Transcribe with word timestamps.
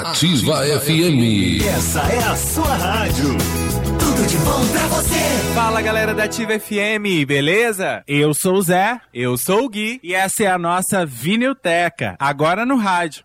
Ativa 0.00 0.64
FM. 0.80 1.62
Essa 1.66 2.00
é 2.00 2.18
a 2.24 2.34
sua 2.34 2.74
rádio. 2.76 3.36
Tudo 3.98 4.26
de 4.26 4.36
bom 4.38 4.66
pra 4.68 4.86
você. 4.88 5.54
Fala 5.54 5.82
galera 5.82 6.14
da 6.14 6.24
Ativa 6.24 6.58
FM, 6.58 7.26
beleza? 7.26 8.02
Eu 8.06 8.32
sou 8.32 8.54
o 8.54 8.62
Zé, 8.62 8.98
eu 9.12 9.36
sou 9.36 9.64
o 9.64 9.68
Gui 9.68 10.00
e 10.02 10.14
essa 10.14 10.44
é 10.44 10.46
a 10.46 10.58
nossa 10.58 11.04
Vinilteca, 11.04 12.16
agora 12.18 12.64
no 12.64 12.76
rádio. 12.76 13.22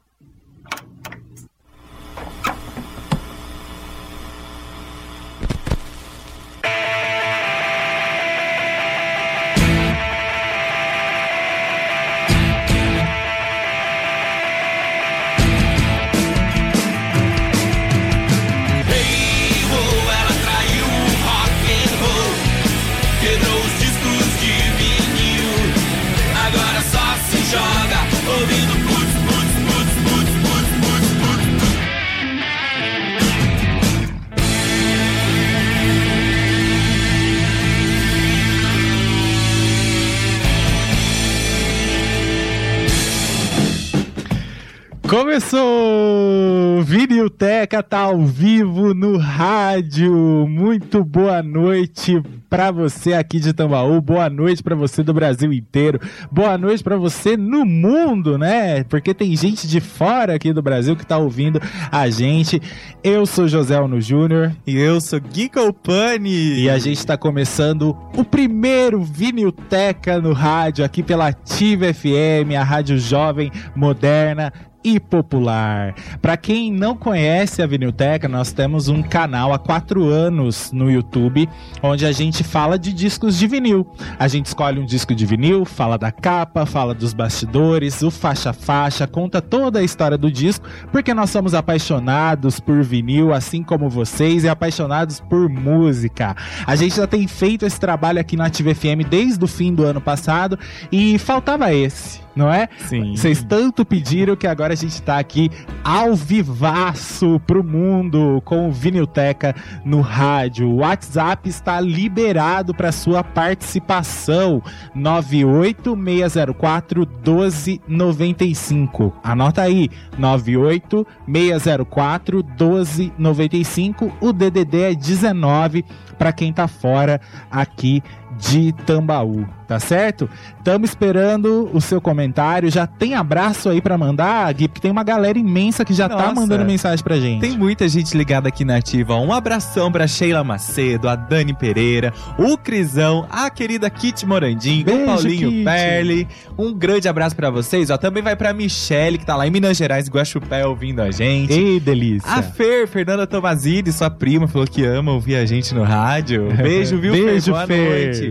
Começou! 45.08 46.84
Vinilteca 46.84 47.82
tá 47.82 48.00
ao 48.00 48.26
vivo 48.26 48.94
no 48.94 49.18
rádio. 49.18 50.12
Muito 50.50 51.02
boa 51.02 51.42
noite 51.42 52.22
para 52.50 52.72
você 52.72 53.14
aqui 53.14 53.40
de 53.40 53.54
Tambaú. 53.54 54.02
Boa 54.02 54.30
noite 54.30 54.62
para 54.62 54.76
você 54.76 55.04
do 55.04 55.14
Brasil 55.14 55.54
inteiro. 55.54 56.02
Boa 56.30 56.58
noite 56.58 56.84
para 56.84 56.98
você 56.98 57.38
no 57.38 57.66
mundo, 57.66 58.38
né? 58.38 58.84
Porque 58.84 59.14
tem 59.14 59.34
gente 59.34 59.66
de 59.66 59.80
fora 59.80 60.36
aqui 60.36 60.52
do 60.52 60.62
Brasil 60.62 60.94
que 60.94 61.06
tá 61.06 61.18
ouvindo 61.18 61.62
a 61.90 62.10
gente. 62.10 62.62
Eu 63.02 63.26
sou 63.26 63.48
José 63.48 63.76
Alno 63.76 64.02
Júnior 64.02 64.52
e 64.66 64.78
eu 64.78 65.00
sou 65.00 65.22
Gui 65.22 65.48
Colpani. 65.48 66.60
E 66.60 66.70
a 66.70 66.78
gente 66.78 67.06
tá 67.06 67.18
começando 67.18 67.96
o 68.14 68.26
primeiro 68.26 69.02
Vinilteca 69.02 70.20
no 70.20 70.34
rádio 70.34 70.84
aqui 70.84 71.02
pela 71.02 71.28
Ativa 71.28 71.94
FM, 71.94 72.58
a 72.60 72.64
rádio 72.64 73.00
jovem, 73.00 73.50
moderna 73.74 74.52
e 74.88 75.02
popular. 75.02 75.94
Para 76.22 76.38
quem 76.38 76.72
não 76.72 76.96
conhece 76.96 77.62
a 77.62 77.68
Vinilteca, 77.68 78.30
nós 78.30 78.54
temos 78.54 78.88
um 78.88 79.04
canal 79.04 79.52
há 79.52 79.60
quatro 79.60 80.08
anos 80.08 80.72
no 80.72 80.90
YouTube, 80.90 81.50
onde 81.84 82.06
a 82.06 82.12
gente 82.14 82.42
fala 82.42 82.80
de 82.80 82.94
discos 82.94 83.38
de 83.38 83.48
vinil. 83.48 83.86
A 84.18 84.30
gente 84.30 84.46
escolhe 84.46 84.80
um 84.80 84.86
disco 84.86 85.14
de 85.14 85.26
vinil, 85.26 85.66
fala 85.66 85.98
da 85.98 86.10
capa, 86.10 86.66
fala 86.66 86.94
dos 86.94 87.14
bastidores, 87.14 88.02
o 88.02 88.10
faixa-faixa, 88.10 89.06
conta 89.06 89.42
toda 89.42 89.80
a 89.80 89.84
história 89.84 90.18
do 90.18 90.32
disco, 90.32 90.66
porque 90.90 91.14
nós 91.14 91.32
somos 91.32 91.54
apaixonados 91.54 92.62
por 92.62 92.82
vinil, 92.82 93.34
assim 93.34 93.64
como 93.64 93.90
vocês, 93.90 94.46
e 94.46 94.50
apaixonados 94.50 95.20
por 95.20 95.50
música. 95.50 96.34
A 96.66 96.78
gente 96.78 96.96
já 96.96 97.08
tem 97.08 97.28
feito 97.28 97.66
esse 97.66 97.80
trabalho 97.80 98.22
aqui 98.22 98.38
na 98.38 98.46
Ativa 98.46 98.74
FM 98.74 99.04
desde 99.10 99.44
o 99.44 99.48
fim 99.48 99.74
do 99.74 99.84
ano 99.84 100.00
passado 100.00 100.58
e 100.90 101.20
faltava 101.20 101.74
esse 101.74 102.27
não 102.38 102.54
é? 102.54 102.70
Sim. 102.78 103.16
Vocês 103.16 103.44
tanto 103.44 103.84
pediram 103.84 104.36
que 104.36 104.46
agora 104.46 104.74
a 104.74 104.76
gente 104.76 105.02
tá 105.02 105.18
aqui 105.18 105.50
ao 105.84 106.14
vivaço 106.16 107.42
pro 107.48 107.64
mundo 107.64 108.40
com 108.46 108.70
o 108.70 108.72
Vinilteca 108.72 109.56
no 109.84 110.02
rádio. 110.02 110.70
O 110.70 110.76
WhatsApp 110.78 111.50
está 111.50 111.82
liberado 111.82 112.76
para 112.76 112.92
sua 112.92 113.24
participação. 113.24 114.62
98604 114.94 117.08
1295. 117.26 119.16
Anota 119.24 119.64
aí, 119.64 119.90
98604 120.18 122.44
1295. 122.44 124.14
O 124.22 124.32
DDD 124.32 124.82
é 124.82 124.94
19 124.94 125.84
para 126.18 126.32
quem 126.32 126.52
tá 126.52 126.68
fora 126.68 127.22
aqui 127.50 128.04
de 128.38 128.72
Tambaú, 128.86 129.46
tá 129.68 129.80
certo? 129.80 130.30
Estamos 130.58 130.90
esperando 130.90 131.70
o 131.74 131.80
seu 131.80 132.00
comentário. 132.02 132.70
Já 132.70 132.86
tem 132.86 133.16
abraço 133.16 133.70
aí 133.70 133.82
para 133.82 133.98
mandar, 133.98 134.54
Gui? 134.54 134.68
Porque 134.68 134.82
tem 134.82 134.92
uma 134.92 135.04
galera 135.04 135.38
imensa 135.38 135.86
que 135.86 135.94
já 135.94 136.08
tá 136.10 136.16
Nossa, 136.16 136.28
tá 136.28 136.36
mandando 136.36 136.66
mensagem 136.66 137.04
pra 137.04 137.18
gente. 137.18 137.42
Tem 137.42 137.58
muita 137.58 137.88
gente 137.88 138.16
ligada 138.18 138.50
aqui 138.50 138.66
na 138.66 138.78
Ativa. 138.78 139.16
Um 139.16 139.32
abração 139.32 139.92
pra 139.92 140.08
Sheila 140.08 140.44
Macedo, 140.44 141.08
a 141.08 141.16
Dani 141.16 141.54
Pereira, 141.54 142.14
o 142.38 142.58
Crisão, 142.58 143.26
a 143.30 143.50
querida 143.50 143.90
Kit 143.90 144.26
Morandim, 144.26 144.84
Beijo, 144.84 145.02
o 145.02 145.06
Paulinho 145.06 145.50
Kit. 145.50 145.64
Perli. 145.64 146.28
Um 146.58 146.74
grande 146.74 147.08
abraço 147.08 147.36
pra 147.36 147.50
vocês. 147.50 147.90
Ó, 147.90 147.98
também 147.98 148.22
vai 148.22 148.36
pra 148.36 148.54
Michele, 148.54 149.18
que 149.18 149.26
tá 149.26 149.36
lá 149.36 149.48
em 149.48 149.52
Minas 149.52 149.78
Gerais, 149.78 150.10
Guaxupé, 150.10 150.66
ouvindo 150.66 151.02
a 151.02 151.12
gente. 151.12 151.54
Ei, 151.54 151.80
delícia. 151.80 152.30
A 152.30 152.42
Fer, 152.44 152.88
Fernanda 152.88 153.26
Tomazini, 153.26 153.92
sua 153.92 154.10
prima, 154.10 154.48
falou 154.48 154.68
que 154.68 154.84
ama 154.84 155.12
ouvir 155.14 155.36
a 155.36 155.46
gente 155.46 155.74
no 155.74 155.84
rádio. 155.84 156.48
Beijo, 156.62 156.98
viu, 156.98 157.14
Beijo, 157.14 157.46
Fer? 157.46 157.52
Boa 157.54 157.68
Fer. 157.68 158.06
noite. 158.06 158.27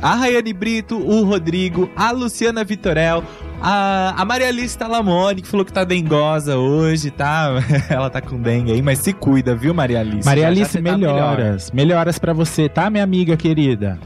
A 0.00 0.14
Rayane 0.14 0.52
Brito, 0.52 0.96
o 0.96 1.24
Rodrigo, 1.24 1.90
a 1.94 2.10
Luciana 2.10 2.64
Vitorel, 2.64 3.22
a, 3.60 4.14
a 4.16 4.24
Maria 4.24 4.48
Alice 4.48 4.76
Talamone, 4.76 5.42
que 5.42 5.48
falou 5.48 5.64
que 5.64 5.72
tá 5.72 5.84
dengosa 5.84 6.56
hoje, 6.56 7.10
tá? 7.10 7.50
Ela 7.88 8.10
tá 8.10 8.20
com 8.20 8.40
dengue 8.40 8.72
aí, 8.72 8.82
mas 8.82 8.98
se 8.98 9.12
cuida, 9.12 9.54
viu, 9.54 9.74
Maria 9.74 10.00
Alice? 10.00 10.26
Maria 10.26 10.46
Alice, 10.46 10.72
tá 10.72 10.80
melhoras. 10.80 11.70
melhoras 11.70 12.18
pra 12.18 12.32
você, 12.32 12.68
tá, 12.68 12.90
minha 12.90 13.04
amiga 13.04 13.36
querida? 13.36 13.98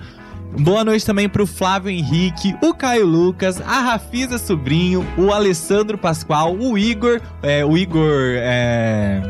Boa 0.59 0.83
noite 0.83 1.06
também 1.06 1.28
pro 1.28 1.47
Flávio 1.47 1.91
Henrique, 1.91 2.57
o 2.61 2.75
Caio 2.75 3.07
Lucas, 3.07 3.61
a 3.61 3.81
Rafisa 3.81 4.37
Sobrinho, 4.37 5.07
o 5.17 5.33
Alessandro 5.33 5.97
Pascoal, 5.97 6.57
o 6.57 6.77
Igor, 6.77 7.21
é, 7.41 7.65
o 7.65 7.78
Igor, 7.78 8.34
é... 8.37 9.22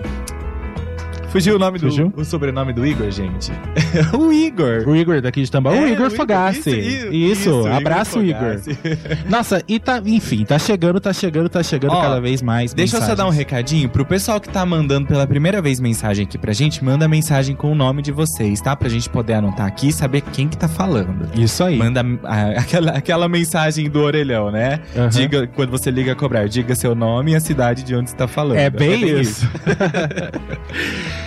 Fugiu 1.30 1.54
o 1.54 1.58
nome 1.60 1.78
Fugiu? 1.78 2.08
do 2.08 2.22
o 2.22 2.24
sobrenome 2.24 2.72
do 2.72 2.84
Igor, 2.84 3.08
gente. 3.10 3.52
o 4.18 4.32
Igor. 4.32 4.82
O 4.86 4.96
Igor 4.96 5.20
daqui 5.20 5.42
de 5.42 5.50
Tambaú. 5.50 5.76
É, 5.76 5.80
o 5.82 5.88
Igor 5.88 6.10
Fogassi. 6.10 6.70
Isso, 6.70 7.12
Isso, 7.12 7.66
abraço, 7.68 8.20
Igor. 8.20 8.58
Fogassi. 8.58 8.78
Nossa, 9.30 9.62
e 9.68 9.78
tá, 9.78 10.02
enfim, 10.04 10.44
tá 10.44 10.58
chegando, 10.58 10.98
tá 10.98 11.12
chegando, 11.12 11.48
tá 11.48 11.62
chegando 11.62 11.92
Ó, 11.92 12.02
cada 12.02 12.20
vez 12.20 12.42
mais. 12.42 12.74
Deixa 12.74 12.96
eu 12.96 13.00
só 13.00 13.14
dar 13.14 13.24
um 13.24 13.28
mensagens. 13.28 13.38
recadinho 13.38 13.88
pro 13.88 14.04
pessoal 14.04 14.40
que 14.40 14.48
tá 14.48 14.66
mandando 14.66 15.06
pela 15.06 15.24
primeira 15.24 15.62
vez 15.62 15.78
mensagem 15.78 16.24
aqui 16.26 16.36
pra 16.36 16.52
gente, 16.52 16.84
manda 16.84 17.06
mensagem 17.06 17.54
com 17.54 17.70
o 17.70 17.74
nome 17.76 18.02
de 18.02 18.10
vocês, 18.10 18.60
tá? 18.60 18.74
Pra 18.74 18.88
gente 18.88 19.08
poder 19.08 19.34
anotar 19.34 19.66
aqui 19.66 19.90
e 19.90 19.92
saber 19.92 20.22
quem 20.22 20.48
que 20.48 20.58
tá 20.58 20.66
falando. 20.66 21.28
Isso 21.40 21.62
aí. 21.62 21.76
Manda 21.76 22.04
ah, 22.24 22.50
aquela, 22.58 22.90
aquela 22.90 23.28
mensagem 23.28 23.88
do 23.88 24.00
orelhão, 24.00 24.50
né? 24.50 24.80
Aham. 24.96 25.08
Diga, 25.08 25.46
quando 25.46 25.70
você 25.70 25.92
liga 25.92 26.10
a 26.10 26.16
cobrar, 26.16 26.48
diga 26.48 26.74
seu 26.74 26.96
nome 26.96 27.32
e 27.32 27.34
a 27.36 27.40
cidade 27.40 27.84
de 27.84 27.94
onde 27.94 28.10
você 28.10 28.16
tá 28.16 28.26
falando. 28.26 28.58
É 28.58 28.68
bem 28.68 29.20
isso. 29.20 29.48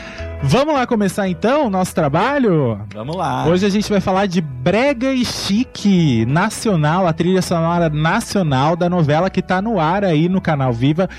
Vamos 0.46 0.74
lá 0.74 0.86
começar 0.86 1.30
então 1.30 1.68
o 1.68 1.70
nosso 1.70 1.96
trabalho? 1.96 2.78
Vamos 2.94 3.16
lá. 3.16 3.48
Hoje 3.48 3.66
a 3.66 3.70
gente 3.70 3.90
vai 3.90 4.02
falar 4.02 4.26
de 4.26 4.42
Brega 4.42 5.12
e 5.14 5.24
Chique 5.24 6.26
Nacional, 6.26 7.08
a 7.08 7.14
trilha 7.14 7.42
sonora 7.42 7.90
nacional 7.90 8.76
da 8.76 8.90
novela 8.90 9.30
que 9.30 9.42
tá 9.42 9.62
no 9.62 9.80
ar 9.80 10.04
aí 10.04 10.28
no 10.28 10.42
canal 10.42 10.74
Viva 10.74 11.10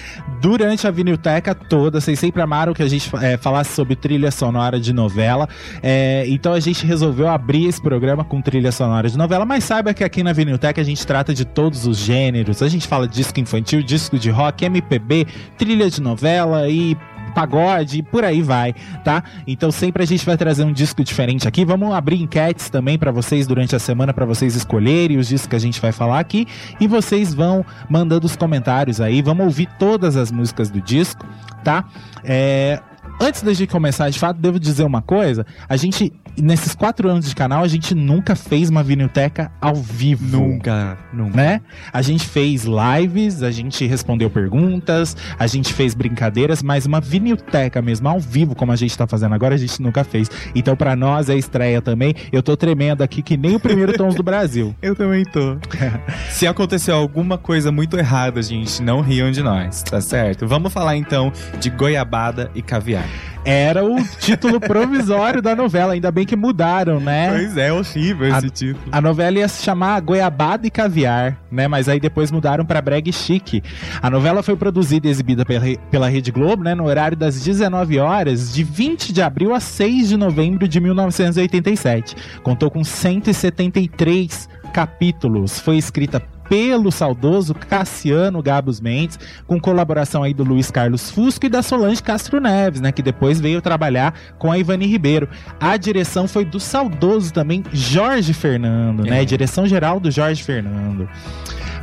durante 0.42 0.86
a 0.86 0.90
Vinilteca 0.90 1.54
toda. 1.54 2.02
Vocês 2.02 2.18
sempre 2.18 2.42
amaram 2.42 2.74
que 2.74 2.82
a 2.82 2.88
gente 2.88 3.10
é, 3.22 3.38
falasse 3.38 3.72
sobre 3.72 3.96
trilha 3.96 4.30
sonora 4.30 4.78
de 4.78 4.92
novela. 4.92 5.48
É, 5.82 6.24
então 6.28 6.52
a 6.52 6.60
gente 6.60 6.84
resolveu 6.84 7.26
abrir 7.26 7.66
esse 7.66 7.80
programa 7.80 8.24
com 8.24 8.42
trilha 8.42 8.70
sonora 8.70 9.08
de 9.08 9.16
novela, 9.16 9.46
mas 9.46 9.64
saiba 9.64 9.94
que 9.94 10.04
aqui 10.04 10.22
na 10.22 10.34
Vinilteca 10.34 10.82
a 10.82 10.84
gente 10.84 11.04
trata 11.06 11.32
de 11.32 11.46
todos 11.46 11.86
os 11.86 11.96
gêneros. 11.96 12.62
A 12.62 12.68
gente 12.68 12.86
fala 12.86 13.08
disco 13.08 13.40
infantil, 13.40 13.82
disco 13.82 14.18
de 14.18 14.30
rock, 14.30 14.66
MPB, 14.66 15.26
trilha 15.56 15.88
de 15.88 16.00
novela 16.02 16.68
e 16.68 16.94
pagode 17.34 17.98
e 17.98 18.02
por 18.02 18.25
aí 18.25 18.42
vai, 18.42 18.75
tá? 19.02 19.22
Então 19.46 19.70
sempre 19.70 20.02
a 20.02 20.06
gente 20.06 20.25
vai 20.25 20.36
trazer 20.36 20.64
um 20.64 20.72
disco 20.72 21.02
diferente 21.02 21.48
aqui. 21.48 21.64
Vamos 21.64 21.92
abrir 21.92 22.22
enquetes 22.22 22.70
também 22.70 22.98
pra 22.98 23.10
vocês 23.10 23.46
durante 23.46 23.75
a 23.75 23.78
semana 23.78 24.12
para 24.12 24.25
vocês 24.25 24.54
escolherem 24.54 25.19
os 25.19 25.28
discos 25.28 25.48
que 25.48 25.56
a 25.56 25.60
gente 25.60 25.81
vai 25.81 25.92
falar 25.92 26.20
aqui 26.20 26.46
e 26.81 26.86
vocês 26.86 27.34
vão 27.34 27.64
mandando 27.88 28.26
os 28.26 28.36
comentários 28.36 29.00
aí. 29.00 29.20
Vamos 29.20 29.44
ouvir 29.44 29.69
todas 29.78 30.16
as 30.16 30.31
músicas 30.31 30.70
do 30.70 30.81
disco, 30.81 31.26
tá? 31.62 31.84
É, 32.22 32.81
antes 33.20 33.43
da 33.43 33.52
gente 33.52 33.70
começar, 33.70 34.08
de 34.11 34.19
fato, 34.19 34.40
devo 34.40 34.58
dizer 34.58 34.84
uma 34.84 35.02
coisa. 35.02 35.46
A 35.69 35.76
gente, 35.76 36.12
nesses 36.37 36.75
quatro 36.75 37.08
anos 37.08 37.28
de 37.28 37.34
canal, 37.34 37.62
a 37.62 37.69
gente 37.69 37.94
nunca 37.94 38.34
fez 38.34 38.69
uma 38.69 38.82
vinilteca 38.82 39.50
ao 39.61 39.75
vivo. 39.75 40.25
Nunca, 40.25 40.99
nunca. 41.12 41.37
Né? 41.37 41.61
A 41.93 42.02
gente 42.02 42.26
fez 42.26 42.64
lives, 42.64 43.43
a 43.43 43.50
gente 43.50 43.87
respondeu 43.87 44.31
perguntas, 44.31 45.16
a 45.38 45.46
gente 45.46 45.72
fez 45.72 45.94
brincadeiras, 45.94 46.62
mas 46.62 46.87
uma 46.87 47.00
vinilteca 47.00 47.81
mesmo, 47.81 48.08
ao 48.08 48.20
vivo, 48.20 48.55
como 48.55 48.72
a 48.72 48.76
gente 48.76 48.96
tá 48.96 49.06
fazendo 49.06 49.34
agora, 49.34 49.55
a 49.55 49.58
gente 49.58 49.81
nunca 49.81 50.05
fez. 50.05 50.31
Então, 50.55 50.76
pra 50.76 50.96
nós 50.96 51.28
é 51.28 51.37
estreia 51.37 51.81
também. 51.81 52.14
Eu 52.32 52.43
tô 52.43 52.56
tremendo 52.56 53.02
aqui 53.02 53.22
que 53.22 53.37
nem 53.37 53.56
o 53.56 53.61
primeiro 53.61 53.93
Tons 53.94 54.14
do 54.14 54.22
Brasil. 54.22 54.75
Eu 54.82 54.94
também 54.94 55.25
tô. 55.25 55.56
Se 56.31 56.46
aconteceu 56.46 56.94
alguma 56.94 57.38
coisa 57.38 57.70
muito 57.70 57.96
errada, 57.96 58.43
gente, 58.43 58.82
não 58.82 59.00
riam 59.00 59.31
de 59.31 59.43
nós, 59.43 59.82
tá 59.82 60.00
certo? 60.00 60.46
Vamos 60.46 60.72
falar 60.72 60.96
então 60.96 61.32
de 61.61 61.70
goiabada 61.70 62.50
e 62.55 62.62
caviar. 62.62 63.03
Era 63.46 63.84
o 63.84 64.02
título 64.18 64.58
provisório 64.58 65.42
da 65.42 65.54
novela, 65.54 65.92
ainda 65.92 66.10
bem 66.10 66.24
que 66.24 66.34
mudaram, 66.34 66.98
né? 66.98 67.28
Pois 67.30 67.56
é, 67.58 67.70
horrível 67.70 68.34
A- 68.34 68.38
esse 68.38 68.48
título. 68.48 68.86
A 68.90 69.00
novela 69.02 69.38
ia 69.38 69.48
se 69.48 69.62
chamar 69.62 70.00
Goiabada 70.00 70.66
e 70.66 70.70
Caviar, 70.70 71.36
né? 71.50 71.68
Mas 71.68 71.86
aí 71.86 72.00
depois 72.00 72.30
mudaram 72.30 72.64
pra 72.64 72.80
Brega 72.80 73.10
e 73.10 73.12
Chique. 73.12 73.62
A 74.00 74.08
novela 74.08 74.42
foi 74.42 74.56
produzida 74.56 75.06
e 75.08 75.10
exibida 75.10 75.44
pela, 75.44 75.66
pela 75.90 76.08
Rede 76.08 76.32
Globo, 76.32 76.64
né? 76.64 76.74
No 76.74 76.84
horário 76.86 77.16
das 77.18 77.38
19 77.44 77.98
horas, 77.98 78.50
de 78.54 78.64
20 78.64 79.12
de 79.12 79.20
abril 79.20 79.54
a 79.54 79.60
6 79.60 80.08
de 80.08 80.16
novembro 80.16 80.66
de 80.66 80.80
1987. 80.80 82.16
Contou 82.42 82.70
com 82.70 82.82
173 82.82 84.48
capítulos. 84.72 85.58
Foi 85.60 85.76
escrita 85.76 86.22
pelo 86.49 86.91
saudoso 86.91 87.55
Cassiano 87.55 88.43
Gabos 88.43 88.81
Mendes, 88.81 89.19
com 89.46 89.61
colaboração 89.61 90.23
aí 90.23 90.35
do 90.35 90.44
Luiz 90.44 90.70
Carlos 90.70 91.11
Fusco 91.11 91.46
e 91.46 91.49
da 91.49 91.62
Solange 91.62 92.02
Castro 92.02 92.41
Neves, 92.41 92.81
né, 92.81 92.93
que 92.93 93.02
depois 93.02 93.41
veio 93.41 93.61
trabalhar 93.61 94.14
com 94.38 94.50
a 94.50 94.58
Ivani 94.58 94.87
Ribeiro. 94.87 95.29
A 95.58 95.76
direção 95.76 96.29
foi 96.29 96.44
do 96.44 96.61
saudoso 96.61 97.32
também 97.32 97.62
Jorge 97.73 98.32
Fernando, 98.32 99.05
né? 99.05 99.23
É. 99.23 99.25
Direção 99.25 99.67
geral 99.67 99.99
do 99.99 100.11
Jorge 100.11 100.43
Fernando. 100.43 101.08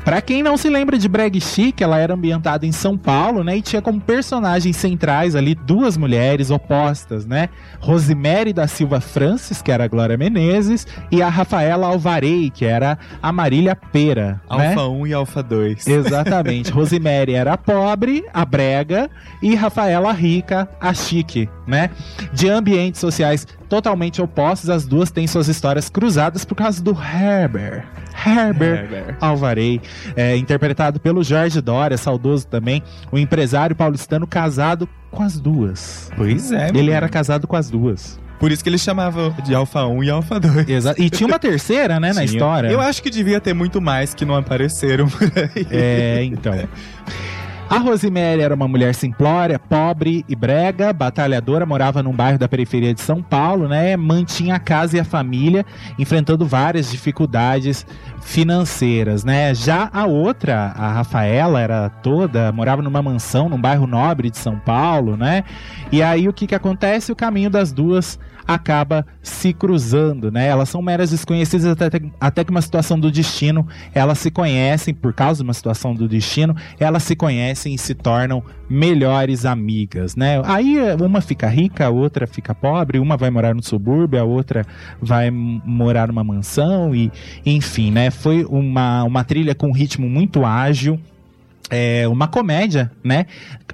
Pra 0.03 0.19
quem 0.19 0.41
não 0.41 0.57
se 0.57 0.67
lembra 0.67 0.97
de 0.97 1.07
Breg 1.07 1.39
Chic, 1.39 1.79
ela 1.79 1.99
era 1.99 2.15
ambientada 2.15 2.65
em 2.65 2.71
São 2.71 2.97
Paulo, 2.97 3.43
né? 3.43 3.57
E 3.57 3.61
tinha 3.61 3.81
como 3.83 4.01
personagens 4.01 4.75
centrais 4.75 5.35
ali 5.35 5.53
duas 5.53 5.95
mulheres 5.95 6.49
opostas, 6.49 7.25
né? 7.25 7.49
Rosemary 7.79 8.51
da 8.51 8.67
Silva 8.67 8.99
Francis, 8.99 9.61
que 9.61 9.71
era 9.71 9.83
a 9.83 9.87
Glória 9.87 10.17
Menezes, 10.17 10.87
e 11.11 11.21
a 11.21 11.29
Rafaela 11.29 11.85
Alvarei, 11.85 12.49
que 12.49 12.65
era 12.65 12.97
a 13.21 13.31
Marília 13.31 13.75
Pera. 13.75 14.41
né? 14.49 14.69
Alfa 14.69 14.87
1 14.87 15.07
e 15.07 15.13
Alfa 15.13 15.43
2. 15.43 15.87
Exatamente. 15.87 16.71
Rosemary 16.73 17.35
era 17.35 17.53
a 17.53 17.57
pobre, 17.57 18.25
a 18.33 18.43
brega, 18.43 19.07
e 19.41 19.53
Rafaela 19.53 20.11
rica, 20.11 20.67
a 20.79 20.95
chique, 20.95 21.47
né? 21.67 21.91
De 22.33 22.49
ambientes 22.49 22.99
sociais 22.99 23.47
totalmente 23.69 24.21
opostos, 24.21 24.69
as 24.69 24.85
duas 24.85 25.11
têm 25.11 25.27
suas 25.27 25.47
histórias 25.47 25.89
cruzadas 25.89 26.43
por 26.43 26.55
causa 26.55 26.81
do 26.83 26.91
Herbert. 26.91 27.85
Herbert 28.25 28.85
Herbert. 28.91 29.17
Alvarei, 29.19 29.81
é, 30.15 30.35
interpretado 30.35 30.99
pelo 30.99 31.23
Jorge 31.23 31.61
Dória, 31.61 31.97
saudoso 31.97 32.47
também, 32.47 32.83
o 33.11 33.17
empresário 33.17 33.75
paulistano 33.75 34.27
casado 34.27 34.87
com 35.09 35.23
as 35.23 35.39
duas. 35.39 36.11
Pois 36.15 36.51
é. 36.51 36.69
Ele 36.69 36.73
menino. 36.73 36.93
era 36.93 37.09
casado 37.09 37.47
com 37.47 37.55
as 37.55 37.69
duas. 37.69 38.19
Por 38.39 38.51
isso 38.51 38.63
que 38.63 38.69
ele 38.69 38.77
chamava 38.79 39.29
de 39.43 39.53
Alfa 39.53 39.85
1 39.85 40.03
e 40.03 40.09
Alfa 40.09 40.39
2. 40.39 40.67
Exa 40.67 40.95
e 40.97 41.11
tinha 41.11 41.27
uma 41.27 41.37
terceira, 41.37 41.99
né, 41.99 42.07
na 42.07 42.13
Tinha. 42.13 42.25
história. 42.25 42.69
Eu 42.69 42.81
acho 42.81 43.03
que 43.03 43.11
devia 43.11 43.39
ter 43.39 43.53
muito 43.53 43.79
mais 43.79 44.15
que 44.15 44.25
não 44.25 44.35
apareceram 44.35 45.07
por 45.07 45.31
aí. 45.35 45.67
É, 45.69 46.23
então. 46.23 46.53
A 47.71 47.77
Rosemary 47.77 48.41
era 48.41 48.53
uma 48.53 48.67
mulher 48.67 48.93
simplória, 48.93 49.57
pobre 49.57 50.25
e 50.27 50.35
brega, 50.35 50.91
batalhadora, 50.91 51.65
morava 51.65 52.03
num 52.03 52.11
bairro 52.11 52.37
da 52.37 52.49
periferia 52.49 52.93
de 52.93 52.99
São 52.99 53.23
Paulo, 53.23 53.65
né? 53.65 53.95
Mantinha 53.95 54.55
a 54.55 54.59
casa 54.59 54.97
e 54.97 54.99
a 54.99 55.05
família, 55.05 55.65
enfrentando 55.97 56.45
várias 56.45 56.91
dificuldades 56.91 57.87
financeiras, 58.19 59.23
né? 59.23 59.55
Já 59.55 59.89
a 59.93 60.05
outra, 60.05 60.73
a 60.75 60.91
Rafaela, 60.91 61.61
era 61.61 61.89
toda, 61.89 62.51
morava 62.51 62.81
numa 62.81 63.01
mansão 63.01 63.47
num 63.47 63.61
bairro 63.61 63.87
nobre 63.87 64.29
de 64.29 64.37
São 64.37 64.59
Paulo, 64.59 65.15
né? 65.15 65.45
E 65.93 66.03
aí 66.03 66.27
o 66.27 66.33
que 66.33 66.47
que 66.47 66.55
acontece? 66.55 67.13
O 67.13 67.15
caminho 67.15 67.49
das 67.49 67.71
duas 67.71 68.19
acaba 68.53 69.05
se 69.21 69.53
cruzando, 69.53 70.31
né? 70.31 70.47
Elas 70.47 70.69
são 70.69 70.81
meras 70.81 71.11
desconhecidas 71.11 71.65
até, 71.65 72.01
até 72.19 72.43
que 72.43 72.51
uma 72.51 72.61
situação 72.61 72.99
do 72.99 73.11
destino, 73.11 73.67
elas 73.93 74.19
se 74.19 74.31
conhecem 74.31 74.93
por 74.93 75.13
causa 75.13 75.37
de 75.37 75.43
uma 75.43 75.53
situação 75.53 75.93
do 75.93 76.07
destino, 76.07 76.55
elas 76.79 77.03
se 77.03 77.15
conhecem 77.15 77.73
e 77.73 77.77
se 77.77 77.93
tornam 77.93 78.43
melhores 78.69 79.45
amigas, 79.45 80.15
né? 80.15 80.41
Aí 80.45 80.77
uma 81.01 81.21
fica 81.21 81.47
rica, 81.47 81.85
a 81.85 81.89
outra 81.89 82.25
fica 82.25 82.55
pobre, 82.55 82.99
uma 82.99 83.17
vai 83.17 83.29
morar 83.29 83.53
no 83.53 83.61
subúrbio, 83.61 84.19
a 84.19 84.23
outra 84.23 84.65
vai 85.01 85.29
morar 85.29 86.07
numa 86.07 86.23
mansão 86.23 86.95
e, 86.95 87.11
enfim, 87.45 87.91
né? 87.91 88.09
Foi 88.09 88.45
uma, 88.45 89.03
uma 89.03 89.23
trilha 89.23 89.53
com 89.53 89.67
um 89.67 89.73
ritmo 89.73 90.09
muito 90.09 90.45
ágil, 90.45 90.99
é 91.71 92.05
uma 92.07 92.27
comédia, 92.27 92.91
né? 93.03 93.25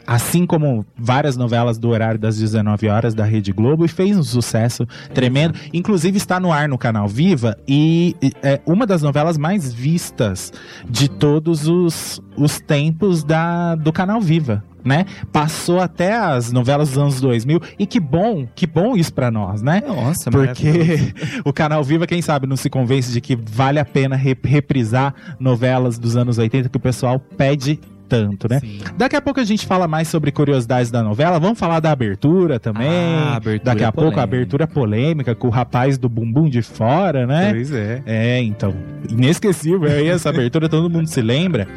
Assim 0.06 0.46
como 0.46 0.86
várias 0.96 1.36
novelas 1.36 1.78
do 1.78 1.90
horário 1.90 2.20
das 2.20 2.38
19 2.38 2.88
horas 2.88 3.14
da 3.16 3.26
Rede 3.26 3.52
Globo 3.52 3.84
e 3.84 3.88
fez 3.88 4.18
um 4.18 4.24
sucesso 4.24 4.88
tremendo. 5.14 5.60
Inclusive 5.74 6.16
está 6.18 6.40
no 6.40 6.54
ar 6.54 6.70
no 6.70 6.78
canal 6.78 7.08
Viva 7.08 7.58
e 7.68 8.16
é 8.44 8.62
uma 8.66 8.86
das 8.86 9.02
novelas 9.02 9.38
mais 9.38 9.74
vistas 9.74 10.54
de 10.88 11.10
todos 11.10 11.68
os, 11.68 12.22
os 12.38 12.62
tempos 12.62 13.24
da, 13.24 13.76
do 13.76 13.92
canal 13.92 14.22
Viva. 14.22 14.64
Né? 14.86 15.06
Passou 15.34 15.80
até 15.82 16.14
as 16.16 16.52
novelas 16.52 16.90
dos 16.90 16.98
anos 16.98 17.20
2000 17.20 17.60
e 17.78 17.86
que 17.86 18.00
bom, 18.00 18.48
que 18.56 18.66
bom 18.66 18.96
isso 18.96 19.14
pra 19.14 19.30
nós, 19.30 19.62
né? 19.62 19.82
Nossa. 19.86 20.32
Porque 20.32 21.14
o 21.44 21.52
canal 21.52 21.84
Viva, 21.84 22.08
quem 22.08 22.22
sabe, 22.22 22.48
não 22.48 22.56
se 22.56 22.70
convence 22.70 23.12
de 23.12 23.20
que 23.20 23.36
vale 23.36 23.80
a 23.80 23.86
pena 23.86 24.16
re- 24.16 24.38
reprisar 24.42 25.14
novelas 25.40 26.00
dos 26.00 26.16
anos 26.16 26.38
80 26.38 26.70
que 26.70 26.78
o 26.78 26.80
pessoal 26.80 27.20
pede 27.20 27.80
tanto, 28.08 28.48
né? 28.50 28.60
Sim. 28.60 28.80
Daqui 28.98 29.16
a 29.16 29.22
pouco 29.22 29.40
a 29.40 29.44
gente 29.44 29.66
fala 29.66 29.88
mais 29.88 30.08
sobre 30.08 30.32
curiosidades 30.32 30.90
da 30.92 31.04
novela. 31.04 31.40
Vamos 31.40 31.60
falar 31.60 31.80
da 31.80 31.92
abertura 31.92 32.60
também. 32.60 32.88
Ah, 32.88 33.32
a 33.34 33.36
abertura 33.38 33.74
Daqui 33.74 33.84
a 33.84 33.92
pouco 33.92 34.08
a 34.08 34.12
polêmica. 34.12 34.24
abertura 34.24 34.68
polêmica 34.68 35.36
com 35.36 35.48
o 35.48 35.50
rapaz 35.52 35.98
do 35.98 36.08
bumbum 36.08 36.50
de 36.50 36.62
fora, 36.62 37.26
né? 37.28 37.52
Pois 37.54 37.72
é. 37.72 38.02
É, 38.06 38.42
então. 38.42 38.74
Inesquecível 39.10 39.90
aí 39.90 40.08
essa 40.08 40.30
abertura, 40.30 40.68
todo 40.70 40.90
mundo 40.90 41.08
se 41.08 41.22
lembra. 41.22 41.68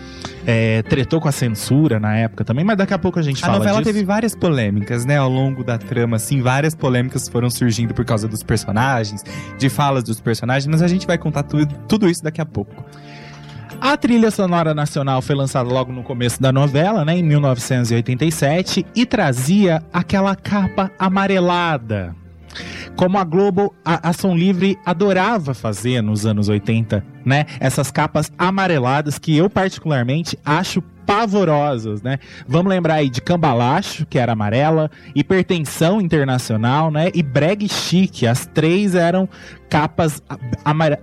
É, 0.46 0.82
tretou 0.82 1.20
com 1.20 1.28
a 1.28 1.32
censura 1.32 2.00
na 2.00 2.16
época 2.16 2.44
também, 2.44 2.64
mas 2.64 2.76
daqui 2.76 2.94
a 2.94 2.98
pouco 2.98 3.18
a 3.18 3.22
gente 3.22 3.42
A 3.42 3.46
fala 3.46 3.58
novela 3.58 3.78
disso. 3.78 3.92
teve 3.92 4.04
várias 4.04 4.34
polêmicas, 4.34 5.04
né? 5.04 5.16
Ao 5.18 5.28
longo 5.28 5.62
da 5.62 5.76
trama, 5.78 6.16
assim, 6.16 6.40
várias 6.40 6.74
polêmicas 6.74 7.28
foram 7.28 7.50
surgindo 7.50 7.92
por 7.94 8.04
causa 8.04 8.26
dos 8.26 8.42
personagens, 8.42 9.22
de 9.58 9.68
falas 9.68 10.02
dos 10.02 10.20
personagens, 10.20 10.66
mas 10.66 10.82
a 10.82 10.88
gente 10.88 11.06
vai 11.06 11.18
contar 11.18 11.42
tudo, 11.42 11.72
tudo 11.86 12.08
isso 12.08 12.22
daqui 12.22 12.40
a 12.40 12.46
pouco. 12.46 12.84
A 13.80 13.96
trilha 13.96 14.30
sonora 14.30 14.74
nacional 14.74 15.22
foi 15.22 15.34
lançada 15.34 15.68
logo 15.68 15.90
no 15.90 16.02
começo 16.02 16.40
da 16.40 16.52
novela, 16.52 17.02
né, 17.02 17.16
em 17.16 17.22
1987, 17.22 18.84
e 18.94 19.06
trazia 19.06 19.82
aquela 19.90 20.36
capa 20.36 20.90
amarelada. 20.98 22.14
Como 22.94 23.16
a 23.16 23.24
Globo, 23.24 23.74
a 23.82 24.10
Ação 24.10 24.36
Livre 24.36 24.78
adorava 24.84 25.54
fazer 25.54 26.02
nos 26.02 26.26
anos 26.26 26.50
80, 26.50 27.02
né? 27.24 27.46
Essas 27.58 27.90
capas 27.90 28.30
amareladas 28.36 29.18
que 29.18 29.34
eu 29.34 29.48
particularmente 29.48 30.38
acho 30.44 30.82
pavorosas, 31.10 32.00
né? 32.02 32.20
Vamos 32.46 32.70
lembrar 32.70 32.94
aí 32.94 33.10
de 33.10 33.20
Cambalacho, 33.20 34.06
que 34.06 34.16
era 34.16 34.30
amarela, 34.30 34.88
Hipertensão 35.12 36.00
Internacional, 36.00 36.88
né? 36.88 37.10
E 37.12 37.20
Breg 37.20 37.68
Chique, 37.68 38.28
as 38.28 38.46
três 38.46 38.94
eram 38.94 39.28
capas 39.68 40.22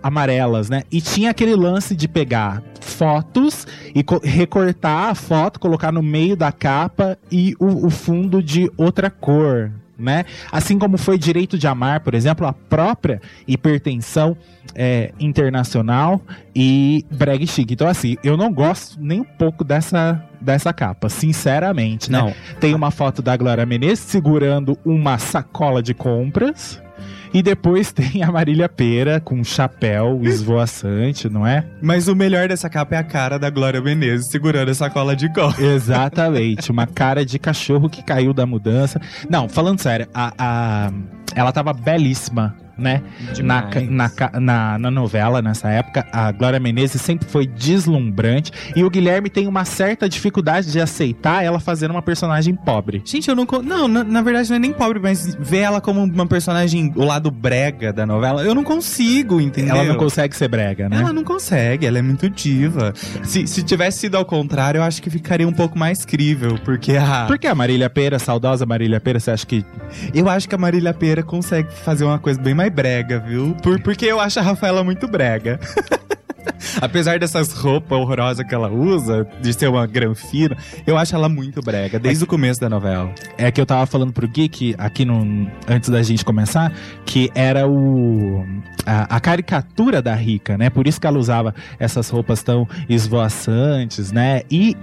amarelas, 0.01 0.69
né? 0.69 0.83
E 0.89 1.01
tinha 1.01 1.31
aquele 1.31 1.55
lance 1.57 1.93
de 1.93 2.07
pegar 2.07 2.63
fotos 2.79 3.67
e 3.93 4.01
co- 4.01 4.21
recortar 4.23 5.09
a 5.09 5.15
foto, 5.15 5.59
colocar 5.59 5.91
no 5.91 6.01
meio 6.01 6.37
da 6.37 6.53
capa 6.53 7.17
e 7.29 7.53
o, 7.59 7.87
o 7.87 7.89
fundo 7.89 8.41
de 8.41 8.71
outra 8.77 9.09
cor, 9.09 9.71
né? 9.97 10.25
Assim 10.51 10.77
como 10.77 10.97
foi 10.97 11.17
Direito 11.17 11.57
de 11.57 11.67
Amar, 11.67 12.01
por 12.01 12.13
exemplo, 12.13 12.45
a 12.45 12.53
própria 12.53 13.21
hipertensão 13.47 14.37
é, 14.75 15.11
internacional 15.19 16.21
e 16.55 17.05
brag 17.11 17.45
chic. 17.47 17.71
Então, 17.71 17.87
assim, 17.87 18.17
eu 18.23 18.37
não 18.37 18.51
gosto 18.51 18.97
nem 18.99 19.21
um 19.21 19.25
pouco 19.25 19.63
dessa, 19.63 20.23
dessa 20.39 20.71
capa, 20.71 21.09
sinceramente, 21.09 22.11
né? 22.11 22.19
Não. 22.19 22.33
Tem 22.59 22.73
uma 22.73 22.91
foto 22.91 23.21
da 23.21 23.35
Glória 23.35 23.65
Menezes 23.65 23.99
segurando 23.99 24.77
uma 24.85 25.17
sacola 25.17 25.81
de 25.81 25.93
compras. 25.93 26.81
E 27.33 27.41
depois 27.41 27.91
tem 27.93 28.23
a 28.23 28.31
Marília 28.31 28.67
Pera 28.69 29.19
com 29.19 29.35
um 29.35 29.43
chapéu 29.43 30.19
esvoaçante, 30.23 31.29
não 31.29 31.45
é? 31.45 31.65
Mas 31.81 32.07
o 32.07 32.15
melhor 32.15 32.47
dessa 32.47 32.69
capa 32.69 32.95
é 32.95 32.97
a 32.97 33.03
cara 33.03 33.37
da 33.37 33.49
Glória 33.49 33.81
Menezes 33.81 34.27
segurando 34.27 34.69
essa 34.69 34.89
cola 34.89 35.15
de 35.15 35.31
cola. 35.33 35.53
Exatamente, 35.59 36.71
uma 36.71 36.87
cara 36.87 37.25
de 37.25 37.37
cachorro 37.39 37.89
que 37.89 38.01
caiu 38.03 38.33
da 38.33 38.45
mudança. 38.45 38.99
Não, 39.29 39.47
falando 39.49 39.79
sério, 39.79 40.07
a, 40.13 40.33
a- 40.37 40.91
ela 41.35 41.51
tava 41.51 41.73
belíssima 41.73 42.55
né? 42.77 43.01
Na, 43.43 43.69
na, 43.89 44.11
na, 44.39 44.79
na 44.79 44.91
novela, 44.91 45.41
nessa 45.41 45.69
época, 45.69 46.05
a 46.11 46.31
Glória 46.31 46.59
Menezes 46.59 47.01
sempre 47.01 47.27
foi 47.27 47.47
deslumbrante. 47.47 48.51
E 48.75 48.83
o 48.83 48.89
Guilherme 48.89 49.29
tem 49.29 49.47
uma 49.47 49.65
certa 49.65 50.07
dificuldade 50.07 50.71
de 50.71 50.79
aceitar 50.79 51.43
ela 51.43 51.59
fazendo 51.59 51.91
uma 51.91 52.01
personagem 52.01 52.55
pobre. 52.55 53.01
Gente, 53.05 53.29
eu 53.29 53.35
não. 53.35 53.47
Não, 53.63 53.87
na, 53.87 54.03
na 54.03 54.21
verdade 54.21 54.49
não 54.49 54.57
é 54.57 54.59
nem 54.59 54.73
pobre, 54.73 54.99
mas 54.99 55.35
ver 55.39 55.59
ela 55.59 55.81
como 55.81 56.03
uma 56.03 56.27
personagem, 56.27 56.91
o 56.95 57.03
lado 57.03 57.31
brega 57.31 57.91
da 57.91 58.05
novela, 58.05 58.43
eu 58.43 58.53
não 58.53 58.63
consigo, 58.63 59.39
entendeu? 59.41 59.75
Ela 59.75 59.85
não 59.85 59.95
consegue 59.95 60.35
ser 60.35 60.47
brega, 60.47 60.89
né? 60.89 60.97
Ela 60.97 61.13
não 61.13 61.23
consegue, 61.23 61.85
ela 61.85 61.97
é 61.97 62.01
muito 62.01 62.29
diva. 62.29 62.93
Se, 63.23 63.47
se 63.47 63.63
tivesse 63.63 63.99
sido 63.99 64.15
ao 64.15 64.25
contrário, 64.25 64.79
eu 64.79 64.83
acho 64.83 65.01
que 65.01 65.09
ficaria 65.09 65.47
um 65.47 65.53
pouco 65.53 65.77
mais 65.77 66.05
crível, 66.05 66.57
porque 66.63 66.95
a. 66.95 67.25
Por 67.25 67.37
que 67.37 67.47
a 67.47 67.55
Marília 67.55 67.89
Pera, 67.89 68.19
saudosa 68.19 68.65
Marília 68.65 68.99
Pera, 68.99 69.19
você 69.19 69.31
acha 69.31 69.45
que. 69.45 69.65
Eu 70.13 70.29
acho 70.29 70.47
que 70.47 70.55
a 70.55 70.57
Marília 70.57 70.93
Pera 70.93 71.23
consegue 71.23 71.71
fazer 71.73 72.03
uma 72.03 72.19
coisa 72.19 72.39
bem 72.39 72.53
mais 72.53 72.66
brega, 72.69 73.19
viu? 73.19 73.55
Por, 73.61 73.81
porque 73.81 74.05
eu 74.05 74.19
acho 74.19 74.39
a 74.39 74.43
Rafaela 74.43 74.83
muito 74.83 75.07
brega. 75.07 75.59
Apesar 76.81 77.19
dessas 77.19 77.51
roupas 77.51 77.97
horrorosas 77.97 78.45
que 78.45 78.53
ela 78.53 78.69
usa, 78.69 79.27
de 79.41 79.53
ser 79.53 79.67
uma 79.67 79.85
granfina, 79.85 80.55
eu 80.85 80.97
acho 80.97 81.15
ela 81.15 81.29
muito 81.29 81.61
brega, 81.61 81.99
desde 81.99 82.23
o 82.23 82.27
começo 82.27 82.59
da 82.59 82.69
novela. 82.69 83.13
É 83.37 83.51
que 83.51 83.59
eu 83.59 83.65
tava 83.65 83.85
falando 83.85 84.13
pro 84.13 84.27
Gui, 84.27 84.47
que 84.47 84.75
aqui 84.77 85.05
no, 85.05 85.49
antes 85.67 85.89
da 85.89 86.01
gente 86.01 86.23
começar, 86.23 86.71
que 87.05 87.29
era 87.35 87.67
o. 87.67 88.45
A, 88.85 89.17
a 89.17 89.19
caricatura 89.19 90.01
da 90.01 90.15
Rica, 90.15 90.57
né? 90.57 90.69
Por 90.69 90.87
isso 90.87 90.99
que 90.99 91.07
ela 91.07 91.19
usava 91.19 91.53
essas 91.79 92.09
roupas 92.09 92.41
tão 92.41 92.67
esvoaçantes, 92.87 94.11
né? 94.11 94.41
E. 94.49 94.75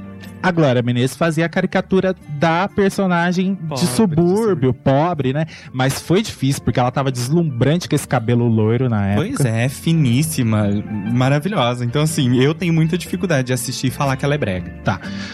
A 0.43 0.51
Glória 0.51 0.83
Menezes 0.83 1.17
fazia 1.17 1.47
a 1.47 1.49
caricatura 1.49 2.15
da 2.39 2.69
personagem 2.69 3.55
Pobre, 3.55 3.85
de 3.85 3.87
subúrbio, 3.87 4.75
pobre, 4.75 5.33
né? 5.33 5.47
Mas 5.73 6.01
foi 6.01 6.23
difícil, 6.23 6.63
porque 6.63 6.79
ela 6.79 6.91
tava 6.91 7.11
deslumbrante 7.11 7.89
com 7.89 7.95
esse 7.95 8.07
cabelo 8.07 8.47
loiro 8.47 8.89
na 8.89 9.07
época. 9.09 9.27
Pois 9.27 9.45
é, 9.45 9.69
finíssima, 9.69 10.69
maravilhosa. 11.13 11.85
Então, 11.85 12.03
assim, 12.03 12.37
eu 12.37 12.55
tenho 12.55 12.73
muita 12.73 12.99
dificuldade 12.99 13.49
de 13.49 13.53
assistir 13.53 13.89
e 13.89 13.91
falar 13.91 14.17
que 14.17 14.25
ela 14.25 14.35
é 14.35 14.39
brega. 14.39 14.75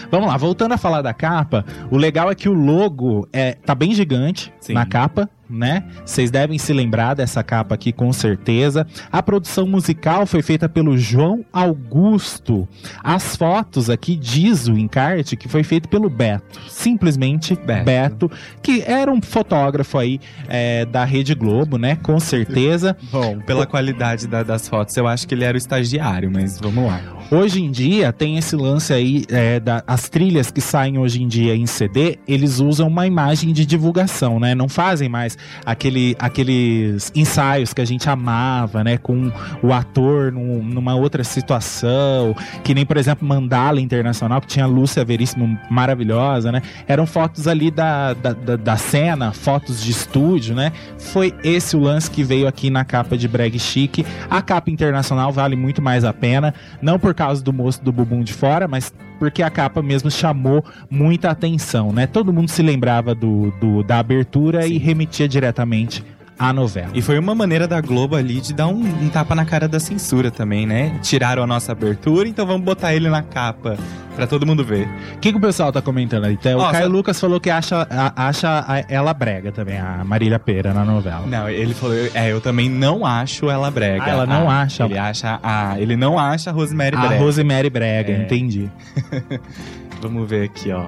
Vamos 0.09 0.27
lá, 0.27 0.37
voltando 0.37 0.73
a 0.73 0.77
falar 0.77 1.01
da 1.01 1.13
capa, 1.13 1.65
o 1.89 1.97
legal 1.97 2.31
é 2.31 2.35
que 2.35 2.49
o 2.49 2.53
logo 2.53 3.27
é, 3.33 3.53
tá 3.53 3.75
bem 3.75 3.93
gigante 3.93 4.51
Sim. 4.59 4.73
na 4.73 4.85
capa, 4.85 5.29
né? 5.51 5.83
Vocês 6.05 6.31
devem 6.31 6.57
se 6.57 6.71
lembrar 6.73 7.13
dessa 7.13 7.43
capa 7.43 7.75
aqui 7.75 7.91
com 7.91 8.11
certeza. 8.13 8.85
A 9.11 9.21
produção 9.21 9.67
musical 9.67 10.25
foi 10.25 10.41
feita 10.41 10.67
pelo 10.69 10.97
João 10.97 11.43
Augusto. 11.51 12.67
As 13.03 13.35
fotos 13.35 13.89
aqui 13.89 14.15
diz 14.15 14.67
o 14.67 14.77
encarte 14.77 15.35
que 15.35 15.47
foi 15.49 15.63
feito 15.63 15.89
pelo 15.89 16.09
Beto. 16.09 16.59
Simplesmente 16.69 17.55
Beto, 17.55 17.85
Beto. 17.85 18.31
que 18.61 18.81
era 18.85 19.11
um 19.11 19.21
fotógrafo 19.21 19.97
aí 19.97 20.19
é, 20.47 20.85
da 20.85 21.03
Rede 21.03 21.33
Globo, 21.35 21.77
né? 21.77 21.95
Com 22.01 22.19
certeza. 22.19 22.95
Bom, 23.11 23.39
pela 23.39 23.65
qualidade 23.65 24.27
da- 24.27 24.43
das 24.43 24.67
fotos, 24.67 24.95
eu 24.97 25.07
acho 25.07 25.27
que 25.27 25.33
ele 25.35 25.43
era 25.43 25.55
o 25.55 25.57
estagiário, 25.57 26.31
mas 26.31 26.59
vamos 26.59 26.85
lá. 26.85 27.01
Hoje 27.31 27.61
em 27.63 27.71
dia 27.71 28.11
tem 28.11 28.37
esse 28.37 28.55
lance 28.55 28.91
aí 28.93 29.23
é, 29.29 29.59
da, 29.59 29.83
as 29.87 30.09
trilhas 30.09 30.51
que 30.51 30.59
saem 30.59 30.97
hoje 30.97 31.23
em 31.23 31.27
dia 31.27 31.55
em 31.55 31.65
CD, 31.65 32.19
eles 32.27 32.59
usam 32.59 32.87
uma 32.87 33.07
imagem 33.07 33.53
de 33.53 33.65
divulgação, 33.65 34.39
né? 34.39 34.53
Não 34.53 34.67
fazem 34.67 35.07
mais 35.07 35.37
aquele, 35.65 36.15
aqueles 36.19 37.11
ensaios 37.15 37.73
que 37.73 37.81
a 37.81 37.85
gente 37.85 38.09
amava, 38.09 38.83
né? 38.83 38.97
Com 38.97 39.31
o 39.61 39.73
ator 39.73 40.31
num- 40.31 40.63
numa 40.63 40.95
outra 40.95 41.23
situação, 41.23 42.35
que 42.63 42.73
nem 42.73 42.85
por 42.85 42.97
exemplo 42.97 43.27
Mandala 43.27 43.79
Internacional 43.81 44.41
que 44.41 44.47
tinha 44.47 44.65
Lúcia 44.65 45.03
Veríssimo 45.05 45.57
maravilhosa, 45.69 46.51
né? 46.51 46.61
Eram 46.87 47.05
fotos 47.05 47.47
ali 47.47 47.69
da, 47.71 48.13
da, 48.13 48.33
da, 48.33 48.55
da 48.55 48.77
cena, 48.77 49.31
fotos 49.31 49.81
de 49.83 49.91
estúdio, 49.91 50.55
né? 50.55 50.71
Foi 50.97 51.33
esse 51.43 51.75
o 51.75 51.79
lance 51.79 52.09
que 52.09 52.23
veio 52.23 52.47
aqui 52.47 52.69
na 52.69 52.83
capa 52.83 53.17
de 53.17 53.27
Brag 53.27 53.57
Chic. 53.59 54.05
A 54.29 54.41
capa 54.41 54.69
internacional 54.71 55.31
vale 55.31 55.55
muito 55.55 55.81
mais 55.81 56.03
a 56.03 56.13
pena, 56.13 56.53
não 56.81 56.97
por 56.99 57.13
causa 57.13 57.43
do 57.43 57.51
moço 57.53 57.83
do 57.83 57.91
bumbum 57.91 58.21
de 58.23 58.33
fora, 58.33 58.67
mas 58.67 58.93
porque 59.21 59.43
a 59.43 59.51
capa 59.51 59.83
mesmo 59.83 60.09
chamou 60.09 60.65
muita 60.89 61.29
atenção, 61.29 61.93
né? 61.93 62.07
Todo 62.07 62.33
mundo 62.33 62.49
se 62.49 62.63
lembrava 62.63 63.13
do, 63.13 63.51
do- 63.61 63.83
da 63.83 63.99
abertura 63.99 64.65
e 64.65 64.79
remetia 64.79 65.27
diretamente 65.27 66.03
à 66.49 66.51
novela. 66.51 66.89
E 66.93 67.01
foi 67.01 67.19
uma 67.19 67.35
maneira 67.35 67.67
da 67.67 67.79
Globo 67.79 68.15
ali 68.15 68.41
de 68.41 68.53
dar 68.53 68.67
um, 68.67 68.79
um 68.83 69.09
tapa 69.09 69.35
na 69.35 69.45
cara 69.45 69.67
da 69.67 69.79
censura 69.79 70.31
também, 70.31 70.65
né? 70.65 70.97
Tiraram 71.01 71.43
a 71.43 71.47
nossa 71.47 71.71
abertura, 71.71 72.27
então 72.27 72.45
vamos 72.47 72.63
botar 72.63 72.93
ele 72.95 73.07
na 73.09 73.21
capa 73.21 73.77
pra 74.15 74.25
todo 74.27 74.45
mundo 74.45 74.63
ver. 74.63 74.87
O 75.15 75.19
que, 75.19 75.31
que 75.31 75.37
o 75.37 75.41
pessoal 75.41 75.71
tá 75.71 75.81
comentando 75.81 76.25
aí? 76.25 76.33
Então, 76.33 76.59
o 76.59 76.71
Caio 76.71 76.85
só- 76.85 76.91
Lucas 76.91 77.19
falou 77.19 77.39
que 77.39 77.49
acha, 77.49 77.87
a- 77.89 78.27
acha 78.27 78.65
a- 78.67 78.83
ela 78.89 79.13
brega 79.13 79.51
também, 79.51 79.77
a 79.79 80.03
Marília 80.03 80.39
Pera 80.39 80.73
na 80.73 80.83
novela. 80.83 81.25
Não, 81.27 81.47
ele 81.49 81.73
falou, 81.73 81.95
é, 82.13 82.31
eu 82.31 82.41
também 82.41 82.69
não 82.69 83.05
acho 83.05 83.49
ela 83.49 83.69
brega. 83.71 84.03
Ah, 84.05 84.09
ela 84.09 84.25
não 84.25 84.49
acha? 84.49 84.83
Ele 84.85 84.97
acha, 84.97 85.39
ah, 85.43 85.75
ele 85.79 85.95
não 85.95 86.17
acha 86.17 86.49
a 86.49 86.53
Rosemary 86.53 86.95
a 86.95 86.99
brega. 87.07 87.23
Rosemary 87.23 87.69
Brega, 87.69 88.11
É. 88.13 88.21
entendi. 88.23 88.69
Vamos 90.01 90.27
ver 90.27 90.45
aqui, 90.45 90.71
ó. 90.71 90.87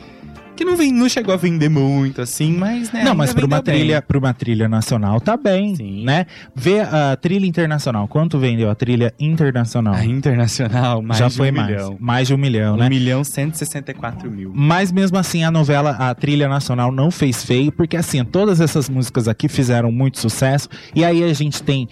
Que 0.60 0.64
não, 0.66 0.76
vem, 0.76 0.92
não 0.92 1.08
chegou 1.08 1.32
a 1.32 1.38
vender 1.38 1.70
muito 1.70 2.20
assim, 2.20 2.52
mas 2.52 2.92
né. 2.92 3.02
Não, 3.02 3.14
mas 3.14 3.32
pra 3.32 3.46
uma, 3.46 3.62
bem. 3.62 3.76
trilha, 3.76 4.02
pra 4.02 4.18
uma 4.18 4.34
trilha 4.34 4.68
nacional 4.68 5.18
tá 5.18 5.34
bem, 5.34 5.74
Sim. 5.74 6.04
né? 6.04 6.26
Vê 6.54 6.80
a 6.80 7.16
trilha 7.16 7.46
internacional. 7.46 8.06
Quanto 8.06 8.38
vendeu 8.38 8.68
a 8.68 8.74
trilha 8.74 9.14
internacional? 9.18 9.94
A 9.94 10.04
internacional, 10.04 11.00
mais 11.00 11.18
Já 11.18 11.28
de 11.28 11.36
foi 11.38 11.50
um 11.50 11.54
mais. 11.54 11.66
milhão. 11.66 11.96
Mais 11.98 12.28
de 12.28 12.34
um 12.34 12.36
milhão, 12.36 12.74
Um 12.74 12.76
né? 12.76 12.90
milhão 12.90 13.24
cento 13.24 13.54
e 13.54 13.56
sessenta 13.56 13.90
e 13.92 13.94
quatro 13.94 14.30
mil. 14.30 14.52
Mas 14.54 14.92
mesmo 14.92 15.16
assim, 15.16 15.44
a 15.44 15.50
novela, 15.50 15.92
a 15.92 16.14
trilha 16.14 16.46
nacional 16.46 16.92
não 16.92 17.10
fez 17.10 17.42
feio, 17.42 17.72
porque 17.72 17.96
assim, 17.96 18.22
todas 18.22 18.60
essas 18.60 18.86
músicas 18.86 19.28
aqui 19.28 19.48
fizeram 19.48 19.90
muito 19.90 20.20
sucesso. 20.20 20.68
E 20.94 21.02
aí 21.06 21.24
a 21.24 21.32
gente 21.32 21.62
tem 21.62 21.88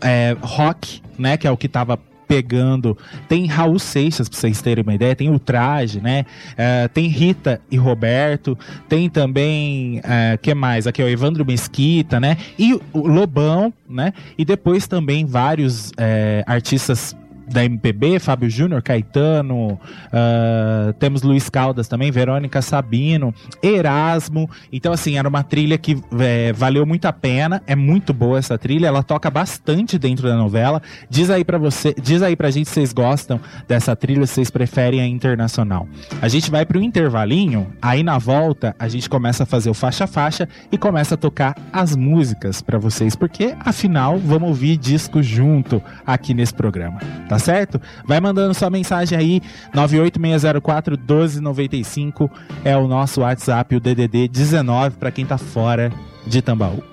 é, 0.00 0.34
rock, 0.40 1.02
né? 1.18 1.36
Que 1.36 1.46
é 1.46 1.50
o 1.50 1.56
que 1.58 1.68
tava 1.68 1.98
pegando. 2.30 2.96
Tem 3.28 3.44
Raul 3.46 3.80
Seixas, 3.80 4.28
pra 4.28 4.38
vocês 4.38 4.62
terem 4.62 4.84
uma 4.84 4.94
ideia. 4.94 5.16
Tem 5.16 5.28
o 5.28 5.38
Traje, 5.40 6.00
né? 6.00 6.24
É, 6.56 6.86
tem 6.86 7.08
Rita 7.08 7.60
e 7.68 7.76
Roberto. 7.76 8.56
Tem 8.88 9.10
também. 9.10 10.00
É, 10.04 10.38
que 10.40 10.54
mais? 10.54 10.86
Aqui 10.86 11.02
é 11.02 11.04
o 11.04 11.08
Evandro 11.08 11.44
Mesquita, 11.44 12.20
né? 12.20 12.36
E 12.56 12.74
o 12.92 13.08
Lobão, 13.08 13.74
né? 13.88 14.12
E 14.38 14.44
depois 14.44 14.86
também 14.86 15.26
vários 15.26 15.90
é, 15.98 16.44
artistas 16.46 17.16
da 17.50 17.64
MPB, 17.64 18.18
Fábio 18.18 18.48
Júnior, 18.48 18.82
Caetano, 18.82 19.78
ah, 20.12 20.94
temos 20.98 21.22
Luiz 21.22 21.48
Caldas 21.48 21.88
também, 21.88 22.10
Verônica 22.10 22.62
Sabino, 22.62 23.34
Erasmo. 23.62 24.48
Então, 24.72 24.92
assim, 24.92 25.18
era 25.18 25.28
uma 25.28 25.42
trilha 25.42 25.78
que 25.78 25.98
é, 26.18 26.52
valeu 26.52 26.86
muito 26.86 27.06
a 27.06 27.12
pena. 27.12 27.62
É 27.66 27.74
muito 27.74 28.12
boa 28.12 28.38
essa 28.38 28.56
trilha, 28.58 28.86
ela 28.86 29.02
toca 29.02 29.30
bastante 29.30 29.98
dentro 29.98 30.28
da 30.28 30.36
novela. 30.36 30.82
Diz 31.08 31.30
aí 31.30 31.44
pra 31.44 31.58
você, 31.58 31.94
diz 32.00 32.22
aí 32.22 32.36
pra 32.36 32.50
gente 32.50 32.68
se 32.68 32.74
vocês 32.74 32.92
gostam 32.92 33.40
dessa 33.66 33.94
trilha, 33.96 34.26
se 34.26 34.34
vocês 34.34 34.50
preferem 34.50 35.00
a 35.00 35.06
internacional. 35.06 35.88
A 36.20 36.28
gente 36.28 36.50
vai 36.50 36.64
pro 36.64 36.82
intervalinho, 36.82 37.66
aí 37.80 38.02
na 38.02 38.18
volta 38.18 38.74
a 38.78 38.88
gente 38.88 39.08
começa 39.08 39.42
a 39.42 39.46
fazer 39.46 39.70
o 39.70 39.74
faixa 39.74 40.06
faixa 40.06 40.48
e 40.70 40.78
começa 40.78 41.14
a 41.14 41.18
tocar 41.18 41.54
as 41.72 41.96
músicas 41.96 42.62
pra 42.62 42.78
vocês, 42.78 43.16
porque 43.16 43.54
afinal 43.60 44.18
vamos 44.18 44.48
ouvir 44.48 44.76
disco 44.76 45.22
junto 45.22 45.82
aqui 46.06 46.34
nesse 46.34 46.54
programa, 46.54 47.00
tá 47.28 47.38
certo? 47.40 47.80
Vai 48.04 48.20
mandando 48.20 48.54
sua 48.54 48.70
mensagem 48.70 49.18
aí, 49.18 49.42
98604 49.74 50.96
1295 50.96 52.30
é 52.64 52.76
o 52.76 52.86
nosso 52.86 53.22
WhatsApp, 53.22 53.74
o 53.74 53.80
DDD 53.80 54.28
19 54.28 54.96
pra 54.96 55.10
quem 55.10 55.26
tá 55.26 55.38
fora 55.38 55.92
de 56.26 56.42
Tambaú. 56.42 56.89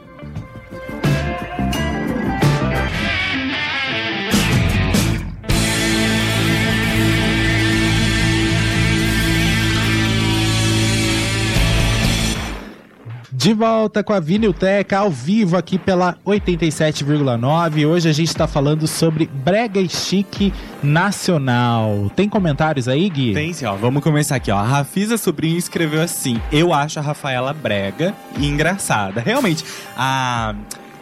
De 13.37 13.53
volta 13.53 14.03
com 14.03 14.13
a 14.13 14.19
Vinilteca 14.19 14.97
ao 14.97 15.11
vivo 15.11 15.57
aqui 15.57 15.77
pela 15.77 16.15
87,9. 16.25 17.87
Hoje 17.87 18.09
a 18.09 18.11
gente 18.11 18.29
está 18.29 18.47
falando 18.47 18.87
sobre 18.87 19.29
brega 19.31 19.79
e 19.79 19.87
chique 19.87 20.51
nacional. 20.81 22.11
Tem 22.15 22.27
comentários 22.27 22.87
aí, 22.87 23.07
Gui? 23.07 23.35
Tem 23.35 23.53
sim, 23.53 23.63
ó. 23.65 23.75
Vamos 23.75 24.01
começar 24.01 24.37
aqui, 24.37 24.49
ó. 24.49 24.57
A 24.57 24.63
Rafisa 24.63 25.19
Sobrinho 25.19 25.55
escreveu 25.55 26.01
assim: 26.01 26.41
Eu 26.51 26.73
acho 26.73 26.97
a 26.97 27.01
Rafaela 27.03 27.53
brega 27.53 28.11
e 28.39 28.47
engraçada. 28.47 29.21
Realmente, 29.21 29.63
a. 29.95 30.55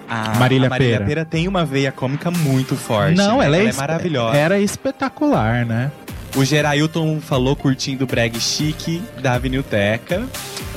A 0.08 0.38
Marília 0.38 0.68
a 0.68 0.70
Marília 0.70 0.98
Pera. 0.98 1.06
Pera 1.06 1.25
tem 1.25 1.48
uma 1.48 1.63
veia 1.63 1.92
cômica 1.92 2.30
muito 2.30 2.75
forte. 2.75 3.15
Não, 3.15 3.39
né? 3.39 3.46
ela, 3.46 3.58
é, 3.58 3.65
é 3.65 3.74
maravilhosa. 3.74 4.38
Era 4.38 4.60
espetacular, 4.60 5.65
né? 5.65 5.89
O 6.36 6.44
Gerailton 6.44 7.22
falou 7.22 7.56
curtindo 7.56 8.04
o 8.04 8.08
breg 8.08 8.38
chique 8.39 9.01
da 9.22 9.38
Vinilteca. 9.38 10.24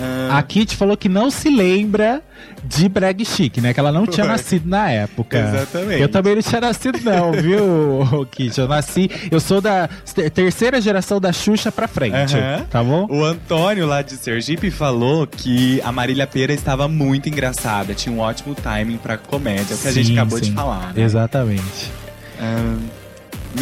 Ah, 0.00 0.38
A 0.38 0.42
Kit 0.44 0.76
falou 0.76 0.96
que 0.96 1.08
não 1.08 1.30
se 1.32 1.50
lembra 1.50 2.22
de 2.62 2.88
brag 2.88 3.24
chique, 3.24 3.60
né? 3.60 3.74
Que 3.74 3.80
ela 3.80 3.90
não 3.90 4.06
tinha 4.06 4.24
Foi. 4.24 4.32
nascido 4.32 4.68
na 4.68 4.88
época. 4.88 5.36
Exatamente. 5.36 6.00
Eu 6.00 6.08
também 6.08 6.36
não 6.36 6.42
tinha 6.42 6.60
nascido, 6.60 7.00
não, 7.02 7.32
viu, 7.32 8.24
Kit? 8.30 8.56
Eu 8.60 8.68
nasci. 8.68 9.10
Eu 9.30 9.40
sou 9.40 9.60
da 9.60 9.88
ter- 10.14 10.30
terceira 10.30 10.80
geração 10.80 11.20
da 11.20 11.32
Xuxa 11.32 11.72
pra 11.72 11.88
frente. 11.88 12.36
Aham. 12.36 12.64
Tá 12.70 12.82
bom? 12.84 13.08
O 13.10 13.24
Antônio 13.24 13.84
lá 13.86 14.00
de 14.02 14.12
Sergipe 14.12 14.70
falou 14.70 15.26
que 15.26 15.80
a 15.82 15.90
Marília 15.90 16.26
Pera 16.28 16.52
estava 16.52 16.86
muito 16.86 17.28
engraçada, 17.28 17.94
tinha 17.94 18.14
um 18.14 18.20
ótimo 18.20 18.54
timing 18.54 18.98
pra 18.98 19.16
comédia, 19.18 19.74
é 19.74 19.76
o 19.76 19.78
que 19.80 19.88
a 19.88 19.92
gente 19.92 20.06
Sim, 20.06 20.12
acabou 20.18 20.38
sim. 20.38 20.44
de 20.44 20.52
falar. 20.52 20.92
Né? 20.94 21.02
Exatamente. 21.02 21.90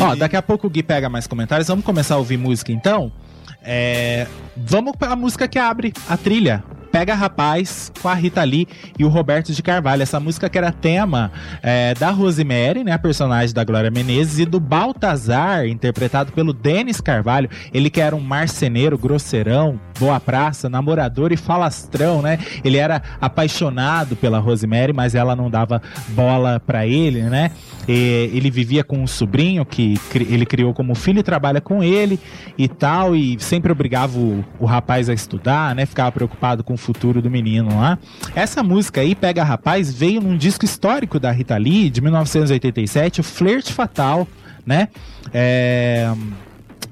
Ah, 0.01 0.11
Ó, 0.11 0.15
e- 0.15 0.19
daqui 0.19 0.37
a 0.37 0.43
pouco 0.43 0.67
o 0.67 0.71
Gui 0.71 0.83
pega 0.83 1.09
mais 1.09 1.27
comentários. 1.27 1.69
Vamos 1.69 1.85
começar 1.85 2.15
a 2.15 2.19
ouvir 2.19 2.37
música 2.37 2.73
então? 2.73 3.11
É, 3.63 4.27
Vamos 4.57 4.93
pela 4.97 5.17
música 5.17 5.47
que 5.49 5.59
abre 5.59 5.93
a 6.09 6.17
trilha. 6.17 6.63
Pega 6.93 7.15
Rapaz 7.15 7.93
com 8.01 8.09
a 8.09 8.15
Rita 8.15 8.43
Lee 8.43 8.67
e 8.99 9.05
o 9.05 9.09
Roberto 9.09 9.53
de 9.53 9.63
Carvalho. 9.63 10.03
Essa 10.03 10.19
música 10.19 10.49
que 10.49 10.57
era 10.57 10.73
tema 10.73 11.31
é, 11.63 11.93
da 11.93 12.11
Rosemary, 12.11 12.83
né, 12.85 12.93
a 12.93 12.99
personagem 12.99 13.55
da 13.55 13.65
Glória 13.65 13.91
Menezes, 13.91 14.39
e 14.39 14.47
do 14.47 14.59
Baltazar, 14.59 15.67
interpretado 15.67 16.33
pelo 16.33 16.55
Denis 16.55 16.99
Carvalho. 17.01 17.51
Ele 17.75 17.91
que 17.91 18.01
era 18.01 18.17
um 18.17 18.21
marceneiro, 18.21 18.97
grosseirão, 18.97 19.79
boa 19.99 20.21
praça, 20.21 20.69
namorador 20.69 21.33
e 21.33 21.37
falastrão, 21.37 22.23
né? 22.23 22.39
Ele 22.65 22.77
era 22.77 23.03
apaixonado 23.21 24.17
pela 24.17 24.39
Rosemary, 24.39 24.93
mas 24.93 25.15
ela 25.15 25.35
não 25.35 25.51
dava 25.51 25.83
bola 26.09 26.61
pra 26.65 26.87
ele, 26.87 27.23
né? 27.23 27.51
E 27.89 28.31
ele 28.33 28.51
vivia 28.51 28.83
com 28.83 28.99
um 28.99 29.07
sobrinho 29.07 29.65
que 29.65 29.99
ele 30.15 30.45
criou 30.45 30.75
como 30.75 30.95
filho 30.95 31.21
e 31.21 31.23
trabalha 31.23 31.61
com 31.61 31.83
ele 31.83 32.19
e 32.59 32.69
tal, 32.69 33.15
e 33.15 33.37
sempre 33.39 33.71
obrigava 33.71 34.19
o, 34.19 34.45
o 34.59 34.67
rapaz 34.67 35.09
a 35.09 35.15
estudar, 35.15 35.75
né? 35.75 35.87
Ficava 35.87 36.11
preocupado 36.11 36.65
com 36.65 36.75
o 36.75 36.79
futuro 36.79 37.23
do 37.23 37.31
menino 37.31 37.79
lá. 37.79 37.99
Essa 38.35 38.63
música 38.63 39.01
aí, 39.01 39.15
Pega 39.15 39.45
Rapaz, 39.45 39.93
veio 39.93 40.21
num 40.21 40.37
disco 40.37 40.65
histórico 40.65 41.21
da 41.21 41.31
Rita 41.31 41.57
Lee, 41.57 41.91
de 41.91 42.01
1987, 42.01 43.21
o 43.21 43.25
Flerte 43.25 43.73
Fatal, 43.73 44.27
né? 44.65 44.89
É... 45.33 46.11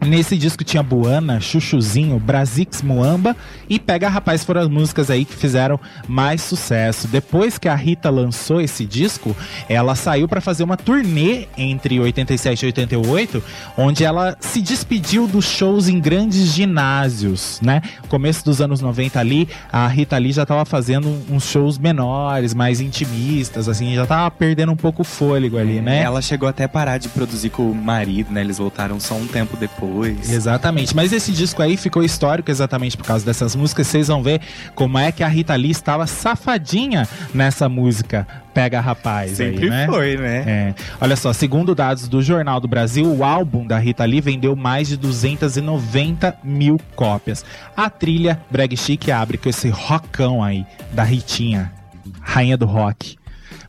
Nesse 0.04 0.36
disco 0.36 0.62
tinha 0.62 0.82
Buana, 0.82 1.40
Chuchuzinho, 1.40 2.18
Brazix 2.20 2.82
Muamba 2.82 3.34
e 3.68 3.78
Pega 3.78 4.06
Rapaz 4.06 4.44
foram 4.44 4.60
as 4.60 4.68
músicas 4.68 5.10
aí 5.10 5.24
que 5.24 5.34
fizeram 5.34 5.80
mais 6.06 6.42
sucesso. 6.42 7.08
Depois 7.08 7.56
que 7.56 7.68
a 7.68 7.74
Rita 7.74 8.10
lançou 8.10 8.60
esse 8.60 8.84
disco, 8.84 9.34
ela 9.66 9.94
saiu 9.94 10.28
para 10.28 10.42
fazer 10.42 10.62
uma 10.62 10.76
turnê 10.76 11.48
entre 11.56 11.98
87 11.98 12.62
e 12.62 12.66
88, 12.66 13.42
onde 13.78 14.04
ela 14.04 14.36
se 14.40 14.60
despediu 14.60 15.26
dos 15.26 15.46
shows 15.46 15.88
em 15.88 15.98
grandes 15.98 16.52
ginásios, 16.52 17.58
né? 17.62 17.80
Começo 18.08 18.44
dos 18.44 18.60
anos 18.60 18.82
90 18.82 19.18
ali, 19.18 19.48
a 19.72 19.88
Rita 19.88 20.18
Lee 20.18 20.32
já 20.32 20.44
tava 20.44 20.66
fazendo 20.66 21.08
uns 21.30 21.44
shows 21.44 21.78
menores, 21.78 22.52
mais 22.52 22.80
intimistas, 22.80 23.70
assim, 23.70 23.94
já 23.94 24.04
tava 24.04 24.30
perdendo 24.30 24.72
um 24.72 24.76
pouco 24.76 25.00
o 25.00 25.04
fôlego 25.04 25.56
ali, 25.56 25.80
né? 25.80 26.02
Ela 26.02 26.20
chegou 26.20 26.48
até 26.48 26.64
a 26.64 26.68
parar 26.68 26.98
de 26.98 27.08
produzir 27.08 27.48
com 27.48 27.70
o 27.70 27.74
marido, 27.74 28.30
né? 28.30 28.42
Eles 28.42 28.58
voltaram 28.58 29.00
só 29.00 29.14
um 29.14 29.26
tempo 29.26 29.56
depois. 29.56 29.93
Exatamente, 30.32 30.94
mas 30.94 31.12
esse 31.12 31.32
disco 31.32 31.62
aí 31.62 31.76
ficou 31.76 32.02
histórico 32.02 32.50
exatamente 32.50 32.96
por 32.96 33.06
causa 33.06 33.24
dessas 33.24 33.54
músicas. 33.54 33.86
Vocês 33.86 34.08
vão 34.08 34.22
ver 34.22 34.40
como 34.74 34.98
é 34.98 35.12
que 35.12 35.22
a 35.22 35.28
Rita 35.28 35.54
Lee 35.54 35.70
estava 35.70 36.06
safadinha 36.06 37.08
nessa 37.32 37.68
música 37.68 38.26
Pega 38.54 38.80
Rapaz 38.80 39.32
Sempre 39.32 39.64
aí, 39.64 39.70
né? 39.70 39.86
foi, 39.86 40.16
né? 40.16 40.44
É. 40.46 40.74
Olha 41.00 41.16
só, 41.16 41.32
segundo 41.32 41.74
dados 41.74 42.06
do 42.06 42.22
Jornal 42.22 42.60
do 42.60 42.68
Brasil, 42.68 43.04
o 43.04 43.24
álbum 43.24 43.66
da 43.66 43.78
Rita 43.78 44.04
Lee 44.04 44.20
vendeu 44.20 44.54
mais 44.54 44.88
de 44.88 44.96
290 44.96 46.38
mil 46.44 46.78
cópias. 46.94 47.44
A 47.76 47.90
trilha 47.90 48.40
Brag 48.50 48.76
Chic 48.76 49.08
abre 49.08 49.36
com 49.36 49.48
esse 49.48 49.68
rockão 49.68 50.42
aí 50.42 50.64
da 50.92 51.02
Ritinha, 51.02 51.72
rainha 52.20 52.56
do 52.56 52.66
rock. 52.66 53.16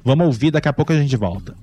Vamos 0.03 0.27
ouvir, 0.27 0.51
daqui 0.51 0.69
a 0.69 0.73
pouco 0.73 0.93
a 0.93 0.95
gente 0.95 1.17
volta. 1.17 1.55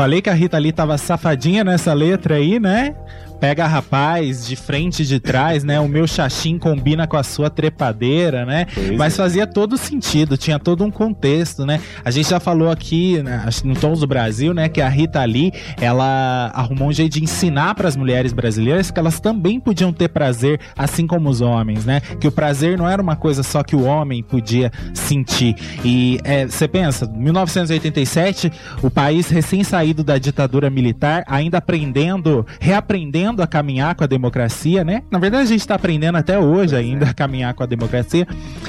Falei 0.00 0.22
que 0.22 0.30
a 0.30 0.32
Rita 0.32 0.56
Lee 0.56 0.72
tava 0.72 0.96
safadinha 0.96 1.62
nessa 1.62 1.92
letra 1.92 2.36
aí, 2.36 2.58
né? 2.58 2.96
Pega 3.40 3.66
rapaz 3.66 4.46
de 4.46 4.54
frente 4.54 5.02
e 5.02 5.06
de 5.06 5.18
trás, 5.18 5.64
né? 5.64 5.80
O 5.80 5.88
meu 5.88 6.06
xaxim 6.06 6.58
combina 6.58 7.06
com 7.06 7.16
a 7.16 7.22
sua 7.22 7.48
trepadeira, 7.48 8.44
né? 8.44 8.66
Mas 8.98 9.16
fazia 9.16 9.46
todo 9.46 9.78
sentido, 9.78 10.36
tinha 10.36 10.58
todo 10.58 10.84
um 10.84 10.90
contexto, 10.90 11.64
né? 11.64 11.80
A 12.04 12.10
gente 12.10 12.28
já 12.28 12.38
falou 12.38 12.70
aqui, 12.70 13.22
né, 13.22 13.42
no 13.64 13.74
Tons 13.74 14.00
do 14.00 14.06
Brasil, 14.06 14.52
né? 14.52 14.68
Que 14.68 14.82
a 14.82 14.88
Rita 14.90 15.24
Lee, 15.24 15.52
ela 15.80 16.52
arrumou 16.54 16.88
um 16.88 16.92
jeito 16.92 17.14
de 17.14 17.24
ensinar 17.24 17.74
para 17.74 17.88
as 17.88 17.96
mulheres 17.96 18.34
brasileiras 18.34 18.90
que 18.90 18.98
elas 18.98 19.20
também 19.20 19.58
podiam 19.58 19.90
ter 19.90 20.08
prazer, 20.08 20.60
assim 20.76 21.06
como 21.06 21.30
os 21.30 21.40
homens, 21.40 21.86
né? 21.86 22.00
Que 22.20 22.28
o 22.28 22.32
prazer 22.32 22.76
não 22.76 22.86
era 22.86 23.00
uma 23.00 23.16
coisa 23.16 23.42
só 23.42 23.62
que 23.62 23.74
o 23.74 23.84
homem 23.84 24.22
podia 24.22 24.70
sentir. 24.92 25.56
E 25.82 26.20
é, 26.24 26.46
você 26.46 26.68
pensa, 26.68 27.06
1987, 27.06 28.52
o 28.82 28.90
país 28.90 29.30
recém-saído 29.30 30.04
da 30.04 30.18
ditadura 30.18 30.68
militar, 30.68 31.24
ainda 31.26 31.56
aprendendo, 31.56 32.46
reaprendendo 32.60 33.29
a 33.38 33.46
caminhar 33.46 33.94
com 33.94 34.02
a 34.02 34.06
democracia, 34.06 34.82
né? 34.82 35.02
Na 35.10 35.18
verdade, 35.18 35.44
a 35.44 35.46
gente 35.46 35.66
tá 35.66 35.74
aprendendo 35.74 36.18
até 36.18 36.38
hoje 36.38 36.74
ainda 36.74 37.06
a 37.10 37.14
caminhar 37.14 37.54
com 37.54 37.62
a 37.62 37.66
democracia. 37.66 38.26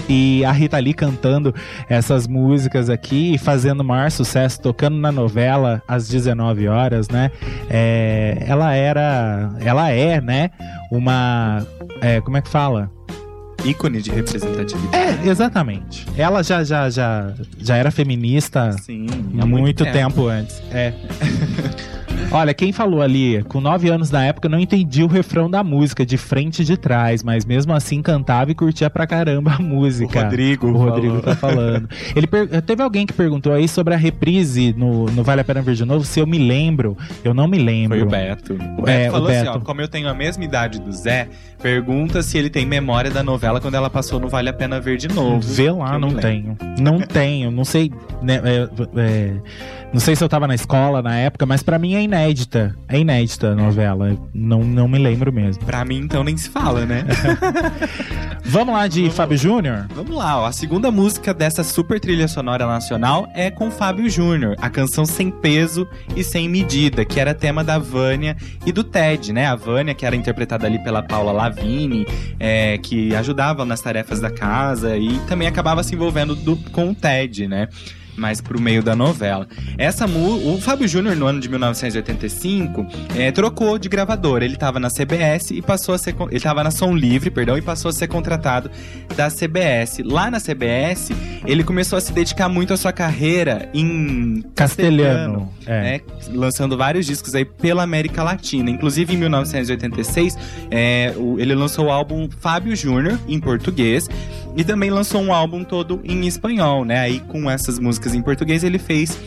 E 0.07 0.43
a 0.45 0.51
Rita 0.51 0.77
Lee 0.77 0.93
cantando 0.93 1.53
essas 1.89 2.27
músicas 2.27 2.89
aqui 2.89 3.33
e 3.33 3.37
fazendo 3.37 3.81
o 3.81 3.83
maior 3.83 4.11
sucesso, 4.11 4.61
tocando 4.61 4.97
na 4.97 5.11
novela 5.11 5.81
às 5.87 6.07
19 6.07 6.67
horas, 6.67 7.09
né? 7.09 7.31
É, 7.69 8.43
ela 8.47 8.73
era, 8.73 9.51
ela 9.59 9.89
é, 9.89 10.21
né? 10.21 10.51
Uma, 10.91 11.65
é, 12.01 12.21
como 12.21 12.37
é 12.37 12.41
que 12.41 12.49
fala? 12.49 12.91
Ícone 13.63 14.01
de 14.01 14.11
representatividade. 14.11 14.95
É, 15.25 15.29
exatamente. 15.29 16.05
Ela 16.17 16.43
já, 16.43 16.63
já, 16.63 16.89
já, 16.89 17.31
já 17.59 17.75
era 17.77 17.91
feminista 17.91 18.71
Sim, 18.81 19.05
há 19.39 19.45
muito, 19.45 19.83
tempo. 19.85 20.27
antes. 20.27 20.61
É. 20.71 20.93
Olha, 22.33 22.53
quem 22.53 22.71
falou 22.71 23.01
ali, 23.01 23.43
com 23.43 23.59
9 23.59 23.89
anos 23.89 24.09
na 24.09 24.23
época, 24.23 24.47
não 24.47 24.57
entendi 24.59 25.03
o 25.03 25.07
refrão 25.07 25.49
da 25.49 25.63
música, 25.65 26.05
de 26.05 26.15
frente 26.17 26.61
e 26.61 26.65
de 26.65 26.77
trás, 26.77 27.23
mas 27.23 27.43
mesmo 27.43 27.73
assim 27.73 28.01
cantava 28.01 28.51
e 28.51 28.55
curtia 28.55 28.89
pra 28.89 29.05
caramba 29.05 29.55
a 29.55 29.59
música. 29.61 30.19
O 30.19 30.23
Rodrigo 30.23 30.67
O 30.67 30.77
Rodrigo 30.77 31.13
falou. 31.15 31.21
tá 31.23 31.35
falando. 31.35 31.89
Ele 32.15 32.27
Teve 32.65 32.81
alguém 32.83 33.05
que 33.05 33.11
perguntou 33.11 33.51
aí 33.51 33.67
sobre 33.67 33.93
a 33.93 33.97
reprise 33.97 34.73
no, 34.77 35.07
no 35.07 35.23
Vale 35.23 35.41
a 35.41 35.43
Pena 35.43 35.61
Ver 35.61 35.75
de 35.75 35.83
Novo, 35.83 36.05
se 36.05 36.21
eu 36.21 36.27
me 36.27 36.37
lembro. 36.37 36.97
Eu 37.23 37.33
não 37.33 37.47
me 37.49 37.57
lembro. 37.57 37.97
Foi 37.97 38.07
o 38.07 38.09
Beto. 38.09 38.53
O 38.77 38.81
Beto 38.83 38.89
É, 38.89 39.09
o 39.09 39.11
falou 39.11 39.27
assim, 39.29 39.47
ó, 39.47 39.53
Beto. 39.53 39.65
como 39.65 39.81
eu 39.81 39.87
tenho 39.89 40.07
a 40.07 40.13
mesma 40.13 40.43
idade 40.45 40.79
do 40.79 40.91
Zé, 40.93 41.27
pergunta 41.61 42.21
se 42.21 42.37
ele 42.37 42.49
tem 42.49 42.65
memória 42.65 43.11
da 43.11 43.23
novela 43.23 43.50
quando 43.59 43.75
ela 43.75 43.89
passou 43.89 44.19
no 44.19 44.29
Vale 44.29 44.49
a 44.49 44.53
Pena 44.53 44.79
Ver 44.79 44.97
de 44.97 45.07
Novo. 45.07 45.41
Vê 45.41 45.71
lá, 45.71 45.97
não 45.97 46.09
lembro. 46.09 46.21
tenho. 46.21 46.57
Não 46.79 46.99
tenho, 46.99 47.51
não 47.51 47.65
sei. 47.65 47.91
né, 48.21 48.41
é, 48.43 48.69
é, 48.99 49.33
não 49.93 49.99
sei 49.99 50.15
se 50.15 50.23
eu 50.23 50.29
tava 50.29 50.47
na 50.47 50.55
escola 50.55 51.01
na 51.01 51.15
época, 51.17 51.45
mas 51.45 51.61
pra 51.61 51.77
mim 51.77 51.95
é 51.95 52.01
inédita. 52.01 52.75
É 52.87 52.97
inédita 52.99 53.47
a 53.49 53.55
novela. 53.55 54.17
Não, 54.33 54.63
não 54.63 54.87
me 54.87 54.97
lembro 54.97 55.31
mesmo. 55.33 55.63
Pra 55.65 55.83
mim, 55.83 55.97
então, 55.97 56.23
nem 56.23 56.37
se 56.37 56.49
fala, 56.49 56.85
né? 56.85 57.05
Vamos 58.43 58.73
lá 58.73 58.87
de 58.87 59.09
Fábio 59.11 59.37
Júnior? 59.37 59.87
Vamos 59.95 60.15
lá, 60.15 60.41
ó. 60.41 60.45
A 60.45 60.51
segunda 60.51 60.91
música 60.91 61.33
dessa 61.33 61.63
super 61.63 61.99
trilha 61.99 62.27
sonora 62.27 62.65
nacional 62.65 63.27
é 63.33 63.49
com 63.51 63.69
Fábio 63.71 64.09
Júnior, 64.09 64.55
a 64.59 64.69
canção 64.69 65.05
Sem 65.05 65.29
Peso 65.31 65.87
e 66.15 66.23
Sem 66.23 66.49
Medida, 66.49 67.05
que 67.05 67.19
era 67.19 67.33
tema 67.33 67.63
da 67.63 67.77
Vânia 67.77 68.35
e 68.65 68.71
do 68.71 68.83
Ted, 68.83 69.31
né? 69.31 69.45
A 69.45 69.55
Vânia, 69.55 69.93
que 69.93 70.05
era 70.05 70.15
interpretada 70.15 70.65
ali 70.67 70.79
pela 70.83 71.01
Paula 71.03 71.31
Lavigne, 71.31 72.05
é, 72.39 72.77
que 72.79 73.15
ajudava 73.15 73.63
nas 73.63 73.79
tarefas 73.81 74.19
da 74.19 74.31
casa 74.31 74.97
e 74.97 75.17
também 75.27 75.47
acabava 75.47 75.83
se 75.83 75.93
envolvendo 75.95 76.35
do- 76.35 76.57
com 76.71 76.89
o 76.89 76.95
Ted, 76.95 77.47
né? 77.47 77.67
Mais 78.15 78.41
pro 78.41 78.59
meio 78.59 78.83
da 78.83 78.95
novela. 78.95 79.47
Essa 79.77 80.05
o 80.05 80.59
Fábio 80.61 80.87
Júnior 80.87 81.15
no 81.15 81.25
ano 81.25 81.39
de 81.39 81.49
1985 81.49 82.85
é, 83.15 83.31
trocou 83.31 83.77
de 83.77 83.87
gravadora. 83.87 84.43
Ele 84.43 84.55
tava 84.55 84.79
na 84.79 84.89
CBS 84.89 85.51
e 85.51 85.61
passou 85.61 85.95
a 85.95 85.97
ser 85.97 86.15
ele 86.29 86.39
tava 86.39 86.63
na 86.63 86.71
Som 86.71 86.95
Livre, 86.95 87.29
perdão, 87.29 87.57
e 87.57 87.61
passou 87.61 87.89
a 87.89 87.93
ser 87.93 88.07
contratado 88.07 88.69
da 89.15 89.29
CBS. 89.29 89.99
Lá 90.03 90.29
na 90.29 90.39
CBS, 90.39 91.11
ele 91.45 91.63
começou 91.63 91.97
a 91.97 92.01
se 92.01 92.11
dedicar 92.11 92.49
muito 92.49 92.73
à 92.73 92.77
sua 92.77 92.91
carreira 92.91 93.69
em 93.73 94.43
Castelhano. 94.55 95.51
É. 95.65 95.81
né, 95.81 96.01
lançando 96.33 96.75
vários 96.75 97.05
discos 97.05 97.35
aí 97.35 97.45
pela 97.45 97.83
América 97.83 98.23
Latina. 98.23 98.69
Inclusive, 98.69 99.13
em 99.13 99.17
1986, 99.17 100.37
é, 100.69 101.13
ele 101.37 101.55
lançou 101.55 101.85
o 101.85 101.91
álbum 101.91 102.29
Fábio 102.39 102.75
Júnior, 102.75 103.19
em 103.27 103.39
português, 103.39 104.09
e 104.55 104.63
também 104.63 104.89
lançou 104.89 105.21
um 105.21 105.33
álbum 105.33 105.63
todo 105.63 106.01
em 106.03 106.27
espanhol, 106.27 106.83
né? 106.83 106.99
Aí, 106.99 107.19
com 107.21 107.49
essas 107.49 107.79
músicas 107.79 108.00
em 108.07 108.21
português, 108.21 108.63
ele 108.63 108.79
fez 108.79 109.17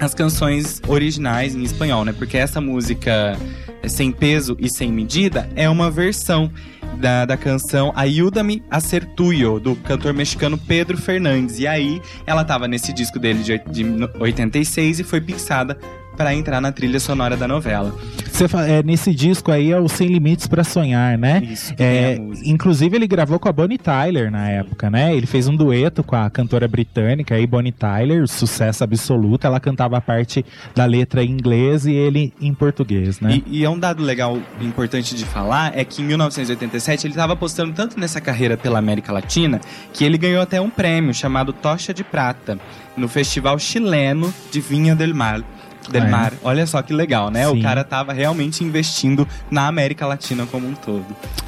as 0.00 0.14
canções 0.14 0.80
originais 0.88 1.54
em 1.54 1.62
espanhol, 1.62 2.04
né? 2.04 2.12
Porque 2.12 2.36
essa 2.36 2.60
música 2.60 3.36
é, 3.82 3.88
Sem 3.88 4.10
Peso 4.10 4.56
e 4.58 4.68
Sem 4.68 4.92
Medida 4.92 5.48
é 5.54 5.68
uma 5.68 5.90
versão 5.90 6.50
da, 6.98 7.24
da 7.24 7.36
canção 7.36 7.92
Ayúdame 7.94 8.62
a 8.70 8.80
Ser 8.80 9.04
Tuyo, 9.04 9.58
do 9.60 9.76
cantor 9.76 10.12
mexicano 10.12 10.56
Pedro 10.56 10.96
Fernandes. 10.96 11.58
E 11.58 11.66
aí, 11.66 12.00
ela 12.26 12.44
tava 12.44 12.66
nesse 12.66 12.92
disco 12.92 13.18
dele 13.18 13.42
de, 13.42 13.58
de 13.70 13.84
86 14.18 15.00
e 15.00 15.04
foi 15.04 15.20
pixada 15.20 15.78
pra 16.16 16.34
entrar 16.34 16.60
na 16.60 16.72
trilha 16.72 16.98
sonora 17.00 17.36
da 17.36 17.46
novela. 17.48 17.94
Você 18.30 18.48
fa- 18.48 18.66
é, 18.66 18.82
nesse 18.82 19.14
disco 19.14 19.52
aí 19.52 19.70
é 19.70 19.78
o 19.78 19.88
Sem 19.88 20.08
Limites 20.08 20.46
pra 20.48 20.64
Sonhar, 20.64 21.16
né? 21.18 21.42
Isso, 21.50 21.72
É, 21.78 22.18
inclusive 22.44 22.96
ele 22.96 23.06
gravou 23.06 23.38
com 23.38 23.48
a 23.48 23.52
Bonnie 23.52 23.78
Tyler 23.78 24.30
na 24.30 24.48
época, 24.48 24.90
né? 24.90 25.14
Ele 25.14 25.26
fez 25.26 25.46
um 25.46 25.54
dueto 25.56 26.02
com 26.02 26.16
a 26.16 26.28
cantora 26.28 26.66
britânica 26.66 27.34
aí, 27.36 27.46
Bonnie 27.46 27.70
Tyler, 27.72 28.26
sucesso 28.26 28.82
absoluto. 28.82 29.46
Ela 29.46 29.60
cantava 29.60 29.96
a 29.96 30.00
parte 30.00 30.44
da 30.74 30.84
letra 30.84 31.22
em 31.22 31.30
inglês 31.30 31.86
e 31.86 31.92
ele 31.92 32.32
em 32.40 32.52
português, 32.52 33.20
né? 33.20 33.40
E, 33.46 33.60
e 33.60 33.64
é 33.64 33.70
um 33.70 33.78
dado 33.78 34.02
legal 34.02 34.38
importante 34.60 35.14
de 35.14 35.24
falar 35.24 35.76
é 35.78 35.84
que 35.84 36.02
em 36.02 36.04
1987 36.06 37.06
ele 37.06 37.12
estava 37.12 37.34
apostando 37.34 37.72
tanto 37.72 37.98
nessa 38.00 38.20
carreira 38.20 38.56
pela 38.56 38.78
América 38.78 39.12
Latina 39.12 39.60
que 39.92 40.04
ele 40.04 40.18
ganhou 40.18 40.42
até 40.42 40.60
um 40.60 40.70
prêmio 40.70 41.14
chamado 41.14 41.52
Tocha 41.52 41.94
de 41.94 42.02
Prata 42.02 42.58
no 42.96 43.08
Festival 43.08 43.58
Chileno 43.58 44.32
de 44.50 44.60
Vinha 44.60 44.94
del 44.94 45.14
Mar. 45.14 45.42
Del 45.90 46.02
Ah, 46.02 46.06
é? 46.06 46.10
Mar. 46.10 46.32
Olha 46.42 46.66
só 46.66 46.80
que 46.82 46.92
legal, 46.92 47.30
né? 47.30 47.46
Sim. 47.48 47.58
O 47.58 47.62
cara 47.62 47.84
tava 47.84 48.12
realmente 48.12 48.62
investindo 48.64 49.26
na 49.50 49.66
América 49.66 50.06
Latina 50.06 50.46
como 50.46 50.66
um 50.68 50.74
todo. 50.74 51.04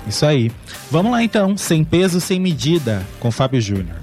Isso 0.06 0.24
aí. 0.26 0.50
Vamos 0.90 1.12
lá 1.12 1.22
então, 1.22 1.56
Sem 1.56 1.82
Peso, 1.84 2.20
Sem 2.20 2.38
Medida, 2.40 3.02
com 3.20 3.30
Fábio 3.30 3.60
Júnior. 3.60 3.96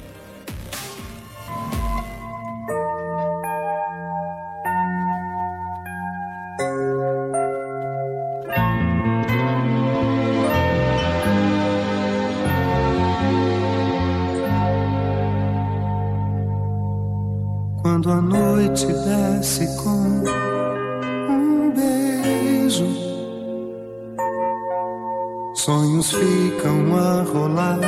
Ficam 26.13 26.95
a 26.95 27.23
rolar 27.23 27.80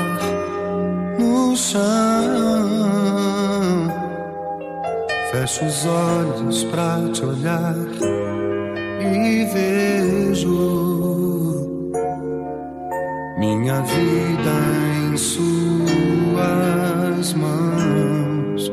no 1.19 1.55
chão. 1.55 1.81
Fecho 5.31 5.65
os 5.65 5.85
olhos 5.85 6.63
pra 6.65 6.99
te 7.13 7.23
olhar 7.25 7.75
e 9.01 9.45
vejo 9.53 10.85
minha 13.37 13.81
vida 13.81 14.51
em 15.11 15.17
suas 15.17 16.13
mãos. 17.33 18.71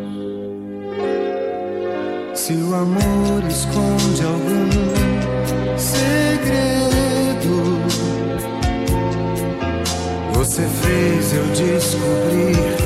Se 2.34 2.54
o 2.54 2.74
amor 2.74 3.44
esconde 3.48 4.24
algum 4.24 4.70
segredo, 5.76 6.31
você 10.52 10.68
fez 10.68 11.32
eu 11.32 11.44
descobrir 11.54 12.76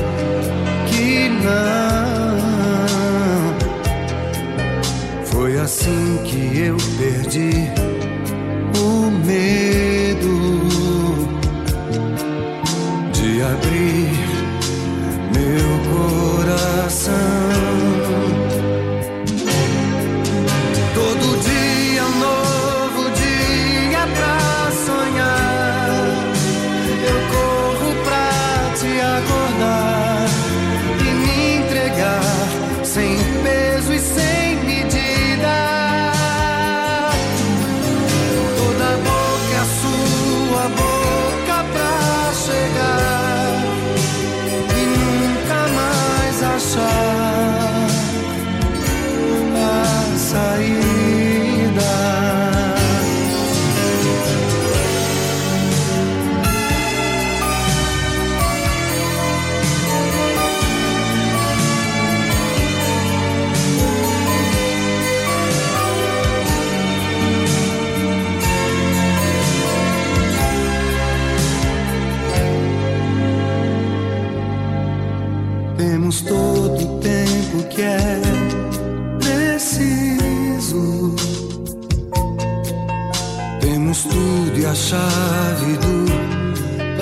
que 0.87 1.27
não. 1.43 2.37
Foi 5.25 5.59
assim 5.59 6.17
que 6.23 6.59
eu 6.59 6.77
perdi 6.97 7.69
o 8.79 9.11
medo 9.25 10.33
de 13.11 13.41
abrir 13.41 14.06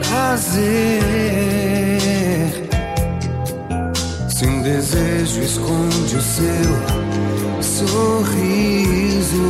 prazer. 0.08 1.00
Se 4.30 4.46
um 4.46 4.62
desejo 4.62 5.41
esconde 5.41 6.15
o 6.15 6.22
seu 6.22 6.46
sorriso, 7.62 9.44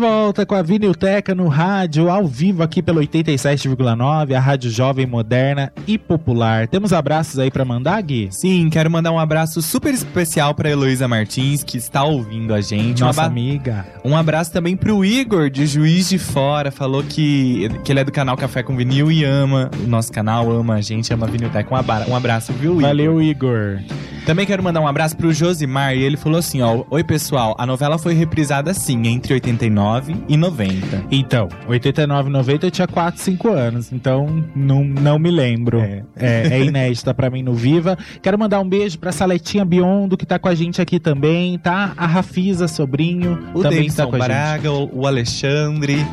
volta 0.00 0.46
com 0.46 0.54
a 0.54 0.62
Vinilteca 0.62 1.34
no 1.34 1.46
rádio, 1.46 2.10
ao 2.10 2.26
vivo 2.26 2.62
aqui 2.62 2.80
pelo 2.80 3.02
87,9, 3.02 4.34
a 4.34 4.40
rádio 4.40 4.70
jovem, 4.70 5.04
moderna 5.04 5.70
e 5.86 5.98
popular. 5.98 6.66
Temos 6.66 6.90
abraços 6.94 7.38
aí 7.38 7.50
pra 7.50 7.66
mandar, 7.66 8.00
Gui? 8.00 8.28
Sim, 8.30 8.70
quero 8.70 8.90
mandar 8.90 9.12
um 9.12 9.18
abraço 9.18 9.60
super 9.60 9.92
especial 9.92 10.54
pra 10.54 10.70
Heloísa 10.70 11.06
Martins, 11.06 11.62
que 11.62 11.76
está 11.76 12.02
ouvindo 12.02 12.54
a 12.54 12.62
gente. 12.62 13.02
Nossa 13.02 13.24
amiga. 13.24 13.86
Um 14.02 14.16
abraço 14.16 14.50
também 14.50 14.74
pro 14.74 15.04
Igor, 15.04 15.50
de 15.50 15.66
Juiz 15.66 16.08
de 16.08 16.18
Fora. 16.18 16.70
Falou 16.70 17.02
que, 17.02 17.68
que 17.84 17.92
ele 17.92 18.00
é 18.00 18.04
do 18.04 18.10
canal 18.10 18.38
Café 18.38 18.62
com 18.62 18.74
Vinil 18.74 19.12
e 19.12 19.22
ama 19.22 19.70
o 19.84 19.86
nosso 19.86 20.10
canal, 20.10 20.50
ama 20.50 20.76
a 20.76 20.80
gente, 20.80 21.12
ama 21.12 21.26
a 21.26 21.30
Vinilteca. 21.30 21.68
Um 22.08 22.16
abraço, 22.16 22.54
viu, 22.54 22.72
Igor? 22.72 22.82
Valeu, 22.88 23.20
Igor. 23.20 23.80
Também 24.24 24.46
quero 24.46 24.62
mandar 24.62 24.80
um 24.80 24.86
abraço 24.86 25.16
pro 25.16 25.32
Josimar 25.32 25.94
e 25.94 26.02
ele 26.02 26.16
falou 26.16 26.38
assim, 26.38 26.62
ó. 26.62 26.84
Oi, 26.88 27.02
pessoal, 27.02 27.54
a 27.58 27.66
novela 27.66 27.98
foi 27.98 28.14
reprisada 28.14 28.72
sim, 28.72 29.08
entre 29.08 29.34
89 29.34 29.89
e 30.28 30.36
90. 30.36 31.06
Então, 31.10 31.48
89 31.66 32.28
e 32.28 32.32
90 32.32 32.66
eu 32.66 32.70
tinha 32.70 32.86
4, 32.86 33.20
5 33.20 33.48
anos, 33.48 33.92
então 33.92 34.44
não, 34.54 34.84
não 34.84 35.18
me 35.18 35.30
lembro. 35.30 35.80
É. 35.80 36.04
É, 36.16 36.48
é 36.48 36.64
inédita 36.64 37.12
pra 37.12 37.30
mim 37.30 37.42
no 37.42 37.54
Viva. 37.54 37.98
Quero 38.22 38.38
mandar 38.38 38.60
um 38.60 38.68
beijo 38.68 38.98
pra 38.98 39.10
Saletinha 39.10 39.64
Biondo, 39.64 40.16
que 40.16 40.26
tá 40.26 40.38
com 40.38 40.48
a 40.48 40.54
gente 40.54 40.80
aqui 40.80 41.00
também, 41.00 41.58
tá? 41.58 41.92
A 41.96 42.06
Rafisa, 42.06 42.68
sobrinho, 42.68 43.32
O 43.54 43.62
também 43.62 43.78
Davidson 43.78 43.96
tá 43.96 44.06
com 44.06 44.16
a 44.16 44.18
gente. 44.18 44.28
Braga, 44.28 44.72
o 44.72 45.00
o 45.00 45.06
Alexandre. 45.06 46.06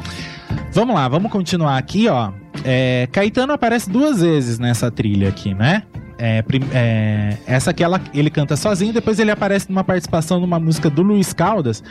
Vamos 0.72 0.96
lá, 0.96 1.08
vamos 1.08 1.32
continuar 1.32 1.78
aqui, 1.78 2.08
ó. 2.08 2.32
É, 2.64 3.08
Caetano 3.12 3.54
aparece 3.54 3.90
duas 3.90 4.22
vezes 4.22 4.60
nessa 4.60 4.90
trilha 4.90 5.30
aqui, 5.30 5.54
né? 5.54 5.84
É, 6.20 6.44
é, 6.74 7.38
essa 7.46 7.72
aqui 7.72 7.84
ela- 7.84 8.02
ele 8.14 8.30
canta 8.30 8.56
sozinho, 8.56 8.92
depois 8.92 9.20
ele 9.20 9.30
aparece 9.32 9.70
numa 9.70 9.84
participação 9.84 10.40
numa 10.40 10.60
música 10.60 10.90
do 10.90 11.04
Luiz 11.04 11.32
Caldas. 11.34 11.84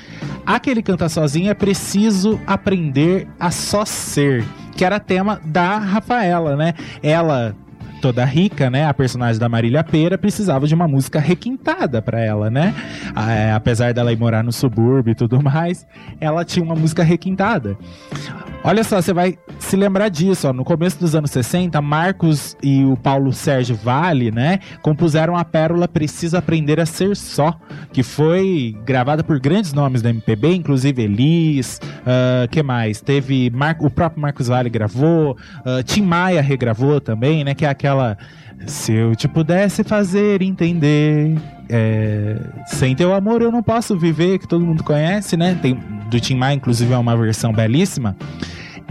A 0.45 0.59
que 0.59 0.69
ele 0.69 0.83
canta 0.83 1.09
sozinho 1.09 1.51
é 1.51 1.55
Preciso 1.55 2.41
Aprender 2.47 3.29
a 3.39 3.51
Só 3.51 3.85
Ser, 3.85 4.45
que 4.77 4.85
era 4.85 4.99
tema 4.99 5.41
da 5.45 5.79
Rafaela, 5.79 6.57
né? 6.57 6.75
Ela 7.03 7.55
toda 8.01 8.25
rica, 8.25 8.69
né? 8.71 8.87
A 8.87 8.95
personagem 8.95 9.39
da 9.41 9.49
Marília 9.49 9.83
Pera 9.83 10.17
precisava 10.19 10.67
de 10.67 10.75
uma 10.75 10.87
música 10.87 11.19
requintada 11.19 12.01
pra 12.03 12.21
ela, 12.21 12.51
né? 12.51 12.75
Ah, 13.15 13.33
é, 13.33 13.53
apesar 13.53 13.93
dela 13.95 14.13
ir 14.13 14.19
morar 14.19 14.43
no 14.43 14.53
subúrbio 14.53 15.13
e 15.13 15.15
tudo 15.15 15.43
mais, 15.43 15.87
ela 16.21 16.45
tinha 16.45 16.65
uma 16.65 16.75
música 16.75 17.03
requintada. 17.03 17.77
Olha 18.65 18.83
só, 18.83 19.01
você 19.01 19.13
vai 19.13 19.39
se 19.61 19.77
lembrar 19.77 20.09
disso, 20.09 20.49
ó. 20.49 20.53
No 20.53 20.65
começo 20.65 20.99
dos 20.99 21.15
anos 21.15 21.31
60, 21.31 21.81
Marcos 21.81 22.57
e 22.63 22.85
o 22.85 22.97
Paulo 22.97 23.33
Sérgio 23.33 23.77
Vale, 23.77 24.33
né, 24.33 24.59
compuseram 24.83 25.37
a 25.37 25.45
pérola 25.45 25.87
Precisa 25.87 26.39
Aprender 26.39 26.81
a 26.81 26.87
Ser 26.87 27.17
Só, 27.17 27.55
que 27.93 28.03
foi 28.03 28.77
gravada 28.85 29.23
por 29.23 29.39
grandes 29.39 29.73
nomes 29.73 30.03
da 30.03 30.11
MPB, 30.11 30.55
inclusive 30.55 31.01
Elis, 31.03 31.81
ah, 32.05 32.49
que 32.51 32.61
mais? 32.61 33.01
Teve 33.01 33.51
Mar- 33.51 33.77
o 33.81 33.89
próprio 33.89 34.21
Marcos 34.21 34.49
Vale 34.49 34.69
gravou, 34.69 35.37
ah, 35.65 35.83
Tim 35.85 36.03
Maia 36.03 36.43
regravou 36.43 37.01
também, 37.01 37.45
né, 37.45 37.55
que 37.55 37.65
é 37.65 37.69
aquela 37.69 37.86
se 38.67 38.93
eu 38.93 39.15
te 39.15 39.29
pudesse 39.29 39.85
fazer 39.85 40.43
entender, 40.43 41.39
é, 41.69 42.41
sem 42.67 42.97
teu 42.97 43.15
amor 43.15 43.43
eu 43.43 43.53
não 43.53 43.63
posso 43.63 43.99
viver, 43.99 44.39
que 44.39 44.49
todo 44.49 44.65
mundo 44.65 44.83
conhece, 44.83 45.37
né? 45.37 45.59
Tem 45.61 45.79
do 46.09 46.19
Tim 46.21 46.37
Maia, 46.37 46.55
inclusive 46.55 46.93
é 46.93 46.99
uma 46.99 47.17
versão 47.17 47.53
belíssima. 47.53 48.17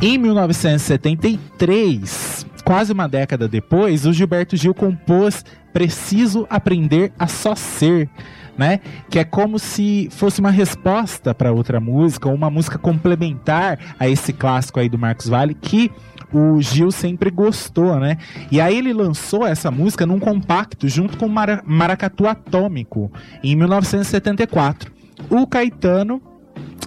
Em 0.02 0.18
1973, 0.18 2.46
quase 2.66 2.92
uma 2.92 3.08
década 3.08 3.48
depois, 3.48 4.06
o 4.06 4.12
Gilberto 4.12 4.58
Gil 4.58 4.74
compôs 4.74 5.46
Preciso 5.72 6.46
Aprender 6.50 7.14
a 7.18 7.28
Só 7.28 7.56
Ser. 7.56 8.10
Né? 8.58 8.82
Que 9.10 9.20
é 9.20 9.24
como 9.26 9.60
se 9.60 10.08
fosse 10.12 10.40
uma 10.40 10.50
resposta 10.50 11.36
para 11.36 11.52
outra 11.52 11.82
música, 11.82 12.30
uma 12.30 12.50
música 12.50 12.78
complementar 12.78 13.78
a 14.00 14.08
esse 14.08 14.32
clássico 14.32 14.80
aí 14.80 14.88
do 14.88 14.98
Marcos 14.98 15.28
Vale, 15.28 15.54
que 15.54 15.92
o 16.36 16.62
Gil 16.62 16.92
sempre 16.92 17.30
gostou, 17.30 17.98
né? 17.98 18.18
E 18.52 18.60
aí 18.60 18.78
ele 18.78 18.92
lançou 18.92 19.48
essa 19.48 19.72
música 19.72 20.06
num 20.06 20.20
compacto 20.20 20.88
junto 20.90 21.18
com 21.18 21.28
o 21.28 21.30
Mara 21.30 21.64
Maracatu 21.66 22.28
Atômico 22.28 23.10
em 23.42 23.56
1974. 23.56 24.92
O 25.30 25.48
Caetano 25.48 26.22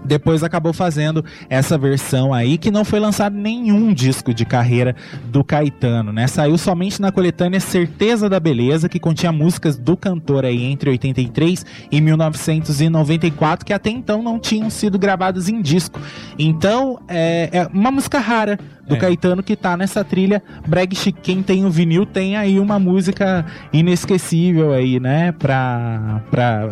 depois 0.05 0.43
acabou 0.43 0.73
fazendo 0.73 1.25
essa 1.49 1.77
versão 1.77 2.33
aí 2.33 2.57
que 2.57 2.71
não 2.71 2.85
foi 2.85 3.01
lançado 3.01 3.37
nenhum 3.37 3.93
disco 3.93 4.33
de 4.33 4.45
carreira 4.45 4.95
do 5.25 5.43
Caetano, 5.43 6.13
né? 6.13 6.27
Saiu 6.27 6.57
somente 6.57 7.01
na 7.01 7.11
coletânea 7.11 7.61
Certeza 7.61 8.29
da 8.29 8.39
Beleza, 8.39 8.89
que 8.89 8.99
continha 8.99 9.33
músicas 9.33 9.77
do 9.77 9.97
cantor 9.97 10.45
aí 10.45 10.65
entre 10.65 10.91
83 10.91 11.65
e 11.91 12.01
1994 12.01 13.67
que 13.67 13.73
até 13.73 13.91
então 13.91 14.23
não 14.23 14.39
tinham 14.39 14.71
sido 14.71 14.99
gravadas 14.99 15.49
em 15.49 15.61
disco. 15.61 16.01
Então 16.39 17.01
é, 17.09 17.51
é 17.53 17.67
uma 17.73 17.91
música 17.91 18.19
rara 18.19 18.59
do 18.89 18.97
é. 18.97 18.99
Caetano 18.99 19.43
que 19.43 19.55
tá 19.55 19.77
nessa 19.77 20.03
trilha 20.03 20.43
Brag 20.67 20.95
Chic. 20.97 21.17
Quem 21.23 21.43
tem 21.43 21.65
o 21.65 21.71
vinil 21.71 22.07
tem 22.07 22.37
aí 22.37 22.59
uma 22.59 22.79
música 22.79 23.45
inesquecível 23.73 24.73
aí, 24.73 24.99
né? 24.99 25.33
Pra, 25.33 26.23
pra 26.31 26.69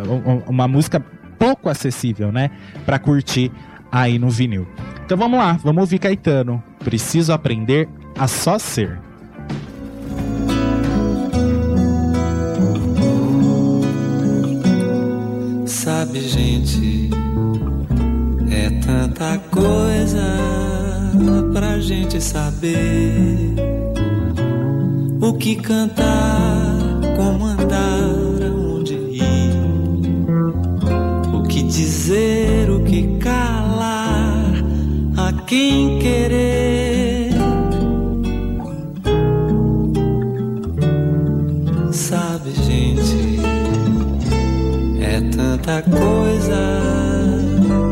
uma 0.47 0.67
música 0.67 1.03
pouco 1.37 1.69
acessível, 1.69 2.31
né? 2.31 2.49
Para 2.85 2.97
curtir 2.99 3.51
aí 3.91 4.17
no 4.17 4.29
vinil. 4.29 4.67
Então 5.05 5.17
vamos 5.17 5.39
lá, 5.39 5.53
vamos 5.63 5.81
ouvir 5.81 5.99
Caetano. 5.99 6.61
Preciso 6.83 7.31
aprender 7.31 7.87
a 8.17 8.27
só 8.27 8.57
ser. 8.57 8.99
Sabe, 15.65 16.19
gente, 16.19 17.09
é 18.51 18.69
tanta 18.81 19.37
coisa 19.49 20.76
pra 21.53 21.79
gente 21.79 22.21
saber 22.21 23.55
o 25.21 25.33
que 25.33 25.55
cantar, 25.55 26.77
como 27.15 27.45
andar 27.45 28.17
dizer 31.77 32.69
o 32.71 32.83
que 32.83 33.17
calar 33.19 34.53
a 35.15 35.33
quem 35.45 35.99
querer. 35.99 37.29
Sabe, 41.91 42.51
gente, 42.65 43.39
é 45.01 45.21
tanta 45.35 45.83
coisa 45.83 46.81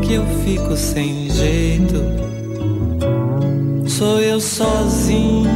que 0.04 0.14
eu 0.14 0.26
fico 0.44 0.76
sem 0.76 1.30
jeito. 1.30 2.25
Sou 3.96 4.20
eu 4.20 4.38
sozinho 4.38 5.48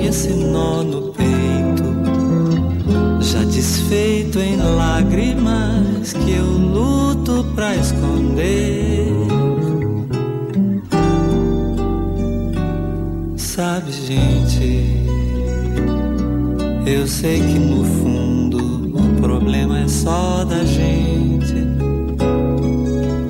e 0.00 0.06
esse 0.06 0.28
nó 0.28 0.84
no 0.84 1.10
peito, 1.10 1.82
já 3.20 3.42
desfeito 3.42 4.38
em 4.38 4.56
lágrimas 4.56 6.12
que 6.12 6.30
eu 6.30 6.44
luto 6.44 7.44
pra 7.56 7.74
esconder. 7.74 9.08
Sabe, 13.36 13.90
gente, 13.90 15.02
eu 16.86 17.04
sei 17.08 17.40
que 17.40 17.58
no 17.58 17.84
fundo 17.84 18.92
o 18.96 19.20
problema 19.20 19.80
é 19.80 19.88
só 19.88 20.44
da 20.44 20.64
gente. 20.64 21.56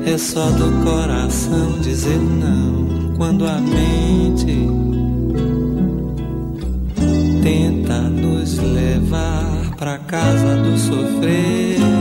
É 0.05 0.19
só 0.19 0.51
do 0.51 0.85
coração 0.85 1.81
dizer 1.81 2.21
não 2.21 3.04
quando 3.17 3.47
a 3.47 3.61
mente 3.61 4.69
tenta 7.43 8.01
nos 8.01 8.59
levar 8.59 9.75
pra 9.77 9.99
casa 9.99 10.57
do 10.57 10.79
sofrer. 10.79 11.95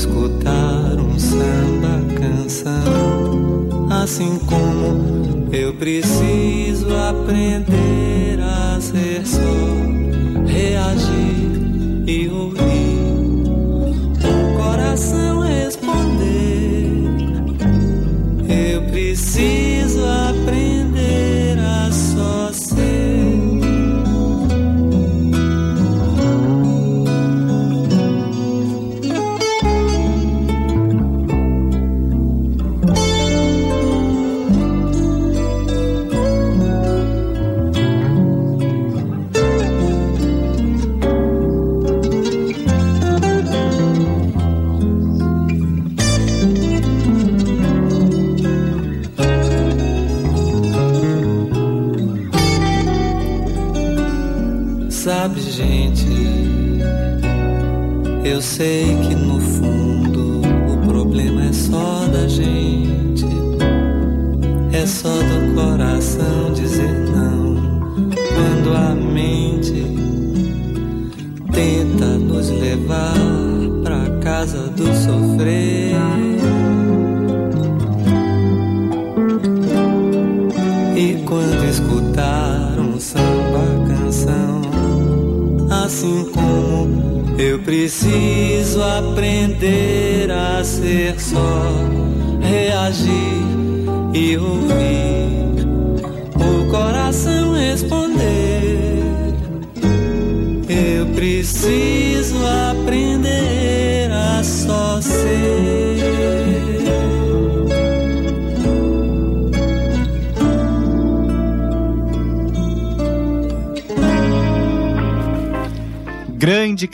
escutar 0.00 0.98
um 0.98 1.18
samba 1.18 2.00
canção, 2.18 3.88
assim 3.90 4.38
como 4.46 5.48
eu 5.52 5.74
preciso 5.74 6.86
aprender 6.96 8.40
a 8.40 8.80
ser 8.80 9.26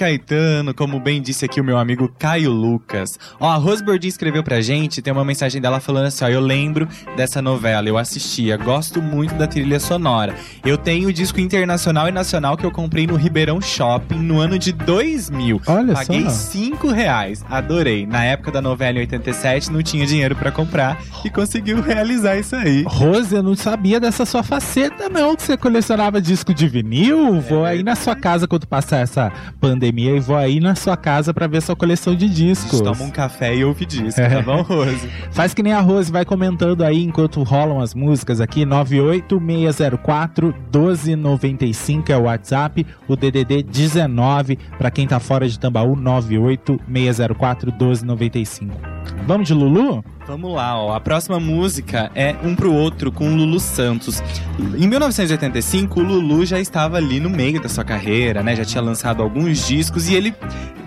Caetano, 0.06 0.45
como 0.76 1.00
bem 1.00 1.22
disse 1.22 1.44
aqui 1.44 1.60
o 1.60 1.64
meu 1.64 1.78
amigo 1.78 2.12
Caio 2.18 2.52
Lucas. 2.52 3.18
Ó, 3.40 3.48
a 3.48 3.56
Rose 3.56 3.82
Bordin 3.82 4.08
escreveu 4.08 4.44
pra 4.44 4.60
gente, 4.60 5.00
tem 5.02 5.12
uma 5.12 5.24
mensagem 5.24 5.60
dela 5.60 5.80
falando 5.80 6.06
assim, 6.06 6.24
ó, 6.24 6.28
eu 6.28 6.40
lembro 6.40 6.86
dessa 7.16 7.40
novela, 7.40 7.88
eu 7.88 7.96
assistia, 7.96 8.56
gosto 8.56 9.00
muito 9.00 9.34
da 9.34 9.46
trilha 9.46 9.80
sonora. 9.80 10.34
Eu 10.64 10.76
tenho 10.76 11.08
o 11.08 11.12
disco 11.12 11.40
internacional 11.40 12.08
e 12.08 12.12
nacional 12.12 12.56
que 12.56 12.64
eu 12.64 12.70
comprei 12.70 13.06
no 13.06 13.16
Ribeirão 13.16 13.60
Shopping 13.60 14.18
no 14.18 14.38
ano 14.38 14.58
de 14.58 14.72
2000. 14.72 15.62
Olha 15.66 15.94
Paguei 15.94 16.24
só. 16.24 16.30
5 16.30 16.88
reais, 16.88 17.44
adorei. 17.48 18.06
Na 18.06 18.24
época 18.24 18.52
da 18.52 18.60
novela 18.60 18.98
em 18.98 19.00
87, 19.00 19.72
não 19.72 19.82
tinha 19.82 20.06
dinheiro 20.06 20.36
para 20.36 20.52
comprar 20.52 21.00
e 21.24 21.30
conseguiu 21.30 21.80
realizar 21.80 22.36
isso 22.36 22.54
aí. 22.54 22.84
Rose, 22.86 23.34
eu 23.34 23.42
não 23.42 23.56
sabia 23.56 23.98
dessa 23.98 24.26
sua 24.26 24.42
faceta 24.42 25.08
não, 25.08 25.34
que 25.34 25.42
você 25.42 25.56
colecionava 25.56 26.20
disco 26.20 26.52
de 26.52 26.68
vinil. 26.68 27.40
Vou 27.40 27.64
aí 27.64 27.82
na 27.82 27.94
sua 27.94 28.14
casa 28.14 28.46
quando 28.46 28.66
passar 28.66 28.98
essa 28.98 29.32
pandemia 29.60 30.16
e 30.16 30.20
vou 30.20 30.36
aí 30.36 30.60
na 30.66 30.74
sua 30.74 30.96
casa 30.96 31.32
pra 31.32 31.46
ver 31.46 31.62
sua 31.62 31.76
coleção 31.76 32.14
de 32.14 32.28
discos. 32.28 32.80
Toma 32.80 33.04
um 33.04 33.10
café 33.10 33.54
e 33.54 33.64
ouve 33.64 33.86
disco, 33.86 34.20
tá 34.20 34.42
bom, 34.42 34.62
Rose? 34.62 35.08
Faz 35.32 35.54
que 35.54 35.62
nem 35.62 35.72
a 35.72 35.80
Rose, 35.80 36.10
vai 36.10 36.24
comentando 36.24 36.82
aí 36.82 37.02
enquanto 37.02 37.42
rolam 37.42 37.80
as 37.80 37.94
músicas 37.94 38.40
aqui. 38.40 38.64
98604 38.64 40.54
1295 40.72 42.12
é 42.12 42.16
o 42.16 42.22
WhatsApp, 42.22 42.86
o 43.06 43.14
DDD 43.16 43.62
19 43.62 44.58
pra 44.76 44.90
quem 44.90 45.06
tá 45.06 45.20
fora 45.20 45.48
de 45.48 45.58
Tambaú 45.58 45.94
98604 45.96 47.70
1295. 47.70 48.95
Vamos 49.26 49.46
de 49.46 49.54
Lulu? 49.54 50.04
Vamos 50.26 50.52
lá, 50.52 50.76
ó. 50.76 50.92
A 50.92 51.00
próxima 51.00 51.38
música 51.38 52.10
é 52.12 52.34
Um 52.42 52.56
Pro 52.56 52.72
Outro 52.72 53.12
com 53.12 53.36
Lulu 53.36 53.60
Santos. 53.60 54.20
Em 54.76 54.88
1985, 54.88 56.00
o 56.00 56.02
Lulu 56.02 56.44
já 56.44 56.58
estava 56.58 56.96
ali 56.96 57.20
no 57.20 57.30
meio 57.30 57.62
da 57.62 57.68
sua 57.68 57.84
carreira, 57.84 58.42
né? 58.42 58.56
Já 58.56 58.64
tinha 58.64 58.82
lançado 58.82 59.22
alguns 59.22 59.64
discos 59.64 60.08
e 60.08 60.14
ele 60.14 60.34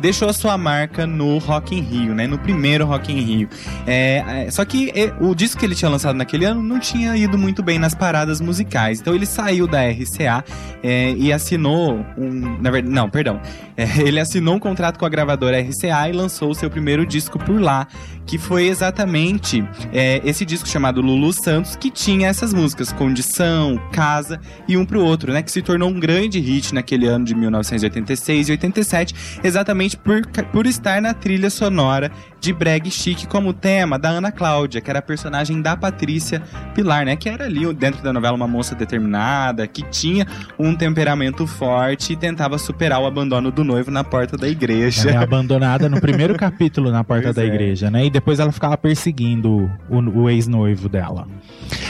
deixou 0.02 0.28
a 0.28 0.34
sua 0.34 0.58
marca 0.58 1.06
no 1.06 1.38
Rock 1.38 1.76
in 1.76 1.82
Rio, 1.82 2.16
né? 2.16 2.28
No 2.28 2.38
primeiro 2.38 2.86
Rock 2.86 3.14
in 3.14 3.22
Rio. 3.22 3.50
É, 3.88 4.46
é, 4.46 4.52
só 4.52 4.66
que 4.66 4.92
é, 4.92 5.14
o 5.22 5.34
disco 5.34 5.60
que 5.60 5.66
ele 5.66 5.76
tinha 5.76 5.90
lançado 5.90 6.16
naquele 6.16 6.44
ano 6.44 6.62
não 6.62 6.80
tinha 6.80 7.16
ido 7.16 7.38
muito 7.38 7.64
bem 7.64 7.80
nas 7.80 7.96
paradas 7.96 8.42
musicais. 8.42 9.00
Então 9.00 9.16
ele 9.16 9.26
saiu 9.26 9.68
da 9.68 9.88
RCA 9.88 10.44
é, 10.84 11.14
e 11.14 11.32
assinou 11.32 12.06
um. 12.18 12.58
Na 12.62 12.72
verdade, 12.72 12.94
não, 12.94 13.10
perdão. 13.10 13.40
É, 13.78 14.02
ele 14.02 14.20
assinou 14.20 14.56
um 14.56 14.60
contrato 14.60 14.98
com 14.98 15.06
a 15.06 15.10
gravadora 15.10 15.62
RCA 15.62 16.10
e 16.10 16.12
lançou 16.12 16.52
o 16.52 16.56
seu 16.56 16.70
primeiro 16.70 17.06
disco 17.06 17.40
por 17.40 17.62
lá, 17.62 17.88
que 18.30 18.38
foi 18.38 18.68
exatamente 18.68 19.68
é, 19.92 20.22
esse 20.24 20.46
disco 20.46 20.70
chamado 20.70 21.02
Lulu 21.02 21.34
Santos, 21.34 21.76
que 21.76 21.90
tinha 21.90 22.28
essas 22.28 22.54
músicas, 22.54 22.94
Condição, 22.94 23.82
Casa 23.92 24.40
e 24.68 24.78
Um 24.78 24.86
Pro 24.86 25.04
Outro, 25.04 25.34
né? 25.34 25.42
Que 25.42 25.52
se 25.52 25.64
tornou 25.64 25.90
um 25.90 26.00
grande 26.00 26.40
hit 26.40 26.72
naquele 26.72 27.08
ano 27.08 27.26
de 27.26 27.34
1986 27.34 28.50
e 28.50 28.52
87, 28.52 29.40
exatamente 29.44 29.98
por, 29.98 30.22
por 30.52 30.68
estar 30.68 31.02
na 31.02 31.12
trilha 31.12 31.50
sonora 31.50 32.12
de 32.40 32.54
Breg 32.54 32.90
Chic 32.90 33.26
como 33.28 33.54
tema 33.54 34.00
da 34.00 34.10
Ana 34.10 34.32
Cláudia, 34.32 34.82
que 34.82 34.90
era 34.90 35.00
a 35.00 35.02
personagem 35.02 35.62
da 35.62 35.76
Patrícia 35.76 36.42
Pilar, 36.74 37.06
né? 37.06 37.16
Que 37.16 37.30
era 37.30 37.46
ali 37.46 37.72
dentro 37.74 38.02
da 38.02 38.14
novela 38.14 38.36
uma 38.36 38.48
moça 38.48 38.76
determinada, 38.76 39.68
que 39.68 39.84
tinha 39.84 40.26
um 40.58 40.76
temperamento 40.76 41.46
forte 41.46 42.14
e 42.14 42.16
tentava 42.16 42.58
superar 42.58 43.02
o 43.02 43.06
abandono 43.06 43.52
do 43.52 43.64
noivo 43.64 43.92
na 43.92 44.04
porta 44.04 44.38
da 44.38 44.48
igreja. 44.48 45.10
Ela 45.10 45.22
é 45.22 45.24
abandonada 45.24 45.90
no 45.90 46.00
primeiro 46.00 46.36
capítulo 46.40 46.92
na 46.92 47.04
porta 47.04 47.24
Pois 47.24 47.36
da 47.36 47.44
é. 47.44 47.48
igreja, 47.48 47.92
né? 47.92 48.06
E 48.06 48.10
depois 48.10 48.40
ela 48.40 48.52
ficava 48.52 48.78
perseguindo 48.78 49.70
o, 49.90 49.98
o 49.98 50.30
ex-noivo 50.30 50.88
dela. 50.88 51.28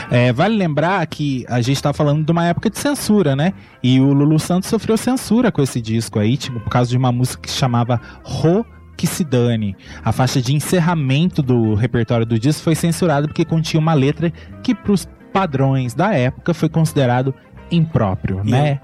É, 0.10 0.34
vale 0.34 0.56
lembrar 0.56 1.06
que 1.08 1.46
a 1.48 1.62
gente 1.62 1.82
tá 1.82 1.94
falando 1.94 2.26
de 2.26 2.32
uma 2.32 2.46
época 2.46 2.70
de 2.70 2.78
censura, 2.78 3.36
né? 3.36 3.54
E 3.84 4.00
o 4.00 4.12
Lulu 4.12 4.40
Santos 4.40 4.70
sofreu 4.70 4.98
censura 4.98 5.52
com 5.52 5.62
esse 5.62 5.80
disco 5.80 6.20
aí, 6.20 6.36
tipo, 6.36 6.60
por 6.60 6.70
causa 6.70 6.90
de 6.90 6.98
uma 6.98 7.12
música 7.12 7.42
que 7.44 7.52
se 7.52 7.58
chamava 7.58 8.02
Ro 8.24 8.66
que 9.00 9.08
se 9.08 9.24
dane. 9.24 9.78
A 10.04 10.12
faixa 10.12 10.42
de 10.42 10.54
encerramento 10.54 11.42
do 11.42 11.74
repertório 11.74 12.26
do 12.26 12.38
disco 12.38 12.64
foi 12.64 12.76
censurada 12.76 13.28
porque 13.28 13.46
continha 13.46 13.80
uma 13.80 13.94
letra 13.94 14.30
que, 14.62 14.76
pros 14.76 15.08
padrões 15.32 15.94
da 15.94 16.14
época, 16.14 16.54
foi 16.54 16.68
considerado 16.68 17.34
impróprio, 17.72 18.42
E 18.44 18.52
né? 18.52 18.82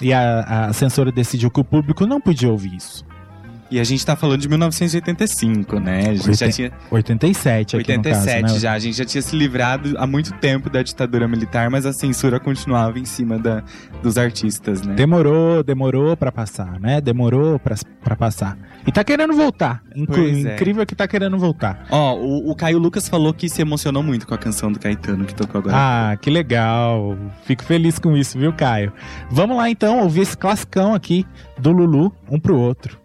E 0.00 0.10
a, 0.10 0.68
a 0.68 0.72
censora 0.72 1.12
decidiu 1.12 1.50
que 1.50 1.60
o 1.60 1.64
público 1.64 2.06
não 2.06 2.18
podia 2.18 2.48
ouvir 2.48 2.74
isso. 2.76 3.04
E 3.70 3.78
a 3.78 3.84
gente 3.84 4.04
tá 4.04 4.16
falando 4.16 4.40
de 4.40 4.48
1985, 4.48 5.78
né? 5.78 6.08
A 6.08 6.14
gente 6.14 6.34
já 6.38 6.50
tinha 6.50 6.72
87 6.90 7.76
aqui 7.76 7.90
87 7.90 8.36
no 8.36 8.42
caso, 8.42 8.54
né? 8.54 8.60
já, 8.60 8.72
a 8.72 8.78
gente 8.78 8.96
já 8.96 9.04
tinha 9.04 9.20
se 9.20 9.36
livrado 9.36 9.94
há 9.98 10.06
muito 10.06 10.32
tempo 10.34 10.70
da 10.70 10.82
ditadura 10.82 11.28
militar, 11.28 11.68
mas 11.70 11.84
a 11.84 11.92
censura 11.92 12.40
continuava 12.40 12.98
em 12.98 13.04
cima 13.04 13.38
da, 13.38 13.62
dos 14.02 14.16
artistas, 14.16 14.80
né? 14.82 14.94
Demorou, 14.94 15.62
demorou 15.62 16.16
pra 16.16 16.32
passar, 16.32 16.80
né? 16.80 16.98
Demorou 17.00 17.58
pra, 17.58 17.76
pra 18.02 18.16
passar. 18.16 18.56
E 18.86 18.92
tá 18.92 19.04
querendo 19.04 19.34
voltar. 19.34 19.82
Pois 20.06 20.46
é. 20.46 20.54
Incrível 20.54 20.86
que 20.86 20.94
tá 20.94 21.06
querendo 21.06 21.36
voltar. 21.36 21.86
Ó, 21.90 22.14
o, 22.16 22.50
o 22.50 22.54
Caio 22.56 22.78
Lucas 22.78 23.06
falou 23.06 23.34
que 23.34 23.50
se 23.50 23.60
emocionou 23.60 24.02
muito 24.02 24.26
com 24.26 24.32
a 24.32 24.38
canção 24.38 24.72
do 24.72 24.78
Caetano 24.78 25.26
que 25.26 25.34
tocou 25.34 25.58
agora. 25.58 25.76
Ah, 25.76 26.16
que 26.16 26.30
legal. 26.30 27.18
Fico 27.44 27.62
feliz 27.64 27.98
com 27.98 28.16
isso, 28.16 28.38
viu, 28.38 28.50
Caio? 28.52 28.94
Vamos 29.30 29.58
lá 29.58 29.68
então 29.68 30.00
ouvir 30.00 30.22
esse 30.22 30.36
classicão 30.36 30.94
aqui 30.94 31.26
do 31.58 31.70
Lulu, 31.70 32.10
um 32.30 32.40
pro 32.40 32.58
outro. 32.58 32.98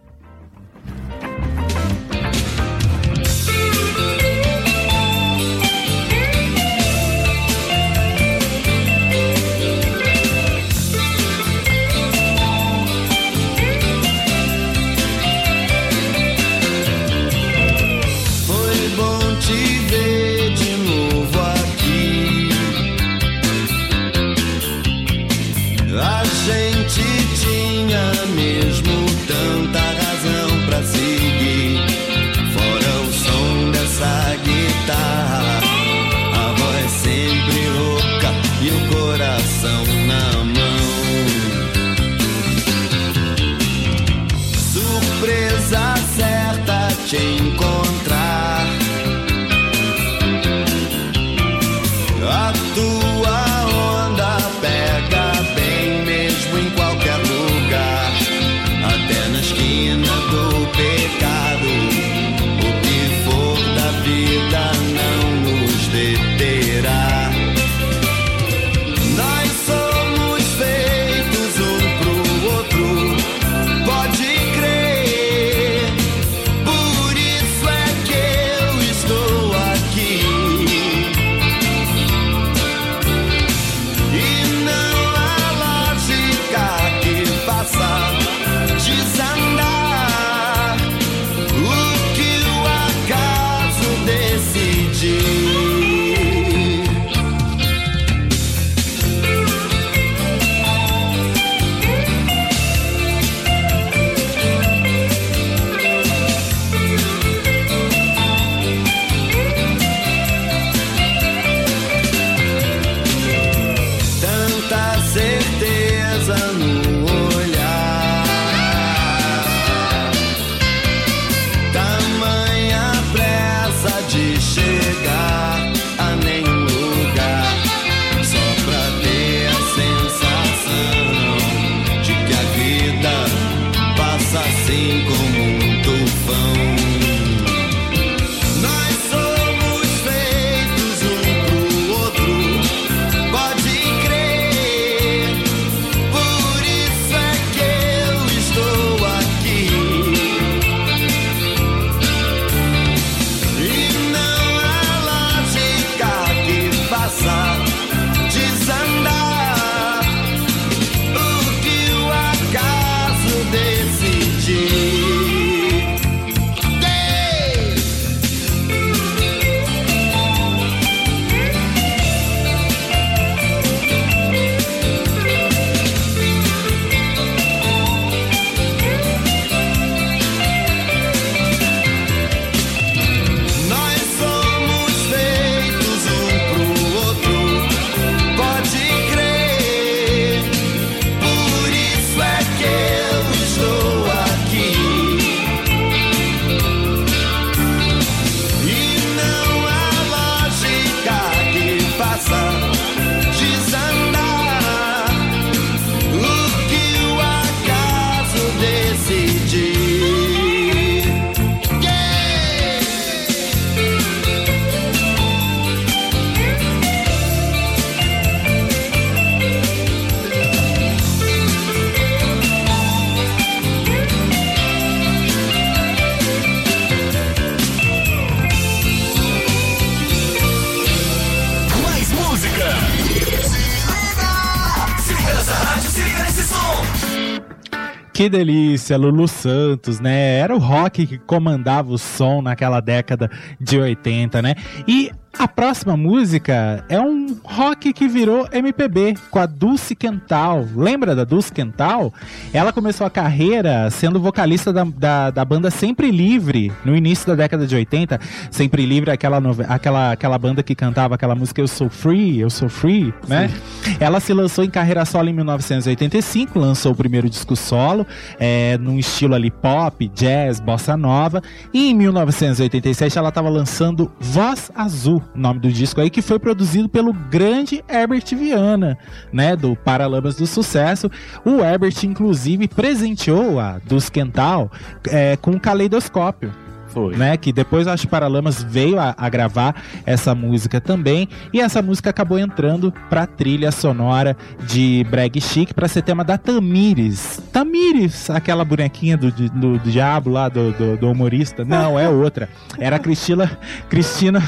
Que 238.24 238.30
delícia, 238.30 238.95
Lulu 238.95 239.28
Santos, 239.28 239.99
né? 239.99 240.39
Era 240.39 240.55
o 240.55 240.57
rock 240.57 241.05
que 241.05 241.17
comandava 241.17 241.91
o 241.91 241.97
som 241.97 242.41
naquela 242.41 242.80
década 242.80 243.30
de 243.59 243.78
80, 243.78 244.41
né? 244.41 244.55
E 244.88 245.11
a 245.44 245.48
próxima 245.48 245.98
música 245.98 246.86
é 246.88 247.02
um 247.02 247.38
rock 247.44 247.91
que 247.91 248.08
virou 248.08 248.48
MPB 248.50 249.16
com 249.30 249.39
a 249.39 249.46
Dulce 249.46 249.94
Quental. 249.94 250.66
Lembra 250.74 251.14
da 251.14 251.26
Dulce 251.26 251.52
Quental? 251.52 252.14
Ela 252.54 252.72
começou 252.72 253.06
a 253.06 253.10
carreira 253.10 253.89
sendo 253.89 254.22
vocalista 254.22 254.72
da, 254.72 254.86
da, 254.86 255.32
da, 255.32 255.44
banda 255.44 255.70
Sempre 255.70 256.12
Livre 256.12 256.72
no 256.86 256.96
início 256.96 257.28
da 257.28 257.36
década 257.36 257.68
de 257.68 257.76
80. 257.76 258.22
Sempre 258.50 258.86
Livre, 258.86 259.12
aquela, 259.12 259.41
aquela, 259.68 260.14
aquela 260.14 260.38
banda 260.38 260.64
que 260.64 260.74
cantava 260.74 261.16
aquela 261.16 261.36
música 261.36 261.60
Eu 261.60 261.68
Sou 261.68 261.89
Free, 261.89 262.39
Eu 262.39 262.50
Sou 262.50 262.70
Free, 262.70 263.14
né? 263.28 263.52
Ela 264.00 264.22
se 264.22 264.32
lançou 264.32 264.64
em 264.64 264.70
carreira 264.70 265.04
solo 265.04 265.28
em 265.28 265.34
1985, 265.34 266.58
lançou 266.58 266.94
o 266.94 266.96
primeiro 266.96 267.30
disco 267.30 267.54
solo, 267.54 268.08
é, 268.39 268.78
num 268.78 268.98
estilo 268.98 269.36
ali 269.36 269.52
pop, 269.52 270.08
jazz, 270.16 270.62
bossa 270.62 270.96
nova. 270.96 271.44
E 271.74 271.89
em 271.89 271.94
1987 271.94 273.18
ela 273.18 273.28
estava 273.28 273.50
lançando 273.50 274.10
Voz 274.22 274.72
Azul 274.74 275.22
nome 275.36 275.59
do 275.59 275.71
disco 275.71 276.01
aí, 276.01 276.09
que 276.09 276.21
foi 276.21 276.39
produzido 276.39 276.88
pelo 276.88 277.13
grande 277.13 277.84
Herbert 277.89 278.25
Viana, 278.36 278.97
né, 279.31 279.55
do 279.55 279.75
Paralamas 279.75 280.36
do 280.36 280.45
Sucesso. 280.45 281.09
O 281.43 281.61
Herbert, 281.61 281.95
inclusive, 282.03 282.67
presenteou 282.67 283.59
a 283.59 283.79
dos 283.79 284.09
Quental 284.09 284.71
é, 285.09 285.36
com 285.38 285.51
um 285.51 285.59
caleidoscópio. 285.59 286.62
Foi. 286.94 287.16
Né, 287.16 287.36
que 287.38 287.52
depois 287.52 287.88
acho 287.88 288.08
Paralamas 288.08 288.62
veio 288.62 289.00
a, 289.00 289.16
a, 289.18 289.28
gravar 289.28 289.76
essa 290.06 290.36
música 290.36 290.80
também. 290.80 291.28
E 291.52 291.60
essa 291.60 291.82
música 291.82 292.12
acabou 292.12 292.38
entrando 292.38 292.94
pra 293.10 293.26
trilha 293.26 293.72
sonora 293.72 294.38
de 294.68 295.06
Brag 295.10 295.41
Chic 295.41 295.74
pra 295.74 295.88
ser 295.88 296.04
tema 296.04 296.24
da 296.24 296.38
Tamires. 296.38 297.41
Tamires, 297.52 298.30
aquela 298.30 298.64
bonequinha 298.64 299.18
do, 299.18 299.32
do, 299.32 299.50
do 299.50 299.80
diabo 299.80 300.30
lá, 300.30 300.48
do, 300.50 300.72
do, 300.72 300.98
do, 300.98 301.12
humorista. 301.12 301.66
Não, 301.66 302.00
é 302.00 302.08
outra. 302.08 302.48
Era 302.78 302.98
a 302.98 303.00
Cristina, 303.00 303.58
Cristina 303.89 304.44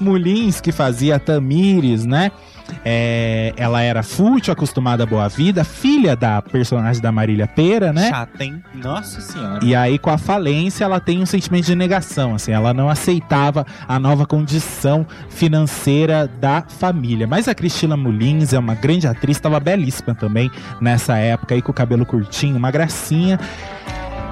Mulins 0.00 0.60
que 0.60 0.70
fazia 0.70 1.18
Tamires, 1.18 2.04
né? 2.04 2.30
É, 2.84 3.52
ela 3.56 3.82
era 3.82 4.02
fútil, 4.02 4.52
acostumada 4.52 5.02
à 5.02 5.06
boa 5.06 5.28
vida, 5.28 5.64
filha 5.64 6.16
da 6.16 6.40
personagem 6.42 7.02
da 7.02 7.12
Marília 7.12 7.46
Pera, 7.46 7.92
né? 7.92 8.08
Chata, 8.08 8.44
hein? 8.44 8.62
Nossa 8.74 9.20
senhora. 9.20 9.64
E 9.64 9.74
aí, 9.74 9.98
com 9.98 10.10
a 10.10 10.18
falência, 10.18 10.84
ela 10.84 11.00
tem 11.00 11.20
um 11.20 11.26
sentimento 11.26 11.66
de 11.66 11.74
negação, 11.74 12.34
assim, 12.34 12.52
ela 12.52 12.72
não 12.72 12.88
aceitava 12.88 13.66
a 13.86 13.98
nova 13.98 14.26
condição 14.26 15.06
financeira 15.28 16.28
da 16.40 16.62
família. 16.62 17.26
Mas 17.26 17.48
a 17.48 17.54
Cristina 17.54 17.96
Mulins 17.96 18.52
é 18.52 18.58
uma 18.58 18.74
grande 18.74 19.06
atriz, 19.06 19.36
estava 19.36 19.58
belíssima 19.60 20.14
também 20.14 20.50
nessa 20.80 21.16
época 21.16 21.54
aí, 21.54 21.62
com 21.62 21.70
o 21.70 21.74
cabelo 21.74 22.06
curtinho, 22.06 22.56
uma 22.56 22.70
gracinha. 22.70 23.38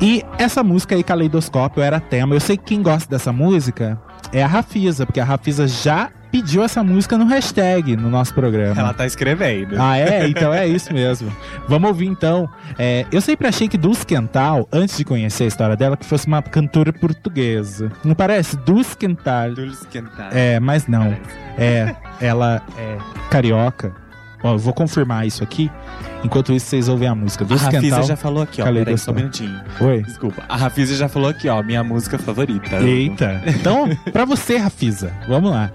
E 0.01 0.23
essa 0.39 0.63
música 0.63 0.95
aí, 0.95 1.03
Caleidoscópio, 1.03 1.83
era 1.83 1.99
tema. 1.99 2.35
Eu 2.35 2.41
sei 2.41 2.57
que 2.57 2.65
quem 2.65 2.83
gosta 2.83 3.09
dessa 3.09 3.33
música 3.33 3.99
é 4.37 4.43
a 4.43 4.47
Rafisa, 4.47 5.07
porque 5.07 5.19
a 5.19 5.25
Rafisa 5.25 5.67
já 5.67 6.11
pediu 6.31 6.63
essa 6.63 6.85
música 6.85 7.17
no 7.17 7.25
hashtag 7.25 7.97
no 7.97 8.11
nosso 8.11 8.35
programa. 8.35 8.79
Ela 8.79 8.93
tá 8.93 9.07
escrevendo. 9.07 9.77
Ah, 9.81 9.97
é? 9.97 10.29
Então 10.29 10.53
é 10.53 10.67
isso 10.67 10.93
mesmo. 10.93 11.35
Vamos 11.67 11.89
ouvir 11.89 12.07
então. 12.07 12.47
É, 12.79 13.07
eu 13.11 13.23
sempre 13.23 13.49
achei 13.49 13.67
que 13.67 13.79
Dulce 13.79 14.05
Quental, 14.05 14.69
antes 14.71 14.99
de 14.99 15.05
conhecer 15.07 15.45
a 15.45 15.47
história 15.47 15.75
dela, 15.75 15.97
que 15.97 16.05
fosse 16.05 16.27
uma 16.27 16.43
cantora 16.43 16.93
portuguesa. 16.93 17.91
Não 18.05 18.15
parece? 18.15 18.59
Dulce 18.59 18.95
Quental. 18.95 19.55
Dulce 19.55 19.87
Quental. 19.87 20.29
É, 20.31 20.61
mas 20.61 20.87
não. 20.87 21.13
Parece. 21.13 21.47
É, 21.57 21.97
ela 22.21 22.63
é 22.77 22.99
carioca. 23.31 24.06
Ó, 24.47 24.55
eu 24.55 24.59
vou 24.59 24.73
confirmar 24.73 25.27
isso 25.27 25.43
aqui. 25.43 25.71
Enquanto 26.23 26.53
isso, 26.53 26.67
vocês 26.67 26.89
ouvem 26.89 27.09
a 27.09 27.15
música. 27.15 27.45
Dulce 27.45 27.67
a 27.67 27.71
Rafisa 27.71 28.03
já 28.03 28.17
falou 28.17 28.43
aqui, 28.43 28.63
ó. 28.63 28.65
Peraí, 28.65 28.97
só 28.97 29.11
um 29.11 29.15
minutinho. 29.15 29.61
Oi. 29.81 30.03
Desculpa. 30.03 30.43
A 30.49 30.57
Rafisa 30.57 30.95
já 30.95 31.09
falou 31.09 31.29
aqui, 31.29 31.49
ó. 31.49 31.63
Minha 31.63 31.83
música 31.83 32.19
favorita. 32.19 32.77
Eita. 32.77 33.43
Então, 33.47 33.89
pra 34.13 34.25
você, 34.25 34.57
Rafisa, 34.57 35.13
vamos 35.29 35.51
lá. 35.51 35.71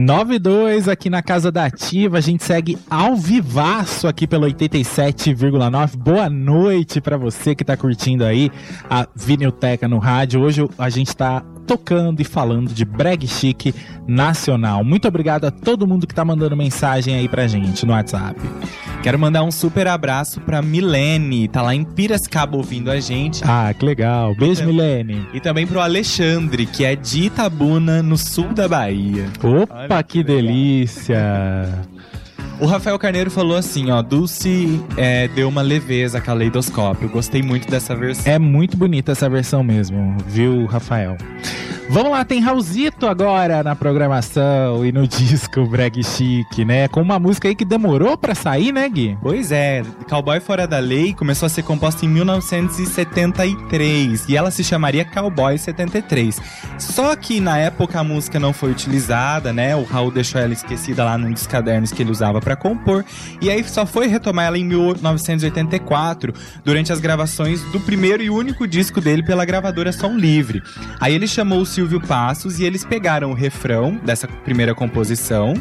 92 0.00 0.88
aqui 0.88 1.10
na 1.10 1.20
Casa 1.20 1.52
da 1.52 1.66
Ativa, 1.66 2.16
a 2.16 2.20
gente 2.22 2.42
segue 2.42 2.78
ao 2.88 3.14
vivaço 3.14 4.08
aqui 4.08 4.26
pelo 4.26 4.46
87,9. 4.46 5.94
Boa 5.94 6.30
noite 6.30 7.02
para 7.02 7.18
você 7.18 7.54
que 7.54 7.62
tá 7.62 7.76
curtindo 7.76 8.24
aí 8.24 8.50
a 8.88 9.06
Vinilteca 9.14 9.86
no 9.86 9.98
rádio. 9.98 10.40
Hoje 10.40 10.66
a 10.78 10.88
gente 10.88 11.14
tá 11.14 11.44
tocando 11.70 12.20
e 12.20 12.24
falando 12.24 12.72
de 12.74 12.84
brag 12.84 13.24
chique 13.28 13.72
nacional. 14.08 14.82
Muito 14.82 15.06
obrigado 15.06 15.44
a 15.44 15.52
todo 15.52 15.86
mundo 15.86 16.04
que 16.04 16.12
tá 16.12 16.24
mandando 16.24 16.56
mensagem 16.56 17.14
aí 17.14 17.28
pra 17.28 17.46
gente 17.46 17.86
no 17.86 17.92
WhatsApp. 17.92 18.40
Quero 19.04 19.16
mandar 19.16 19.44
um 19.44 19.52
super 19.52 19.86
abraço 19.86 20.40
pra 20.40 20.60
Milene, 20.60 21.46
tá 21.46 21.62
lá 21.62 21.72
em 21.72 21.84
Piracicaba 21.84 22.56
ouvindo 22.56 22.90
a 22.90 22.98
gente. 22.98 23.42
Ah, 23.46 23.72
que 23.72 23.84
legal. 23.86 24.34
Beijo, 24.34 24.62
Então- 24.62 24.66
Milene. 24.74 25.24
E 25.32 25.38
também 25.38 25.64
pro 25.64 25.78
Alexandre, 25.80 26.66
que 26.66 26.84
é 26.84 26.96
de 26.96 27.26
Itabuna, 27.26 28.02
no 28.02 28.18
sul 28.18 28.52
da 28.52 28.66
Bahia. 28.66 29.26
Opa, 29.40 29.74
Olha 29.88 30.02
que 30.02 30.18
que 30.18 30.24
delícia. 30.24 31.68
O 32.60 32.66
Rafael 32.66 32.98
Carneiro 32.98 33.30
falou 33.30 33.56
assim, 33.56 33.90
ó, 33.90 34.02
Dulce 34.02 34.84
é, 34.98 35.28
deu 35.28 35.48
uma 35.48 35.62
leveza 35.62 36.18
a 36.18 36.20
caleidoscópio. 36.20 37.08
Gostei 37.08 37.42
muito 37.42 37.66
dessa 37.70 37.96
versão. 37.96 38.30
É 38.30 38.38
muito 38.38 38.76
bonita 38.76 39.12
essa 39.12 39.30
versão 39.30 39.64
mesmo, 39.64 40.14
viu, 40.26 40.66
Rafael? 40.66 41.16
Vamos 41.92 42.12
lá, 42.12 42.24
tem 42.24 42.40
Raulzito 42.40 43.04
agora 43.04 43.64
na 43.64 43.74
programação 43.74 44.86
e 44.86 44.92
no 44.92 45.04
disco 45.10 45.66
Brag 45.66 46.00
Chique, 46.04 46.64
né? 46.64 46.86
Com 46.86 47.02
uma 47.02 47.18
música 47.18 47.48
aí 47.48 47.54
que 47.56 47.64
demorou 47.64 48.16
pra 48.16 48.32
sair, 48.32 48.70
né, 48.70 48.88
Gui? 48.88 49.18
Pois 49.20 49.50
é, 49.50 49.82
Cowboy 50.08 50.38
Fora 50.38 50.68
da 50.68 50.78
Lei 50.78 51.12
começou 51.12 51.46
a 51.46 51.48
ser 51.48 51.64
composta 51.64 52.06
em 52.06 52.08
1973 52.08 54.28
e 54.28 54.36
ela 54.36 54.52
se 54.52 54.62
chamaria 54.62 55.04
Cowboy 55.04 55.58
73. 55.58 56.40
Só 56.78 57.16
que 57.16 57.40
na 57.40 57.58
época 57.58 57.98
a 57.98 58.04
música 58.04 58.38
não 58.38 58.52
foi 58.52 58.70
utilizada, 58.70 59.52
né? 59.52 59.74
O 59.74 59.82
Raul 59.82 60.12
deixou 60.12 60.40
ela 60.40 60.52
esquecida 60.52 61.04
lá 61.04 61.18
num 61.18 61.32
dos 61.32 61.48
cadernos 61.48 61.90
que 61.90 62.04
ele 62.04 62.12
usava 62.12 62.40
pra 62.40 62.54
compor 62.54 63.04
e 63.42 63.50
aí 63.50 63.64
só 63.64 63.84
foi 63.84 64.06
retomar 64.06 64.46
ela 64.46 64.56
em 64.56 64.64
1984 64.64 66.32
durante 66.64 66.92
as 66.92 67.00
gravações 67.00 67.60
do 67.72 67.80
primeiro 67.80 68.22
e 68.22 68.30
único 68.30 68.64
disco 68.64 69.00
dele 69.00 69.24
pela 69.24 69.44
gravadora 69.44 69.90
Som 69.90 70.16
Livre. 70.16 70.62
Aí 71.00 71.16
ele 71.16 71.26
chamou 71.26 71.62
o 71.62 71.79
Silvio 71.80 71.98
Passos 71.98 72.60
e 72.60 72.64
eles 72.64 72.84
pegaram 72.84 73.30
o 73.30 73.34
refrão 73.34 73.98
dessa 74.04 74.28
primeira 74.28 74.74
composição 74.74 75.54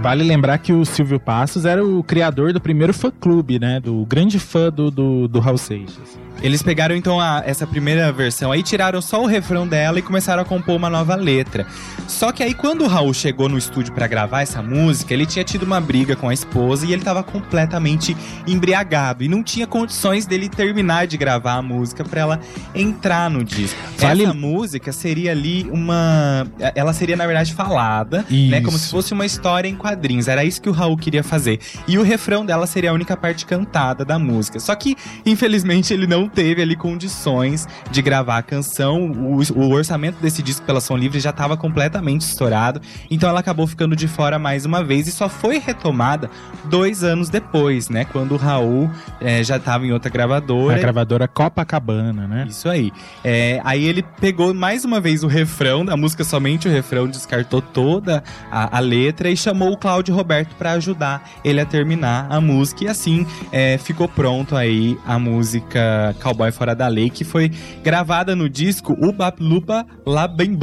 Vale 0.00 0.24
lembrar 0.24 0.56
que 0.58 0.72
o 0.72 0.84
Silvio 0.84 1.20
Passos 1.20 1.64
era 1.64 1.84
o 1.84 2.02
criador 2.02 2.52
do 2.52 2.60
primeiro 2.60 2.94
fã-clube, 2.94 3.58
né? 3.58 3.80
Do 3.80 4.06
grande 4.06 4.38
fã 4.38 4.70
do, 4.70 4.90
do, 4.90 5.28
do 5.28 5.40
Raul 5.40 5.58
Seixas. 5.58 6.18
Eles 6.42 6.62
pegaram 6.62 6.94
então 6.96 7.20
a- 7.20 7.42
essa 7.46 7.66
primeira 7.66 8.10
versão 8.12 8.50
aí, 8.50 8.62
tiraram 8.62 9.00
só 9.00 9.22
o 9.22 9.26
refrão 9.26 9.66
dela 9.66 9.98
e 9.98 10.02
começaram 10.02 10.42
a 10.42 10.44
compor 10.44 10.76
uma 10.76 10.90
nova 10.90 11.14
letra. 11.14 11.66
Só 12.08 12.32
que 12.32 12.42
aí 12.42 12.52
quando 12.52 12.82
o 12.84 12.88
Raul 12.88 13.14
chegou 13.14 13.48
no 13.48 13.56
estúdio 13.56 13.92
pra 13.94 14.06
gravar 14.06 14.42
essa 14.42 14.60
música, 14.60 15.14
ele 15.14 15.24
tinha 15.24 15.44
tido 15.44 15.62
uma 15.62 15.80
briga 15.80 16.16
com 16.16 16.28
a 16.28 16.34
esposa 16.34 16.84
e 16.84 16.92
ele 16.92 17.02
tava 17.02 17.22
completamente 17.22 18.16
embriagado 18.46 19.22
e 19.22 19.28
não 19.28 19.42
tinha 19.42 19.66
condições 19.66 20.26
dele 20.26 20.48
terminar 20.48 21.06
de 21.06 21.16
gravar 21.16 21.54
a 21.54 21.62
música 21.62 22.04
pra 22.04 22.20
ela 22.20 22.40
entrar 22.74 23.30
no 23.30 23.44
disco. 23.44 23.78
Vale- 23.98 24.24
Essa 24.24 24.34
música 24.34 24.92
seria 24.92 25.30
ali 25.30 25.66
uma, 25.70 26.46
ela 26.74 26.92
seria 26.92 27.16
na 27.16 27.26
verdade 27.26 27.54
falada, 27.54 28.24
né, 28.30 28.60
como 28.60 28.76
se 28.76 28.84
Isso. 28.84 28.90
fosse 28.90 29.12
uma 29.12 29.24
história 29.24 29.68
em 29.68 29.76
quadrinhos. 29.76 30.26
Era 30.28 30.44
isso 30.44 30.60
que 30.60 30.68
o 30.68 30.72
Raul 30.72 30.96
queria 30.96 31.22
fazer. 31.22 31.60
E 31.86 31.96
o 31.98 32.02
refrão 32.02 32.44
dela 32.44 32.66
seria 32.66 32.90
a 32.90 32.94
única 32.94 33.16
parte 33.16 33.46
cantada 33.46 34.04
da 34.04 34.18
música. 34.18 34.58
Só 34.58 34.74
que, 34.74 34.96
infelizmente, 35.24 35.94
ele 35.94 36.06
não 36.06 36.28
teve 36.34 36.62
ali 36.62 36.76
condições 36.76 37.68
de 37.90 38.02
gravar 38.02 38.38
a 38.38 38.42
canção. 38.42 39.10
O, 39.10 39.40
o 39.54 39.70
orçamento 39.72 40.20
desse 40.20 40.42
disco 40.42 40.64
pela 40.64 40.80
Som 40.80 40.96
Livre 40.96 41.20
já 41.20 41.30
estava 41.30 41.56
completamente 41.56 42.22
estourado. 42.22 42.80
Então 43.10 43.28
ela 43.28 43.40
acabou 43.40 43.66
ficando 43.66 43.94
de 43.94 44.08
fora 44.08 44.38
mais 44.38 44.64
uma 44.64 44.82
vez 44.82 45.06
e 45.06 45.12
só 45.12 45.28
foi 45.28 45.58
retomada 45.58 46.30
dois 46.64 47.04
anos 47.04 47.28
depois, 47.28 47.88
né? 47.88 48.04
Quando 48.04 48.32
o 48.32 48.36
Raul 48.36 48.90
eh, 49.20 49.42
já 49.42 49.56
estava 49.56 49.86
em 49.86 49.92
outra 49.92 50.08
A 50.08 50.12
gravadora. 50.12 50.78
gravadora 50.78 51.28
Copacabana, 51.28 52.26
né? 52.26 52.46
Isso 52.48 52.68
aí. 52.68 52.92
É, 53.24 53.60
aí 53.64 53.84
ele 53.84 54.02
pegou 54.20 54.52
mais 54.54 54.84
uma 54.84 55.00
vez 55.00 55.22
o 55.22 55.26
refrão 55.26 55.84
da 55.84 55.96
música, 55.96 56.24
somente 56.24 56.68
o 56.68 56.70
refrão, 56.70 57.06
descartou 57.06 57.60
toda 57.60 58.22
a, 58.50 58.76
a 58.76 58.80
letra 58.80 59.30
e 59.30 59.36
chamou 59.36 59.72
o 59.72 59.76
Cláudio 59.76 60.14
Roberto 60.14 60.54
pra 60.56 60.72
ajudar 60.72 61.28
ele 61.44 61.60
a 61.60 61.66
terminar 61.66 62.26
a 62.30 62.40
música. 62.40 62.84
E 62.84 62.88
assim 62.88 63.26
é, 63.50 63.78
ficou 63.78 64.08
pronto 64.08 64.56
aí 64.56 64.98
a 65.06 65.18
música 65.18 66.14
Cowboy 66.22 66.52
Fora 66.52 66.74
da 66.74 66.88
Lei, 66.88 67.10
que 67.10 67.24
foi 67.24 67.50
gravada 67.82 68.34
no 68.36 68.48
disco 68.48 68.92
Ubap 68.92 69.42
Lupa 69.42 69.84
La 70.06 70.28
Bem 70.28 70.56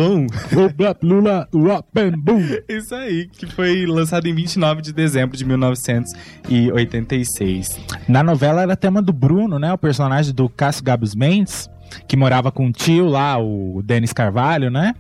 Wapambu. 1.54 2.40
Isso 2.70 2.96
aí, 2.96 3.28
que 3.28 3.46
foi 3.46 3.86
lançado 3.86 4.26
em 4.28 4.34
29 4.34 4.82
de 4.82 4.94
dezembro 4.94 5.36
de 5.36 5.44
1986. 5.44 7.78
Na 8.08 8.24
novela 8.24 8.62
era 8.62 8.78
tema 8.78 9.02
do 9.02 9.12
Bruno, 9.12 9.60
né? 9.60 9.74
O 9.74 9.78
personagem 9.78 10.34
do 10.34 10.48
Cássio 10.48 10.82
Gabos 10.84 11.14
Mendes, 11.14 11.70
que 12.08 12.16
morava 12.16 12.50
com 12.52 12.68
o 12.68 12.72
tio 12.72 13.08
lá, 13.08 13.38
o 13.38 13.82
Denis 13.84 14.14
Carvalho, 14.14 14.72
né? 14.72 14.96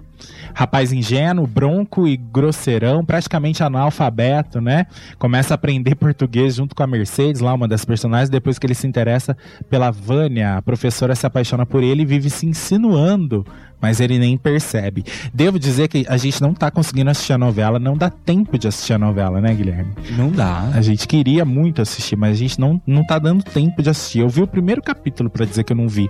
Rapaz 0.54 0.92
ingênuo, 0.92 1.48
bronco 1.48 2.08
e 2.08 2.18
grosseirão, 2.18 3.04
praticamente 3.04 3.64
analfabeto, 3.64 4.60
né? 4.60 4.86
Começa 5.18 5.54
a 5.54 5.56
aprender 5.56 5.96
português 5.96 6.56
junto 6.56 6.76
com 6.76 6.84
a 6.84 6.88
Mercedes, 6.88 7.42
lá 7.42 7.54
uma 7.54 7.68
das 7.68 7.86
personagens, 7.86 8.30
depois 8.30 8.58
que 8.58 8.66
ele 8.66 8.76
se 8.76 8.88
interessa 8.88 9.38
pela 9.70 9.92
Vânia. 9.92 10.58
A 10.58 10.62
professora 10.62 11.16
se 11.16 11.26
apaixona 11.26 11.66
por 11.66 11.84
ele 11.84 12.04
e 12.04 12.06
vive 12.06 12.30
se 12.30 12.46
insinuando, 12.46 13.46
mas 13.82 14.00
ele 14.00 14.20
nem 14.20 14.38
percebe. 14.38 15.04
Devo 15.34 15.58
dizer 15.58 15.88
que 15.88 16.06
a 16.10 16.18
gente 16.18 16.42
não 16.42 16.54
tá 16.54 16.70
conseguindo 16.70 17.10
assistir 17.10 17.34
a 17.34 17.38
novela, 17.38 17.80
não 17.80 17.98
dá 17.98 18.10
tempo 18.10 18.58
de 18.58 18.68
assistir 18.68 18.94
a 18.94 18.98
novela, 18.98 19.40
né, 19.40 19.54
Guilherme? 19.54 19.94
Não 20.18 20.30
dá. 20.30 20.70
A 20.74 20.82
gente 20.82 21.08
queria 21.08 21.46
muito 21.46 21.82
assistir, 21.82 22.16
mas 22.16 22.32
a 22.32 22.36
gente 22.36 22.60
não, 22.60 22.82
não 22.86 23.06
tá 23.06 23.18
dando 23.18 23.44
tempo 23.44 23.82
de 23.82 23.90
assistir. 23.90 24.20
Eu 24.20 24.30
vi 24.30 24.42
o 24.42 24.48
primeiro 24.48 24.82
capítulo 24.82 25.30
pra 25.30 25.46
dizer 25.46 25.64
que 25.64 25.74
eu 25.74 25.78
não 25.78 25.88
vi. 25.88 26.10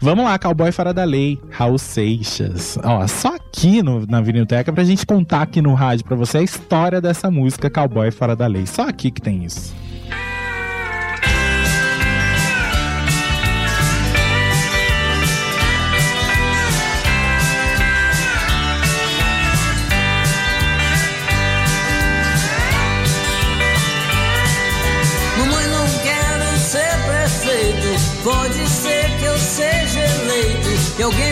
Vamos 0.00 0.24
lá, 0.24 0.36
Cowboy 0.38 0.72
Fora 0.72 0.92
da 0.92 1.04
Lei, 1.04 1.38
Raul 1.50 1.78
Seixas. 1.78 2.76
Ó, 2.82 3.06
só 3.22 3.36
aqui 3.36 3.84
no, 3.84 4.04
na 4.04 4.20
Vinilteca 4.20 4.72
pra 4.72 4.82
gente 4.82 5.06
contar 5.06 5.42
aqui 5.42 5.62
no 5.62 5.74
rádio 5.74 6.04
pra 6.04 6.16
você 6.16 6.38
a 6.38 6.42
história 6.42 7.00
dessa 7.00 7.30
música 7.30 7.70
Cowboy 7.70 8.10
Fora 8.10 8.34
da 8.34 8.48
Lei. 8.48 8.66
Só 8.66 8.88
aqui 8.88 9.12
que 9.12 9.20
tem 9.20 9.44
isso. 9.44 9.72
Pode 28.24 28.68
ser 28.68 29.18
que 29.18 29.24
eu 29.24 29.36
seja 29.36 29.98
eleito. 29.98 30.68
E 30.96 31.02
alguém 31.02 31.31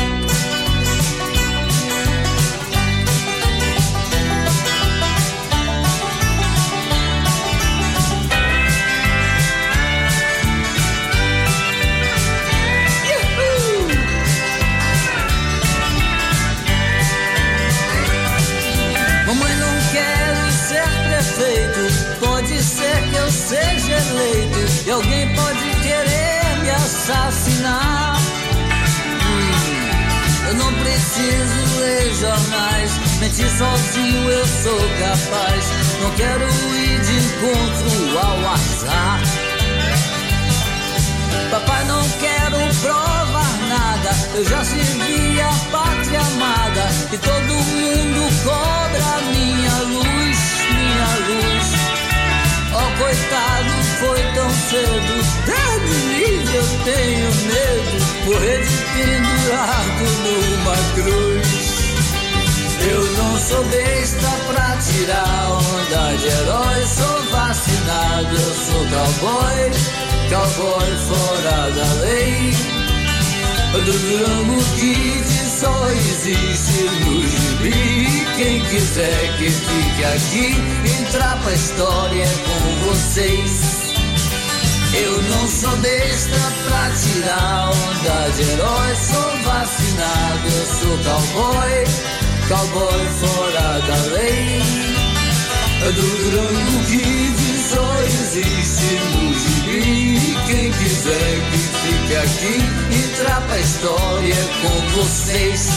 Alguém 24.91 25.27
pode 25.33 25.69
querer 25.81 26.61
me 26.61 26.69
assassinar. 26.69 28.17
Hum, 29.25 30.47
eu 30.49 30.53
não 30.55 30.73
preciso 30.73 31.79
ler 31.79 32.13
jornais. 32.15 32.91
Mentir 33.19 33.49
sozinho 33.49 34.29
eu 34.29 34.45
sou 34.45 34.79
capaz. 34.99 35.65
Não 36.01 36.11
quero 36.11 36.45
ir 36.75 36.99
de 37.01 37.13
encontro 37.17 38.19
ao 38.19 38.53
azar. 38.53 39.21
Papai, 41.51 41.83
não 41.85 42.09
quero 42.19 42.57
provar 42.81 43.57
nada. 43.69 44.09
Eu 44.35 44.45
já 44.45 44.63
servi 44.63 45.41
a 45.41 45.71
pátria 45.71 46.19
amada. 46.19 46.89
E 47.11 47.17
todo 47.17 47.53
mundo 47.53 48.43
cobra 48.43 49.21
minha 49.31 49.75
luz, 49.83 50.37
minha 50.69 51.11
luz. 51.27 51.91
Oh, 52.73 52.97
coitado, 52.97 53.90
foi 54.01 54.21
tão 54.33 54.49
cedo. 54.49 55.11
Deus 55.45 56.53
eu 56.53 56.67
tenho 56.83 57.29
medo. 57.45 57.95
Morrer 58.25 58.65
pendurado 58.93 60.03
numa 60.25 60.75
cruz. 60.95 61.51
Eu 62.89 63.03
não 63.17 63.39
sou 63.39 63.63
besta 63.65 64.27
pra 64.47 64.77
tirar 64.77 65.51
onda 65.51 66.17
de 66.17 66.27
herói. 66.27 66.85
Sou 66.85 67.23
vacinado, 67.31 68.35
eu 68.35 68.53
sou 68.53 68.85
cowboy. 68.89 69.71
Cowboy 70.29 70.97
fora 71.07 71.71
da 71.71 71.93
lei. 72.01 72.53
Do 73.71 73.81
Durango 73.81 74.61
Kid 74.75 75.25
só 75.59 75.89
existe 75.89 76.83
no 77.05 77.21
gibi. 77.21 78.25
Quem 78.35 78.59
quiser 78.65 79.37
que 79.37 79.49
fique 79.49 80.03
aqui, 80.03 81.01
entrar 81.01 81.37
pra 81.41 81.53
história 81.53 82.25
com 82.25 82.89
vocês. 82.89 83.80
Eu 84.93 85.21
não 85.21 85.47
sou 85.47 85.75
besta 85.77 86.37
pra 86.65 86.91
tirar 86.91 87.69
onda 87.69 88.29
de 88.35 88.41
herói. 88.41 88.95
Sou 88.95 89.37
vacinado, 89.43 90.47
eu 90.47 90.65
sou 90.65 90.97
cowboy. 90.97 91.85
Cowboy 92.49 93.05
fora 93.19 93.79
da 93.87 93.95
lei. 94.13 94.61
Do 95.81 95.91
Durango 95.93 96.85
Kid 96.85 97.41
só 97.69 98.01
existe 98.03 98.99
no 99.15 99.33
gibi. 99.33 100.35
Quem 100.45 100.71
quiser 100.71 101.41
que 101.51 101.57
fique 101.57 102.15
aqui, 102.15 102.55
entrar 103.03 103.41
pra 103.47 103.59
história 103.59 104.35
com 104.61 105.01
vocês. 105.01 105.69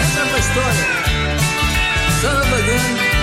Entra 0.00 0.26
pra 0.26 0.38
história. 0.38 0.86
Samba 2.20 2.60
Gang. 2.62 3.15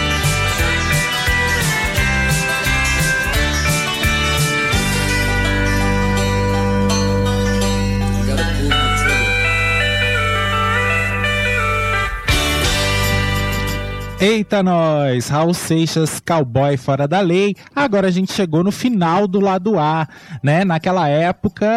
Eita 14.23 14.63
nós, 14.63 15.27
Raul 15.27 15.53
Seixas, 15.53 16.21
cowboy 16.25 16.77
fora 16.77 17.05
da 17.05 17.19
lei. 17.19 17.57
Agora 17.75 18.07
a 18.07 18.09
gente 18.09 18.31
chegou 18.31 18.63
no 18.63 18.71
final 18.71 19.27
do 19.27 19.41
lado 19.41 19.77
A, 19.77 20.07
né? 20.41 20.63
Naquela 20.63 21.09
época, 21.09 21.67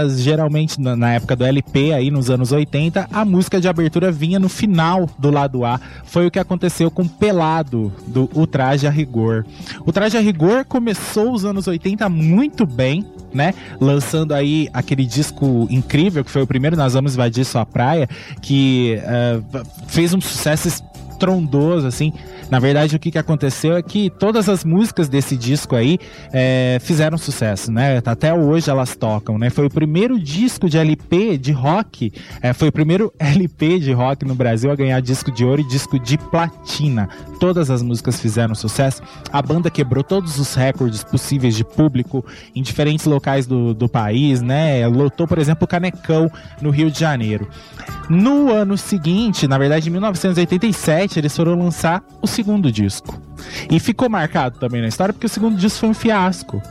as- 0.00 0.18
geralmente 0.18 0.80
na, 0.80 1.12
época 1.12 1.36
do 1.36 1.44
LP 1.44 1.92
aí 1.92 2.10
nos 2.10 2.30
anos 2.30 2.52
80, 2.52 3.06
a 3.12 3.22
música 3.26 3.60
de 3.60 3.68
abertura 3.68 4.10
vinha 4.10 4.38
no 4.38 4.48
final 4.48 5.10
do 5.18 5.30
lado 5.30 5.62
A. 5.62 5.78
Foi 6.06 6.26
o 6.26 6.30
que 6.30 6.38
aconteceu 6.38 6.90
com 6.90 7.06
Pelado 7.06 7.92
do 8.06 8.30
O 8.32 8.46
Traje 8.46 8.86
a 8.86 8.90
Rigor. 8.90 9.44
O 9.84 9.92
Traje 9.92 10.16
a 10.16 10.20
Rigor 10.22 10.64
começou 10.64 11.34
os 11.34 11.44
anos 11.44 11.66
80 11.68 12.08
muito 12.08 12.64
bem, 12.64 13.04
né? 13.30 13.52
Lançando 13.78 14.32
aí 14.32 14.70
aquele 14.72 15.04
disco 15.04 15.66
incrível 15.68 16.24
que 16.24 16.30
foi 16.30 16.40
o 16.40 16.46
primeiro 16.46 16.78
Nós 16.78 16.94
Vamos 16.94 17.12
Invadir 17.12 17.44
Sua 17.44 17.66
Praia, 17.66 18.08
que 18.40 18.98
eh, 19.02 19.38
fez 19.86 20.14
um 20.14 20.20
sucesso 20.20 20.66
estrondoso, 21.20 21.86
assim. 21.86 22.12
Na 22.50 22.58
verdade, 22.58 22.96
o 22.96 22.98
que, 22.98 23.10
que 23.10 23.18
aconteceu 23.18 23.76
é 23.76 23.82
que 23.82 24.08
todas 24.08 24.48
as 24.48 24.64
músicas 24.64 25.08
desse 25.08 25.36
disco 25.36 25.76
aí 25.76 25.98
é, 26.32 26.78
fizeram 26.80 27.18
sucesso, 27.18 27.70
né? 27.70 28.00
Até 28.04 28.32
hoje 28.32 28.70
elas 28.70 28.96
tocam, 28.96 29.38
né? 29.38 29.50
Foi 29.50 29.66
o 29.66 29.70
primeiro 29.70 30.18
disco 30.18 30.68
de 30.68 30.78
LP 30.78 31.36
de 31.36 31.52
rock, 31.52 32.12
é, 32.40 32.52
foi 32.52 32.68
o 32.68 32.72
primeiro 32.72 33.12
LP 33.20 33.78
de 33.78 33.92
rock 33.92 34.24
no 34.24 34.34
Brasil 34.34 34.70
a 34.70 34.74
ganhar 34.74 35.00
disco 35.00 35.30
de 35.30 35.44
ouro 35.44 35.60
e 35.60 35.64
disco 35.64 35.98
de 35.98 36.16
platina. 36.16 37.08
Todas 37.38 37.70
as 37.70 37.82
músicas 37.82 38.20
fizeram 38.20 38.54
sucesso. 38.54 39.02
A 39.32 39.40
banda 39.42 39.70
quebrou 39.70 40.02
todos 40.02 40.38
os 40.38 40.54
recordes 40.54 41.04
possíveis 41.04 41.54
de 41.54 41.64
público 41.64 42.24
em 42.54 42.62
diferentes 42.62 43.06
locais 43.06 43.46
do, 43.46 43.74
do 43.74 43.88
país, 43.88 44.40
né? 44.40 44.86
Lotou, 44.86 45.26
por 45.26 45.38
exemplo, 45.38 45.64
o 45.64 45.68
Canecão 45.68 46.30
no 46.60 46.70
Rio 46.70 46.90
de 46.90 46.98
Janeiro. 46.98 47.48
No 48.08 48.52
ano 48.52 48.76
seguinte, 48.76 49.46
na 49.46 49.56
verdade 49.56 49.88
em 49.88 49.92
1987, 49.92 51.09
eles 51.18 51.36
foram 51.36 51.54
lançar 51.58 52.02
o 52.20 52.26
segundo 52.26 52.70
disco. 52.70 53.20
E 53.70 53.80
ficou 53.80 54.08
marcado 54.08 54.58
também 54.58 54.80
na 54.80 54.88
história 54.88 55.12
porque 55.12 55.26
o 55.26 55.30
segundo 55.30 55.56
disco 55.56 55.80
foi 55.80 55.88
um 55.88 55.94
fiasco. 55.94 56.62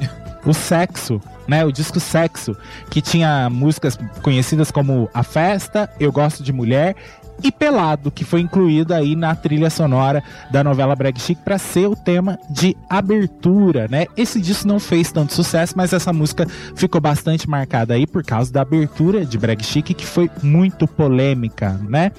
O 0.45 0.53
Sexo, 0.53 1.21
né? 1.47 1.65
O 1.65 1.71
disco 1.71 1.99
Sexo, 1.99 2.55
que 2.89 3.01
tinha 3.01 3.49
músicas 3.49 3.97
conhecidas 4.21 4.71
como 4.71 5.09
A 5.13 5.21
Festa, 5.21 5.89
Eu 5.99 6.11
Gosto 6.11 6.41
de 6.43 6.53
Mulher 6.53 6.95
e 7.43 7.51
Pelado, 7.51 8.11
que 8.11 8.23
foi 8.23 8.41
incluído 8.41 8.93
aí 8.93 9.15
na 9.15 9.35
trilha 9.35 9.69
sonora 9.69 10.23
da 10.51 10.63
novela 10.63 10.95
Brag 10.95 11.19
Chic 11.19 11.39
para 11.39 11.57
ser 11.57 11.87
o 11.87 11.95
tema 11.95 12.37
de 12.49 12.75
abertura, 12.89 13.87
né? 13.89 14.07
Esse 14.15 14.41
disco 14.41 14.67
não 14.67 14.79
fez 14.79 15.11
tanto 15.11 15.33
sucesso, 15.33 15.73
mas 15.75 15.93
essa 15.93 16.11
música 16.11 16.45
ficou 16.75 16.99
bastante 16.99 17.49
marcada 17.49 17.93
aí 17.93 18.05
por 18.05 18.23
causa 18.23 18.51
da 18.51 18.61
abertura 18.61 19.25
de 19.25 19.37
Brag 19.37 19.63
Chic, 19.63 19.93
que 19.93 20.05
foi 20.05 20.29
muito 20.43 20.87
polêmica, 20.87 21.79
né? 21.87 22.11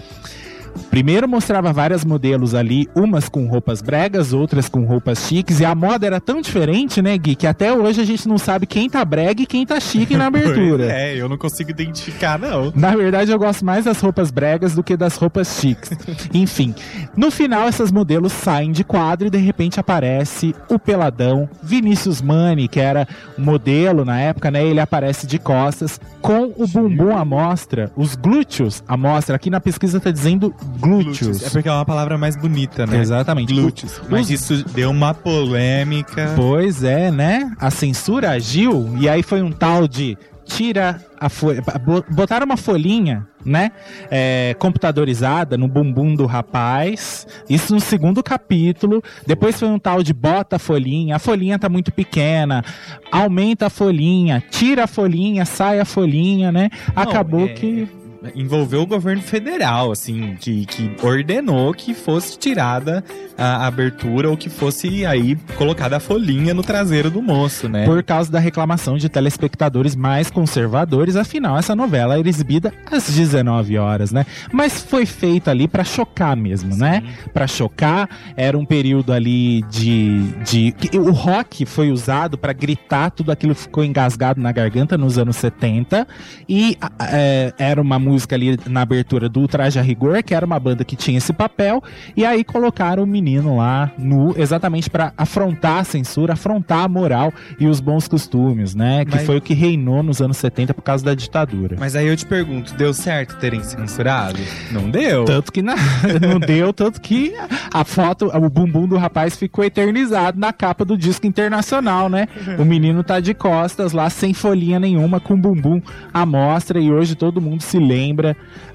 Primeiro 0.90 1.28
mostrava 1.28 1.72
várias 1.72 2.04
modelos 2.04 2.54
ali, 2.54 2.88
umas 2.94 3.28
com 3.28 3.46
roupas 3.46 3.80
bregas, 3.80 4.32
outras 4.32 4.68
com 4.68 4.84
roupas 4.84 5.26
chiques, 5.26 5.60
e 5.60 5.64
a 5.64 5.74
moda 5.74 6.06
era 6.06 6.20
tão 6.20 6.40
diferente, 6.40 7.00
né, 7.00 7.16
Gui, 7.16 7.34
que 7.34 7.46
até 7.46 7.72
hoje 7.72 8.00
a 8.00 8.04
gente 8.04 8.28
não 8.28 8.38
sabe 8.38 8.66
quem 8.66 8.88
tá 8.88 9.04
brega 9.04 9.42
e 9.42 9.46
quem 9.46 9.64
tá 9.64 9.78
chique 9.78 10.16
na 10.16 10.26
abertura. 10.28 10.90
É, 10.92 11.14
eu 11.14 11.28
não 11.28 11.38
consigo 11.38 11.70
identificar, 11.70 12.38
não. 12.38 12.72
Na 12.74 12.94
verdade, 12.94 13.30
eu 13.30 13.38
gosto 13.38 13.64
mais 13.64 13.84
das 13.84 14.00
roupas 14.00 14.30
bregas 14.30 14.74
do 14.74 14.82
que 14.82 14.96
das 14.96 15.16
roupas 15.16 15.58
chiques. 15.60 15.90
Enfim, 16.34 16.74
no 17.16 17.30
final, 17.30 17.68
essas 17.68 17.92
modelos 17.92 18.32
saem 18.32 18.72
de 18.72 18.84
quadro 18.84 19.26
e 19.26 19.30
de 19.30 19.38
repente 19.38 19.78
aparece 19.78 20.54
o 20.68 20.78
peladão 20.78 21.48
Vinícius 21.62 22.20
Mani, 22.20 22.68
que 22.68 22.80
era 22.80 23.06
modelo 23.36 24.04
na 24.04 24.20
época, 24.20 24.50
né? 24.50 24.64
Ele 24.64 24.80
aparece 24.80 25.26
de 25.26 25.38
costas 25.38 26.00
com 26.20 26.52
o 26.56 26.66
bumbum 26.66 27.16
à 27.16 27.24
mostra, 27.24 27.90
os 27.96 28.14
glúteos 28.14 28.82
à 28.86 28.96
mostra. 28.96 29.36
Aqui 29.36 29.50
na 29.50 29.60
pesquisa 29.60 30.00
tá 30.00 30.10
dizendo 30.10 30.54
glúteos. 30.78 31.42
É 31.42 31.50
porque 31.50 31.68
é 31.68 31.72
uma 31.72 31.84
palavra 31.84 32.16
mais 32.18 32.36
bonita, 32.36 32.86
né? 32.86 32.98
Exatamente. 32.98 33.52
Glúteos. 33.52 34.00
Mas 34.08 34.26
Os- 34.26 34.30
isso 34.30 34.64
deu 34.72 34.90
uma 34.90 35.12
polêmica. 35.14 36.32
Pois 36.36 36.82
é, 36.82 37.10
né? 37.10 37.52
A 37.58 37.70
censura 37.70 38.30
agiu 38.30 38.94
e 38.98 39.08
aí 39.08 39.22
foi 39.22 39.42
um 39.42 39.50
tal 39.52 39.86
de 39.88 40.16
tira 40.46 41.00
a 41.20 41.28
folha. 41.28 41.62
bo- 41.84 42.04
Botaram 42.10 42.44
uma 42.44 42.56
folhinha, 42.56 43.24
né? 43.44 43.70
é, 44.10 44.56
computadorizada 44.58 45.56
no 45.56 45.68
bumbum 45.68 46.14
do 46.16 46.26
rapaz. 46.26 47.24
Isso 47.48 47.72
no 47.72 47.78
segundo 47.78 48.20
capítulo. 48.20 49.00
Depois 49.24 49.56
foi 49.60 49.68
um 49.68 49.78
tal 49.78 50.02
de 50.02 50.12
bota 50.12 50.56
a 50.56 50.58
folhinha. 50.58 51.14
A 51.14 51.18
folhinha 51.20 51.56
tá 51.58 51.68
muito 51.68 51.92
pequena. 51.92 52.64
Aumenta 53.12 53.66
a 53.66 53.70
folhinha. 53.70 54.42
Tira 54.50 54.84
a 54.84 54.86
folhinha, 54.88 55.44
sai 55.44 55.78
a 55.78 55.84
folhinha, 55.84 56.50
né? 56.50 56.68
Não, 56.96 57.02
Acabou 57.02 57.44
é- 57.44 57.48
que. 57.48 57.88
Envolveu 58.34 58.82
o 58.82 58.86
governo 58.86 59.22
federal, 59.22 59.90
assim, 59.90 60.36
que, 60.40 60.66
que 60.66 60.90
ordenou 61.02 61.72
que 61.72 61.94
fosse 61.94 62.38
tirada 62.38 63.02
a 63.36 63.66
abertura 63.66 64.28
ou 64.28 64.36
que 64.36 64.50
fosse 64.50 65.06
aí 65.06 65.36
colocada 65.56 65.96
a 65.96 66.00
folhinha 66.00 66.52
no 66.52 66.62
traseiro 66.62 67.10
do 67.10 67.22
moço, 67.22 67.68
né? 67.68 67.86
Por 67.86 68.02
causa 68.02 68.30
da 68.30 68.38
reclamação 68.38 68.98
de 68.98 69.08
telespectadores 69.08 69.96
mais 69.96 70.30
conservadores, 70.30 71.16
afinal, 71.16 71.58
essa 71.58 71.74
novela 71.74 72.18
era 72.18 72.28
exibida 72.28 72.72
às 72.90 73.08
19 73.10 73.78
horas, 73.78 74.12
né? 74.12 74.26
Mas 74.52 74.82
foi 74.82 75.06
feita 75.06 75.50
ali 75.50 75.66
para 75.66 75.84
chocar 75.84 76.36
mesmo, 76.36 76.76
né? 76.76 77.02
Para 77.32 77.46
chocar, 77.46 78.08
era 78.36 78.56
um 78.58 78.64
período 78.64 79.12
ali 79.12 79.62
de, 79.70 80.20
de 80.44 80.74
o 80.98 81.10
rock 81.10 81.64
foi 81.64 81.90
usado 81.90 82.36
para 82.36 82.52
gritar 82.52 83.10
tudo 83.10 83.32
aquilo 83.32 83.54
ficou 83.54 83.84
engasgado 83.84 84.40
na 84.40 84.52
garganta 84.52 84.98
nos 84.98 85.16
anos 85.16 85.36
70 85.36 86.06
e 86.48 86.76
é, 87.00 87.54
era 87.58 87.80
uma 87.80 87.98
música 87.98 88.09
ali 88.32 88.58
na 88.68 88.82
abertura 88.82 89.28
do 89.28 89.46
Traje 89.46 89.78
a 89.78 89.82
Rigor, 89.82 90.22
que 90.22 90.34
era 90.34 90.44
uma 90.46 90.58
banda 90.58 90.84
que 90.84 90.96
tinha 90.96 91.18
esse 91.18 91.32
papel, 91.32 91.82
e 92.16 92.24
aí 92.24 92.42
colocaram 92.44 93.02
o 93.02 93.06
menino 93.06 93.56
lá 93.56 93.90
nu 93.98 94.34
exatamente 94.36 94.88
para 94.90 95.12
afrontar 95.16 95.78
a 95.78 95.84
censura, 95.84 96.32
afrontar 96.32 96.84
a 96.84 96.88
moral 96.88 97.32
e 97.58 97.66
os 97.66 97.80
bons 97.80 98.08
costumes, 98.08 98.74
né? 98.74 99.04
Que 99.04 99.16
Mas- 99.16 99.26
foi 99.26 99.36
o 99.36 99.40
que 99.40 99.54
reinou 99.54 100.02
nos 100.02 100.20
anos 100.20 100.36
70 100.36 100.74
por 100.74 100.82
causa 100.82 101.04
da 101.04 101.14
ditadura. 101.14 101.76
Mas 101.78 101.94
aí 101.94 102.06
eu 102.06 102.16
te 102.16 102.26
pergunto, 102.26 102.74
deu 102.74 102.92
certo 102.94 103.36
terem 103.38 103.62
censurado? 103.62 104.38
Não 104.72 104.90
deu. 104.90 105.24
Tanto 105.24 105.52
que 105.52 105.62
na- 105.62 105.76
não 106.20 106.40
deu, 106.40 106.72
tanto 106.72 107.00
que 107.00 107.34
a 107.72 107.84
foto, 107.84 108.26
o 108.34 108.48
bumbum 108.50 108.86
do 108.86 108.96
rapaz 108.96 109.36
ficou 109.36 109.64
eternizado 109.64 110.38
na 110.38 110.52
capa 110.52 110.84
do 110.84 110.96
disco 110.96 111.26
internacional, 111.26 112.08
né? 112.08 112.28
O 112.58 112.64
menino 112.64 113.02
tá 113.04 113.20
de 113.20 113.34
costas 113.34 113.92
lá, 113.92 114.08
sem 114.10 114.32
folhinha 114.34 114.78
nenhuma, 114.80 115.20
com 115.20 115.34
o 115.34 115.36
bumbum 115.36 115.80
à 116.12 116.24
mostra, 116.26 116.80
e 116.80 116.90
hoje 116.90 117.14
todo 117.14 117.40
mundo 117.40 117.62
se 117.62 117.78
lembra 117.78 117.99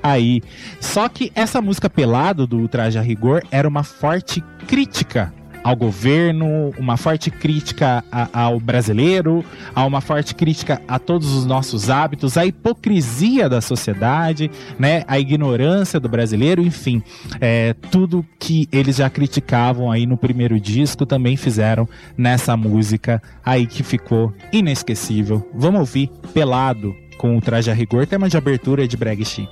aí. 0.01 0.41
Só 0.79 1.07
que 1.09 1.31
essa 1.35 1.61
música 1.61 1.89
pelado 1.89 2.45
do 2.47 2.67
Traje 2.67 2.97
a 2.97 3.01
Rigor 3.01 3.41
era 3.51 3.67
uma 3.67 3.83
forte 3.83 4.43
crítica 4.67 5.33
ao 5.63 5.75
governo, 5.75 6.71
uma 6.77 6.95
forte 6.95 7.31
crítica 7.31 8.03
a- 8.11 8.29
ao 8.31 8.59
brasileiro, 8.59 9.43
há 9.73 9.83
uma 9.83 9.99
forte 9.99 10.35
crítica 10.35 10.79
a 10.87 10.99
todos 10.99 11.33
os 11.33 11.43
nossos 11.43 11.89
hábitos, 11.89 12.37
à 12.37 12.45
hipocrisia 12.45 13.49
da 13.49 13.59
sociedade, 13.61 14.51
né, 14.77 15.03
a 15.07 15.17
ignorância 15.17 15.99
do 15.99 16.07
brasileiro, 16.07 16.61
enfim, 16.61 17.01
é, 17.41 17.73
tudo 17.89 18.23
que 18.37 18.69
eles 18.71 18.97
já 18.97 19.09
criticavam 19.09 19.91
aí 19.91 20.05
no 20.05 20.17
primeiro 20.17 20.59
disco 20.59 21.03
também 21.03 21.35
fizeram 21.35 21.89
nessa 22.15 22.55
música 22.55 23.19
aí 23.43 23.65
que 23.65 23.81
ficou 23.81 24.31
inesquecível. 24.53 25.49
Vamos 25.51 25.79
ouvir 25.79 26.11
Pelado 26.31 26.95
com 27.17 27.37
o 27.37 27.41
Traje 27.41 27.71
a 27.71 27.73
Rigor, 27.73 28.05
tema 28.05 28.29
de 28.29 28.37
abertura 28.37 28.87
de 28.87 28.97
Brag 28.97 29.23
Chic. 29.23 29.49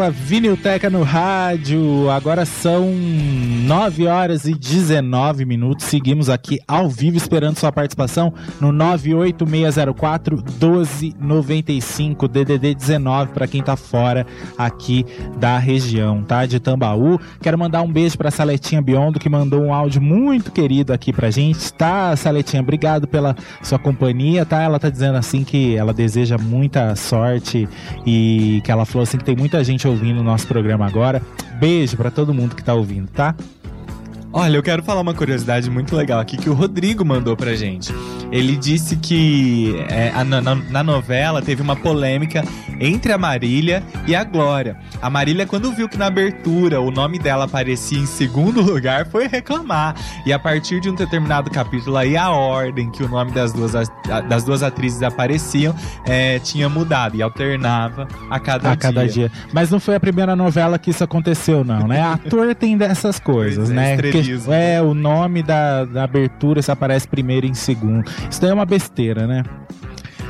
Com 0.00 0.04
a 0.04 0.08
Vinilteca 0.08 0.88
no 0.88 1.02
rádio. 1.02 2.08
Agora 2.08 2.46
são 2.46 2.90
9 2.90 4.06
horas 4.06 4.46
e 4.46 4.54
19 4.54 5.44
minutos. 5.44 5.84
Seguimos 5.84 6.30
aqui 6.30 6.58
ao 6.66 6.88
vivo 6.88 7.18
esperando 7.18 7.58
sua 7.58 7.70
participação 7.70 8.32
no 8.58 8.72
98604 8.72 10.36
1295 10.36 12.26
DDD 12.26 12.74
19 12.74 13.32
para 13.32 13.46
quem 13.46 13.62
tá 13.62 13.76
fora 13.76 14.26
aqui 14.56 15.04
da 15.36 15.58
região, 15.58 16.22
tá? 16.22 16.46
De 16.46 16.58
Tambaú. 16.58 17.20
Quero 17.42 17.58
mandar 17.58 17.82
um 17.82 17.92
beijo 17.92 18.16
para 18.16 18.30
Saletinha 18.30 18.80
Biondo 18.80 19.18
que 19.20 19.28
mandou 19.28 19.60
um 19.60 19.74
áudio 19.74 20.00
muito 20.00 20.50
querido 20.50 20.94
aqui 20.94 21.12
pra 21.12 21.30
gente, 21.30 21.70
tá? 21.74 22.16
Saletinha, 22.16 22.62
obrigado 22.62 23.06
pela 23.06 23.36
sua 23.62 23.78
companhia, 23.78 24.46
tá? 24.46 24.62
Ela 24.62 24.78
tá 24.78 24.88
dizendo 24.88 25.18
assim 25.18 25.44
que 25.44 25.76
ela 25.76 25.92
deseja 25.92 26.38
muita 26.38 26.96
sorte 26.96 27.68
e 28.06 28.62
que 28.64 28.72
ela 28.72 28.86
falou 28.86 29.02
assim 29.02 29.18
que 29.18 29.24
tem 29.24 29.36
muita 29.36 29.62
gente 29.62 29.89
ouvindo 29.90 30.20
o 30.20 30.24
nosso 30.24 30.46
programa 30.46 30.86
agora. 30.86 31.22
Beijo 31.58 31.96
pra 31.96 32.10
todo 32.10 32.32
mundo 32.32 32.56
que 32.56 32.64
tá 32.64 32.72
ouvindo, 32.74 33.08
tá? 33.08 33.34
Olha, 34.32 34.56
eu 34.56 34.62
quero 34.62 34.80
falar 34.82 35.00
uma 35.00 35.12
curiosidade 35.12 35.68
muito 35.68 35.96
legal 35.96 36.20
aqui 36.20 36.36
que 36.36 36.48
o 36.48 36.54
Rodrigo 36.54 37.04
mandou 37.04 37.36
pra 37.36 37.54
gente. 37.54 37.92
Ele 38.30 38.56
disse 38.56 38.94
que 38.94 39.74
é, 39.88 40.12
a- 40.14 40.22
na, 40.22 40.40
na- 40.40 40.84
novela 40.84 41.42
teve 41.42 41.60
uma 41.60 41.74
polêmica 41.74 42.44
entre 42.80 43.12
a 43.12 43.18
Marília 43.18 43.82
e 44.06 44.14
a 44.14 44.22
Glória. 44.22 44.76
A 45.02 45.10
Marília, 45.10 45.46
quando 45.46 45.72
viu 45.72 45.88
que 45.88 45.96
na 45.98 46.06
abertura 46.06 46.80
o 46.80 46.92
nome 46.92 47.18
dela 47.18 47.46
aparecia 47.46 47.98
em 47.98 48.06
segundo 48.06 48.60
lugar, 48.62 49.04
foi 49.08 49.26
reclamar. 49.26 49.96
E 50.24 50.32
a 50.32 50.38
partir 50.38 50.80
de 50.80 50.88
um 50.88 50.94
determinado 50.94 51.50
capítulo 51.50 51.96
aí, 51.96 52.16
a 52.16 52.30
ordem 52.30 52.88
que 52.88 53.02
o 53.02 53.08
nome 53.08 53.32
das 53.32 53.52
duas, 53.52 53.72
das 54.28 54.44
duas 54.44 54.62
atrizes 54.62 55.02
apareciam 55.02 55.74
é, 56.06 56.38
tinha 56.38 56.68
mudado 56.68 57.16
e 57.16 57.22
alternava 57.22 58.06
a 58.30 58.38
cada 58.38 58.70
a 58.70 58.76
cada 58.76 59.08
dia. 59.08 59.32
Mas 59.52 59.70
não 59.72 59.80
foi 59.80 59.96
a 59.96 60.00
primeira 60.00 60.36
novela 60.36 60.78
que 60.78 60.90
isso 60.90 61.02
aconteceu, 61.02 61.64
não, 61.64 61.88
né? 61.88 62.00
Ator 62.00 62.54
tem 62.54 62.76
dessas 62.76 63.18
coisas, 63.18 63.66
Pois 63.68 63.70
é, 63.70 63.74
né? 63.74 63.96
Que- 64.22 64.38
é, 64.52 64.80
o 64.82 64.94
nome 64.94 65.42
da, 65.42 65.84
da 65.84 66.04
abertura 66.04 66.60
se 66.62 66.70
aparece 66.70 67.06
primeiro 67.08 67.46
em 67.46 67.54
segundo. 67.54 68.04
Isso 68.30 68.40
daí 68.40 68.50
é 68.50 68.54
uma 68.54 68.66
besteira, 68.66 69.26
né? 69.26 69.42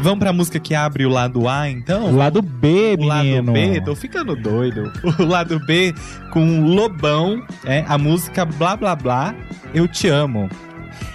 Vamos 0.03 0.18
pra 0.20 0.32
música 0.32 0.59
que 0.59 0.74
abre 0.74 1.05
o 1.05 1.11
lado 1.11 1.47
A, 1.47 1.68
então? 1.68 2.07
O 2.07 2.16
lado 2.16 2.41
B, 2.41 2.97
O 2.99 3.05
lado 3.05 3.24
menino. 3.24 3.53
B, 3.53 3.80
tô 3.82 3.95
ficando 3.95 4.34
doido. 4.34 4.91
O 5.18 5.24
lado 5.26 5.61
B 5.66 5.93
com 6.32 6.61
Lobão, 6.74 7.43
é 7.66 7.84
a 7.86 7.99
música 7.99 8.47
Blá 8.47 8.76
Blá 8.76 8.97
Blá, 8.97 9.34
Eu 9.74 9.86
Te 9.86 10.09
Amo. 10.09 10.49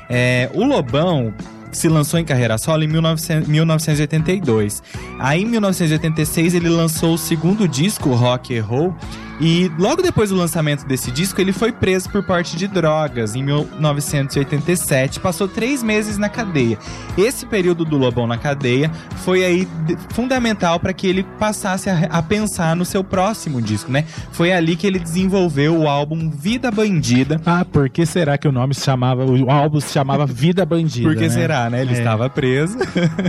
É, 0.07 0.49
o 0.53 0.63
Lobão 0.63 1.33
se 1.71 1.89
lançou 1.89 2.19
em 2.19 2.23
carreira 2.23 2.57
solo 2.59 2.83
em 2.83 2.87
1900 2.87 3.47
1982. 3.49 4.83
Aí 5.19 5.41
em 5.41 5.45
1986 5.47 6.53
ele 6.53 6.69
lançou 6.69 7.15
o 7.15 7.17
segundo 7.17 7.67
disco, 7.67 8.13
Rock 8.13 8.55
and 8.57 8.63
Roll, 8.63 8.95
e 9.39 9.69
logo 9.77 10.01
depois 10.01 10.29
do 10.29 10.35
lançamento 10.35 10.85
desse 10.85 11.11
disco 11.11 11.39
ele 11.41 11.51
foi 11.51 11.71
preso 11.71 12.09
por 12.09 12.23
porte 12.23 12.55
de 12.55 12.67
drogas 12.67 13.35
em 13.35 13.43
1987. 13.43 15.19
Passou 15.19 15.47
três 15.47 15.83
meses 15.83 16.17
na 16.17 16.29
cadeia. 16.29 16.77
Esse 17.17 17.45
período 17.45 17.83
do 17.83 17.97
Lobão 17.97 18.25
na 18.27 18.37
cadeia 18.37 18.89
foi 19.17 19.43
aí 19.43 19.67
fundamental 20.09 20.79
para 20.79 20.93
que 20.93 21.07
ele 21.07 21.23
passasse 21.37 21.89
a, 21.89 22.07
a 22.09 22.21
pensar 22.21 22.75
no 22.75 22.85
seu 22.85 23.03
próximo 23.03 23.61
disco, 23.61 23.91
né? 23.91 24.05
Foi 24.31 24.51
ali 24.51 24.75
que 24.75 24.87
ele 24.87 24.99
desenvolveu 24.99 25.77
o 25.77 25.87
álbum 25.87 26.29
Vida 26.29 26.71
Bandida. 26.71 27.41
Ah, 27.45 27.65
por 27.65 27.89
que 27.89 28.05
será 28.05 28.37
que 28.37 28.47
o 28.47 28.51
nome 28.51 28.73
se 28.73 28.81
chamava, 28.81 29.25
o 29.25 29.49
álbum 29.51 29.79
se 29.79 29.91
chamava 29.91 30.25
Vida 30.25 30.65
Bandida? 30.65 31.07
Por 31.09 31.15
que 31.15 31.23
né? 31.23 31.29
será, 31.29 31.69
né? 31.69 31.81
Ele 31.81 31.93
É. 31.95 31.97
estava 31.97 32.29
preso. 32.29 32.77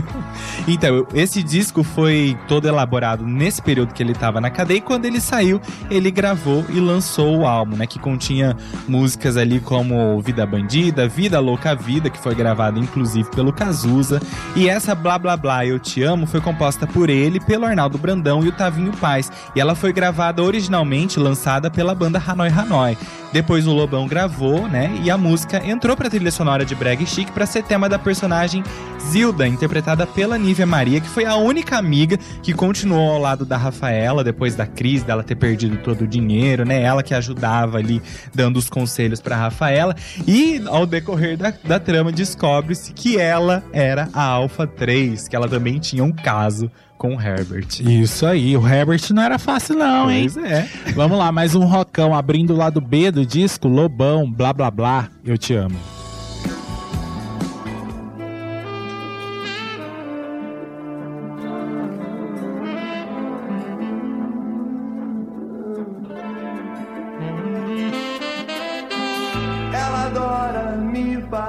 então, 0.69 1.07
esse 1.15 1.43
disco 1.43 1.83
foi 1.83 2.37
todo 2.49 2.67
elaborado 2.69 3.25
nesse 3.27 3.61
período 3.63 3.93
que 3.93 4.03
ele 4.03 4.13
estava 4.13 4.41
na 4.41 4.51
cadeia 4.51 4.79
e 4.79 4.81
quando 4.81 5.05
ele 5.05 5.21
saiu, 5.21 5.61
ele 5.91 5.96
gravou 6.11 6.65
e 6.69 6.81
lançou 6.81 7.39
o 7.39 7.47
álbum, 7.47 7.77
né? 7.77 7.87
Que 7.87 7.99
continha 7.99 8.57
músicas 8.87 9.37
ali 9.37 9.61
como 9.61 10.21
Vida 10.21 10.47
Bandida, 10.47 11.09
Vida 11.09 11.41
Louca 11.41 11.75
Vida, 11.75 12.11
que 12.11 12.19
foi 12.19 12.35
gravada 12.35 12.79
inclusive 12.79 13.29
pelo 13.31 13.53
Cazuza. 13.53 14.21
E 14.55 14.69
essa 14.69 14.95
Blá 14.95 15.19
Blá 15.19 15.37
Blá 15.37 15.67
Eu 15.67 15.79
Te 15.79 16.03
Amo 16.03 16.27
foi 16.27 16.41
composta 16.41 16.87
por 16.87 17.11
ele, 17.11 17.41
pelo 17.41 17.65
Arnaldo 17.65 17.99
Brandão 17.99 18.45
e 18.45 18.49
o 18.49 18.53
Tavinho 18.53 18.93
Paz. 18.97 19.31
E 19.55 19.61
ela 19.61 19.75
foi 19.75 19.93
gravada 19.93 20.43
originalmente, 20.43 21.19
lançada 21.19 21.71
pela 21.71 21.95
banda 21.95 22.23
Hanoi 22.25 22.49
Hanoi. 22.49 22.97
Depois 23.33 23.67
o 23.67 23.73
Lobão 23.73 24.07
gravou, 24.07 24.69
né? 24.69 24.99
E 25.03 25.11
a 25.11 25.19
música 25.19 25.63
entrou 25.67 25.97
pra 25.97 26.09
trilha 26.09 26.31
sonora 26.31 26.65
de 26.65 26.75
Brega 26.75 27.03
e 27.03 27.07
Chic 27.07 27.31
pra 27.33 27.45
ser 27.45 27.63
tema 27.63 27.89
da 27.89 27.99
personagem 27.99 28.63
Zilda, 29.11 29.47
interpretada 29.47 30.07
pela 30.07 30.39
Nívia 30.39 30.67
Maria, 30.67 31.01
que 31.01 31.09
foi 31.09 31.25
a 31.25 31.37
única 31.37 31.77
amiga 31.77 32.19
que 32.43 32.53
continuou 32.53 33.13
ao 33.13 33.21
lado 33.21 33.45
da 33.45 33.57
Rafaela 33.57 34.25
depois 34.25 34.57
da 34.57 34.67
crise 34.67 35.05
dela 35.05 35.23
ter 35.23 35.37
perdido 35.37 35.77
todo 35.87 36.03
o 36.03 36.07
dinheiro, 36.07 36.65
né? 36.65 36.83
Ela 36.83 37.01
que 37.01 37.15
ajudava 37.15 37.79
ali 37.79 38.03
dando 38.35 38.57
os 38.57 38.69
conselhos 38.69 39.21
pra 39.21 39.37
Rafaela. 39.37 39.95
E 40.27 40.61
ao 40.67 40.85
decorrer 40.85 41.37
da, 41.37 41.55
da 41.63 41.79
trama 41.79 42.11
descobre-se 42.11 42.93
que 42.93 43.17
ela 43.19 43.63
era 43.73 44.09
a 44.13 44.25
Alpha 44.25 44.67
3, 44.67 45.29
que 45.29 45.37
ela 45.37 45.49
também 45.49 45.79
tinha 45.79 46.03
um 46.03 46.11
caso 46.11 46.69
com 46.99 47.15
o 47.15 47.21
Herbert. 47.21 47.69
Isso 47.81 48.27
aí, 48.27 48.57
o 48.57 48.67
Herbert 48.67 49.03
não 49.11 49.23
era 49.23 49.39
fácil 49.39 49.77
não, 49.77 50.11
hein? 50.11 50.29
Pois 50.33 50.45
é. 50.45 50.69
Vamos 50.95 51.17
lá, 51.17 51.31
mais 51.31 51.55
um 51.55 51.65
rocão 51.65 52.13
abrindo 52.13 52.53
o 52.53 52.57
lado 52.57 52.81
B 52.81 53.13
do 53.13 53.25
disco, 53.25 53.69
Lobão, 53.69 54.29
blá 54.29 54.53
blá 54.53 54.71
blá, 54.71 55.09
eu 55.25 55.39
te 55.39 55.55
amo. 55.55 55.96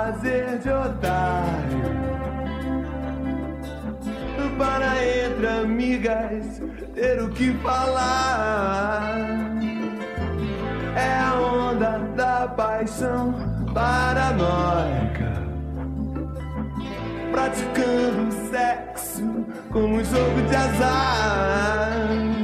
Fazer 0.07 0.59
de 0.59 0.69
otário. 0.69 1.97
Para 4.57 4.95
entre 5.05 5.47
amigas 5.47 6.61
ter 6.95 7.21
o 7.21 7.29
que 7.29 7.53
falar. 7.55 9.17
É 10.95 11.19
a 11.19 11.39
onda 11.39 11.99
da 12.15 12.47
paixão 12.47 13.35
paranoica. 13.73 15.33
Praticando 17.31 18.31
sexo 18.49 19.45
como 19.71 19.97
um 19.97 20.03
jogo 20.03 20.41
de 20.49 20.55
azar. 20.55 22.36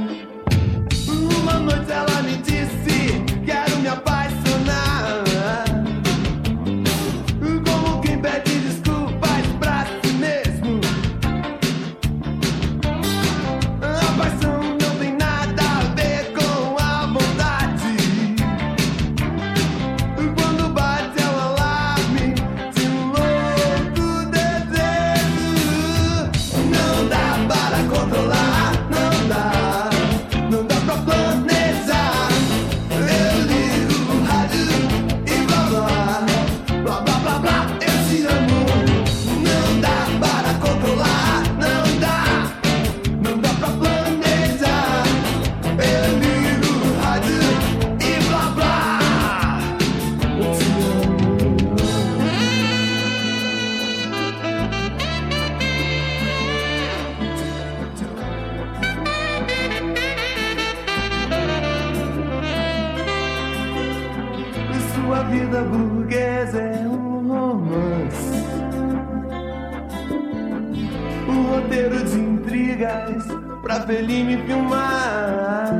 Pra 73.74 73.86
Feli 73.86 74.22
me 74.24 74.36
filmar. 74.46 75.70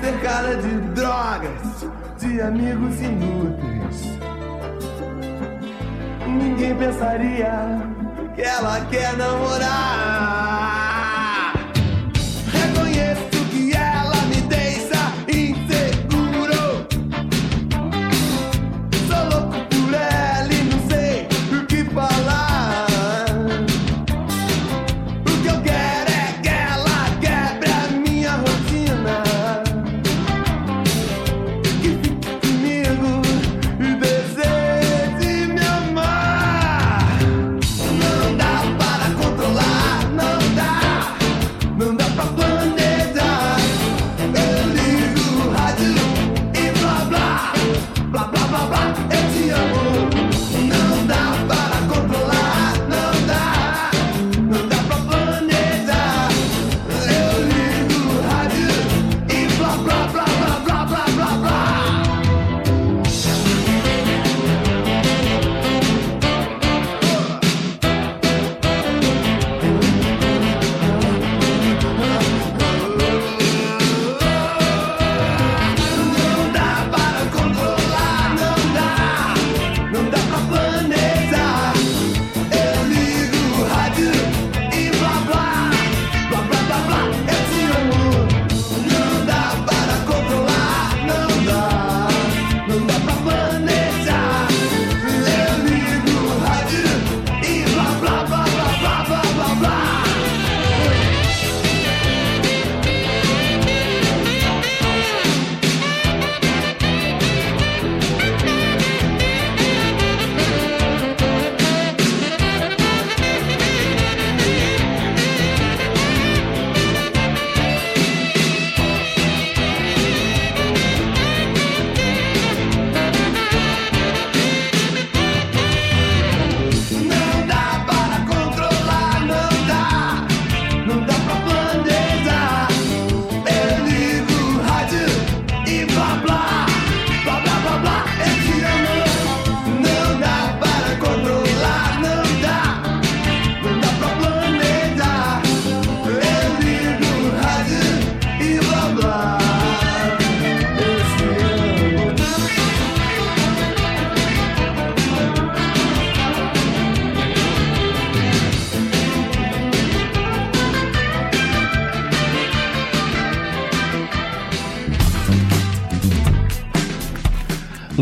Cercada 0.00 0.56
de 0.56 0.74
drogas, 0.94 1.86
de 2.18 2.40
amigos 2.40 3.00
inúteis. 3.00 4.18
Ninguém 6.26 6.76
pensaria 6.76 7.52
que 8.34 8.42
ela 8.42 8.80
quer 8.86 9.16
namorar. 9.16 10.49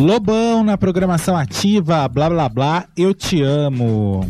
Lobão 0.09 0.65
na 0.65 0.79
programação 0.79 1.37
ativa, 1.37 2.09
blá 2.09 2.31
blá 2.31 2.49
blá, 2.49 2.87
eu 2.97 3.13
te 3.13 3.43
amo. 3.43 4.27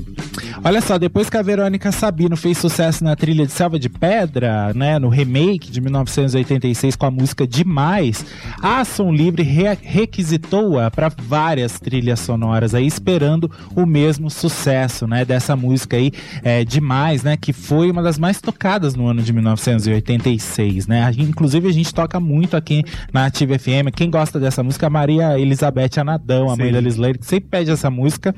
Olha 0.64 0.80
só, 0.80 0.98
depois 0.98 1.30
que 1.30 1.36
a 1.36 1.42
Verônica 1.42 1.92
Sabino 1.92 2.36
fez 2.36 2.58
sucesso 2.58 3.04
na 3.04 3.14
trilha 3.14 3.46
de 3.46 3.52
Selva 3.52 3.78
de 3.78 3.88
Pedra, 3.88 4.72
né, 4.74 4.98
no 4.98 5.08
remake 5.08 5.70
de 5.70 5.80
1986 5.80 6.96
com 6.96 7.06
a 7.06 7.12
música 7.12 7.46
Demais, 7.46 8.26
a 8.60 8.84
Som 8.84 9.12
Livre 9.12 9.42
re 9.42 9.68
requisitou-a 9.80 10.90
para 10.90 11.08
várias 11.08 11.78
trilhas 11.78 12.20
sonoras 12.20 12.74
aí, 12.74 12.86
esperando 12.86 13.50
o 13.74 13.84
mesmo 13.84 14.30
sucesso, 14.30 15.06
né, 15.06 15.24
dessa 15.24 15.54
música 15.54 15.96
aí, 15.96 16.12
é, 16.42 16.64
Demais, 16.64 17.22
né, 17.22 17.36
que 17.36 17.52
foi 17.52 17.90
uma 17.90 18.02
das 18.02 18.18
mais 18.18 18.40
tocadas 18.40 18.94
no 18.94 19.06
ano 19.06 19.22
de 19.22 19.32
1986, 19.32 20.86
né, 20.86 21.12
inclusive 21.18 21.68
a 21.68 21.72
gente 21.72 21.92
toca 21.92 22.18
muito 22.18 22.56
aqui 22.56 22.84
na 23.12 23.26
Ativa 23.26 23.58
FM, 23.58 23.92
quem 23.94 24.10
gosta 24.10 24.40
dessa 24.40 24.62
música, 24.62 24.86
é 24.86 24.88
a 24.88 24.90
Maria 24.90 25.38
Elizabeth 25.38 25.98
Anadão, 25.98 26.50
a 26.50 26.56
Sim. 26.56 26.62
mãe 26.62 26.72
da 26.72 26.80
Liz 26.80 26.96
que 26.96 27.26
sempre 27.26 27.48
pede 27.50 27.70
essa 27.70 27.90
música. 27.90 28.34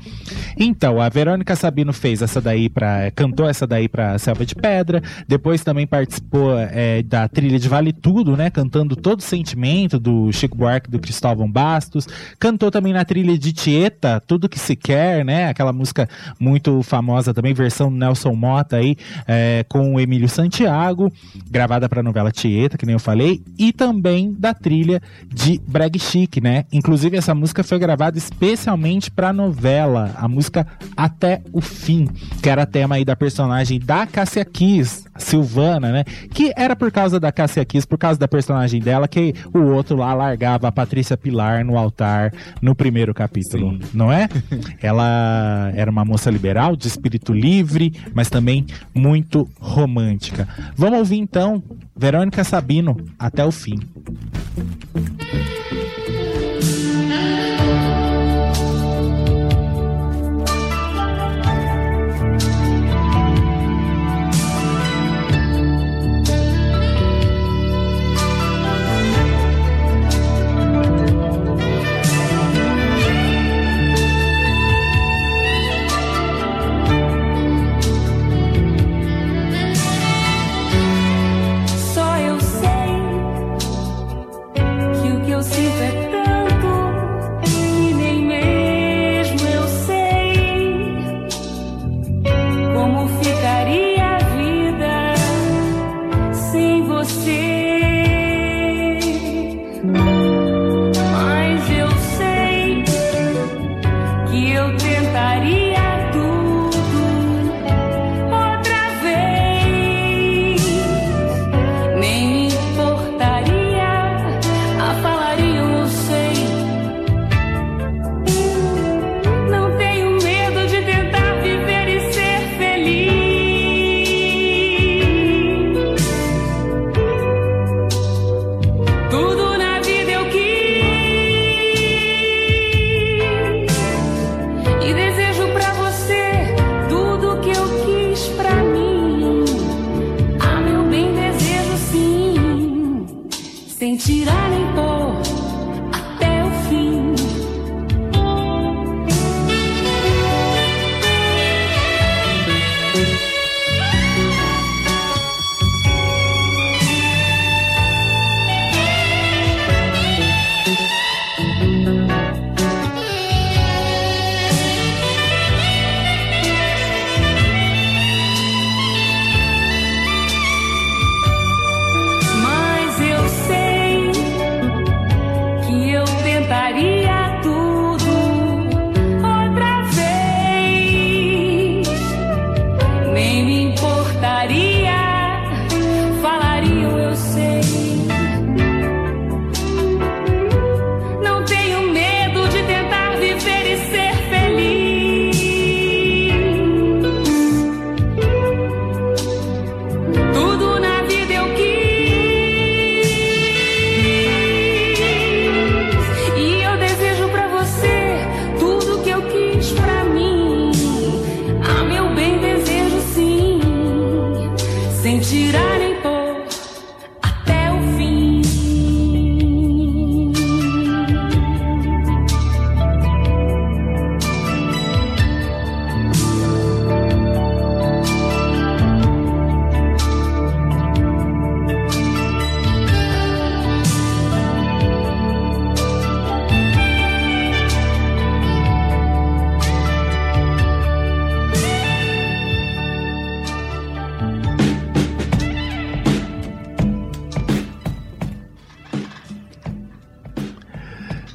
Então, 0.57 1.01
a 1.01 1.09
Verônica 1.09 1.55
Sabino 1.55 1.91
fez 1.91 2.21
essa 2.21 2.39
daí 2.39 2.69
para 2.69 3.11
cantou 3.11 3.49
essa 3.49 3.65
daí 3.65 3.87
pra 3.87 4.17
Selva 4.17 4.45
de 4.45 4.55
Pedra, 4.55 5.01
depois 5.27 5.63
também 5.63 5.87
participou 5.87 6.57
é, 6.57 7.01
da 7.01 7.27
trilha 7.27 7.57
de 7.57 7.67
Vale 7.67 7.91
Tudo, 7.91 8.37
né, 8.37 8.49
cantando 8.49 8.95
todo 8.95 9.19
o 9.19 9.23
sentimento 9.23 9.99
do 9.99 10.10
Chico 10.31 10.57
Buarque 10.57 10.89
do 10.89 10.99
Cristóvão 10.99 11.49
Bastos, 11.51 12.07
cantou 12.39 12.69
também 12.71 12.93
na 12.93 13.05
trilha 13.05 13.37
de 13.37 13.51
Tieta, 13.53 14.21
Tudo 14.25 14.49
Que 14.49 14.59
Se 14.59 14.75
Quer, 14.75 15.23
né, 15.25 15.49
aquela 15.49 15.73
música 15.73 16.07
muito 16.39 16.81
famosa 16.83 17.33
também, 17.33 17.53
versão 17.53 17.89
do 17.89 17.97
Nelson 17.97 18.33
Mota 18.33 18.77
aí, 18.77 18.95
é, 19.27 19.65
com 19.67 19.95
o 19.95 19.99
Emílio 19.99 20.29
Santiago, 20.29 21.11
gravada 21.49 21.87
pra 21.87 22.03
novela 22.03 22.31
Tieta, 22.31 22.77
que 22.77 22.85
nem 22.85 22.93
eu 22.93 22.99
falei, 22.99 23.41
e 23.57 23.71
também 23.71 24.33
da 24.37 24.53
trilha 24.53 25.01
de 25.27 25.59
Brag 25.67 25.97
Chic, 25.99 26.37
né, 26.41 26.65
inclusive 26.71 27.17
essa 27.17 27.33
música 27.33 27.63
foi 27.63 27.79
gravada 27.79 28.17
especialmente 28.17 29.09
pra 29.11 29.33
novela, 29.33 30.11
a 30.15 30.27
música 30.27 30.65
Até 30.95 31.41
o 31.51 31.61
Fim, 31.61 32.07
que 32.41 32.49
era 32.49 32.65
tema 32.65 32.95
aí 32.95 33.05
da 33.05 33.15
personagem 33.15 33.79
da 33.79 34.05
Cássia 34.05 34.45
Kiss, 34.45 35.05
Silvana, 35.21 35.91
né? 35.91 36.03
Que 36.33 36.51
era 36.55 36.75
por 36.75 36.91
causa 36.91 37.19
da 37.19 37.31
Cássia 37.31 37.63
Kiss, 37.63 37.87
por 37.87 37.97
causa 37.97 38.19
da 38.19 38.27
personagem 38.27 38.81
dela, 38.81 39.07
que 39.07 39.33
o 39.53 39.59
outro 39.71 39.95
lá 39.95 40.13
largava 40.13 40.67
a 40.67 40.71
Patrícia 40.71 41.17
Pilar 41.17 41.63
no 41.63 41.77
altar 41.77 42.33
no 42.61 42.75
primeiro 42.75 43.13
capítulo, 43.13 43.79
não 43.93 44.11
é? 44.11 44.27
Ela 44.81 45.71
era 45.75 45.89
uma 45.89 46.03
moça 46.03 46.29
liberal, 46.29 46.75
de 46.75 46.87
espírito 46.87 47.33
livre, 47.33 47.93
mas 48.13 48.29
também 48.29 48.65
muito 48.93 49.47
romântica. 49.59 50.47
Vamos 50.75 50.99
ouvir 50.99 51.17
então 51.17 51.61
Verônica 51.95 52.43
Sabino 52.43 52.97
até 53.17 53.45
o 53.45 53.51
fim. 53.51 53.79
Só 54.93 55.80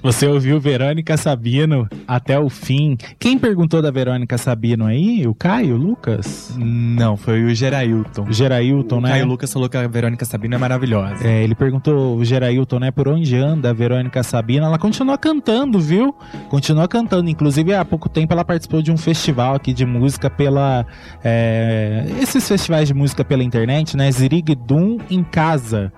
Você 0.07 0.25
ouviu 0.29 0.61
Verônica 0.61 1.17
Sabino 1.17 1.89
até 2.07 2.39
o 2.39 2.49
fim. 2.49 2.97
Quem 3.19 3.37
perguntou 3.37 3.83
da 3.83 3.91
Verônica 3.91 4.39
Sabino 4.39 4.87
aí? 4.87 5.27
O 5.27 5.35
Caio, 5.35 5.75
o 5.75 5.77
Lucas? 5.77 6.55
Não, 6.57 7.17
foi 7.17 7.43
o 7.43 7.53
Gerailton. 7.53 8.23
O 8.23 8.33
Gerailton, 8.33 8.99
O 8.99 9.01
né? 9.01 9.09
Caio 9.09 9.27
Lucas 9.27 9.53
falou 9.53 9.69
que 9.69 9.77
a 9.77 9.89
Verônica 9.89 10.25
Sabino 10.25 10.55
é 10.55 10.59
maravilhosa. 10.59 11.27
É, 11.27 11.43
ele 11.43 11.57
perguntou, 11.57 12.17
o 12.17 12.25
Gerailton, 12.25 12.79
né, 12.79 12.93
por 12.93 13.09
onde 13.09 13.37
anda 13.37 13.71
a 13.71 13.73
Verônica 13.73 14.23
Sabino. 14.23 14.65
Ela 14.65 14.79
continua 14.79 15.19
cantando, 15.19 15.81
viu? 15.81 16.15
Continua 16.49 16.87
cantando. 16.87 17.29
Inclusive, 17.29 17.75
há 17.75 17.85
pouco 17.85 18.09
tempo 18.09 18.33
ela 18.33 18.45
participou 18.45 18.81
de 18.83 18.93
um 18.93 18.97
festival 18.97 19.57
aqui 19.57 19.75
de 19.75 19.85
música 19.85 20.31
pela. 20.31 20.87
é, 21.25 22.07
esses 22.23 22.47
festivais 22.47 22.87
de 22.87 22.95
música 22.95 23.25
pela 23.25 23.43
internet, 23.43 23.97
né? 23.97 24.09
Ziriguidum 24.13 24.99
em 25.11 25.25
Casa. 25.25 25.93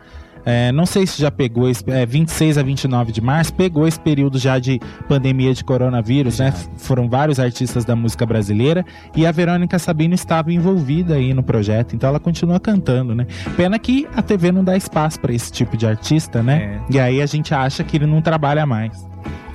É, 0.50 0.72
não 0.72 0.86
sei 0.86 1.06
se 1.06 1.20
já 1.20 1.30
pegou 1.30 1.68
esse, 1.68 1.84
é, 1.88 2.06
26 2.06 2.56
a 2.56 2.62
29 2.62 3.12
de 3.12 3.20
março, 3.20 3.52
pegou 3.52 3.86
esse 3.86 4.00
período 4.00 4.38
já 4.38 4.58
de 4.58 4.80
pandemia 5.06 5.52
de 5.52 5.62
coronavírus, 5.62 6.38
né? 6.38 6.48
F- 6.48 6.68
Foram 6.78 7.06
vários 7.08 7.38
artistas 7.38 7.84
da 7.84 7.94
música 7.94 8.24
brasileira 8.24 8.84
e 9.14 9.26
a 9.26 9.30
Verônica 9.32 9.78
Sabino 9.78 10.14
estava 10.14 10.50
envolvida 10.52 11.16
aí 11.16 11.34
no 11.34 11.42
projeto, 11.42 11.94
então 11.94 12.08
ela 12.08 12.18
continua 12.18 12.58
cantando, 12.58 13.14
né? 13.14 13.26
Pena 13.56 13.78
que 13.78 14.08
a 14.16 14.22
TV 14.22 14.50
não 14.50 14.64
dá 14.64 14.74
espaço 14.76 15.20
para 15.20 15.32
esse 15.34 15.52
tipo 15.52 15.76
de 15.76 15.86
artista, 15.86 16.42
né? 16.42 16.80
E 16.88 16.98
aí 16.98 17.20
a 17.20 17.26
gente 17.26 17.52
acha 17.52 17.84
que 17.84 17.96
ele 17.98 18.06
não 18.06 18.22
trabalha 18.22 18.64
mais. 18.64 19.06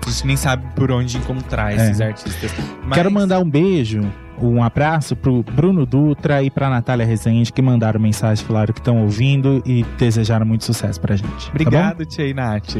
A 0.05 0.09
gente 0.09 0.27
nem 0.27 0.35
sabe 0.35 0.63
por 0.75 0.91
onde 0.91 1.17
encontrar 1.17 1.73
esses 1.73 1.99
artistas. 2.01 2.51
Mas- 2.83 2.93
Quero 2.93 3.09
mandar 3.09 3.39
um 3.39 3.49
beijo, 3.49 4.01
um 4.41 4.63
abraço 4.63 5.15
pro 5.15 5.43
Bruno 5.43 5.85
Dutra 5.85 6.41
e 6.43 6.49
pra 6.49 6.69
Natália 6.69 7.05
Rezende 7.05 7.51
que 7.51 7.61
mandaram 7.61 7.99
mensagem, 7.99 8.43
falaram 8.45 8.73
que 8.73 8.79
estão 8.79 9.01
ouvindo 9.01 9.61
e 9.65 9.83
desejaram 9.97 10.45
muito 10.45 10.65
sucesso 10.65 10.99
pra 10.99 11.15
gente. 11.15 11.45
tá? 11.45 11.49
Obrigado, 11.49 12.05
e 12.05 12.33
Nath. 12.33 12.75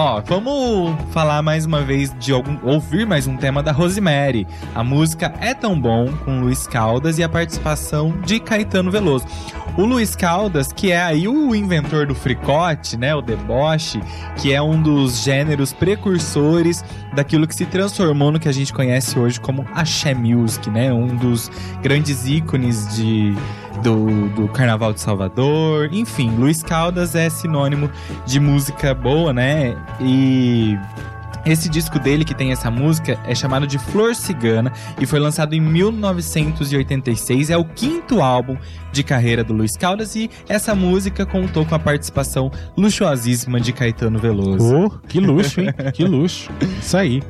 Ó, 0.00 0.22
vamos 0.24 0.96
falar 1.10 1.42
mais 1.42 1.66
uma 1.66 1.82
vez 1.82 2.14
de 2.20 2.32
algum. 2.32 2.56
ouvir 2.62 3.04
mais 3.04 3.26
um 3.26 3.36
tema 3.36 3.64
da 3.64 3.72
Rosemary. 3.72 4.46
A 4.72 4.84
música 4.84 5.34
É 5.40 5.52
Tão 5.52 5.76
Bom, 5.76 6.06
com 6.24 6.38
Luiz 6.38 6.68
Caldas 6.68 7.18
e 7.18 7.24
a 7.24 7.28
participação 7.28 8.14
de 8.24 8.38
Caetano 8.38 8.92
Veloso. 8.92 9.26
O 9.76 9.84
Luiz 9.84 10.14
Caldas, 10.14 10.72
que 10.72 10.92
é 10.92 11.02
aí 11.02 11.26
o 11.26 11.52
inventor 11.52 12.06
do 12.06 12.14
fricote, 12.14 12.96
né? 12.96 13.12
O 13.12 13.20
deboche, 13.20 14.00
que 14.40 14.52
é 14.52 14.62
um 14.62 14.80
dos 14.80 15.24
gêneros 15.24 15.72
precursores 15.72 16.84
daquilo 17.12 17.48
que 17.48 17.54
se 17.56 17.66
transformou 17.66 18.30
no 18.30 18.38
que 18.38 18.48
a 18.48 18.52
gente 18.52 18.72
conhece 18.72 19.18
hoje 19.18 19.40
como 19.40 19.66
axé 19.74 20.14
music, 20.14 20.70
né? 20.70 20.92
Um 20.92 21.08
dos 21.08 21.50
grandes 21.82 22.24
ícones 22.24 22.94
de, 22.94 23.34
do, 23.82 24.28
do 24.30 24.48
Carnaval 24.48 24.92
de 24.92 25.00
Salvador. 25.00 25.88
Enfim, 25.92 26.30
Luiz 26.36 26.62
Caldas 26.62 27.14
é 27.14 27.28
sinônimo 27.28 27.90
de 28.26 28.40
música 28.40 28.94
boa, 28.94 29.32
né? 29.32 29.76
E 30.00 30.76
esse 31.46 31.68
disco 31.68 31.98
dele 31.98 32.24
que 32.24 32.34
tem 32.34 32.52
essa 32.52 32.70
música 32.70 33.18
é 33.26 33.34
chamado 33.34 33.66
de 33.66 33.78
Flor 33.78 34.14
Cigana 34.14 34.72
e 35.00 35.06
foi 35.06 35.18
lançado 35.18 35.54
em 35.54 35.60
1986. 35.60 37.50
É 37.50 37.56
o 37.56 37.64
quinto 37.64 38.20
álbum 38.20 38.56
de 38.92 39.02
carreira 39.02 39.42
do 39.42 39.54
Luiz 39.54 39.76
Caldas 39.76 40.14
e 40.14 40.30
essa 40.48 40.74
música 40.74 41.24
contou 41.24 41.64
com 41.64 41.74
a 41.74 41.78
participação 41.78 42.50
luxuosíssima 42.76 43.60
de 43.60 43.72
Caetano 43.72 44.18
Veloso. 44.18 44.76
Oh, 44.76 44.90
que 45.08 45.20
luxo, 45.20 45.60
hein? 45.60 45.68
que 45.94 46.04
luxo. 46.04 46.50
Isso 46.80 46.96
aí. 46.96 47.22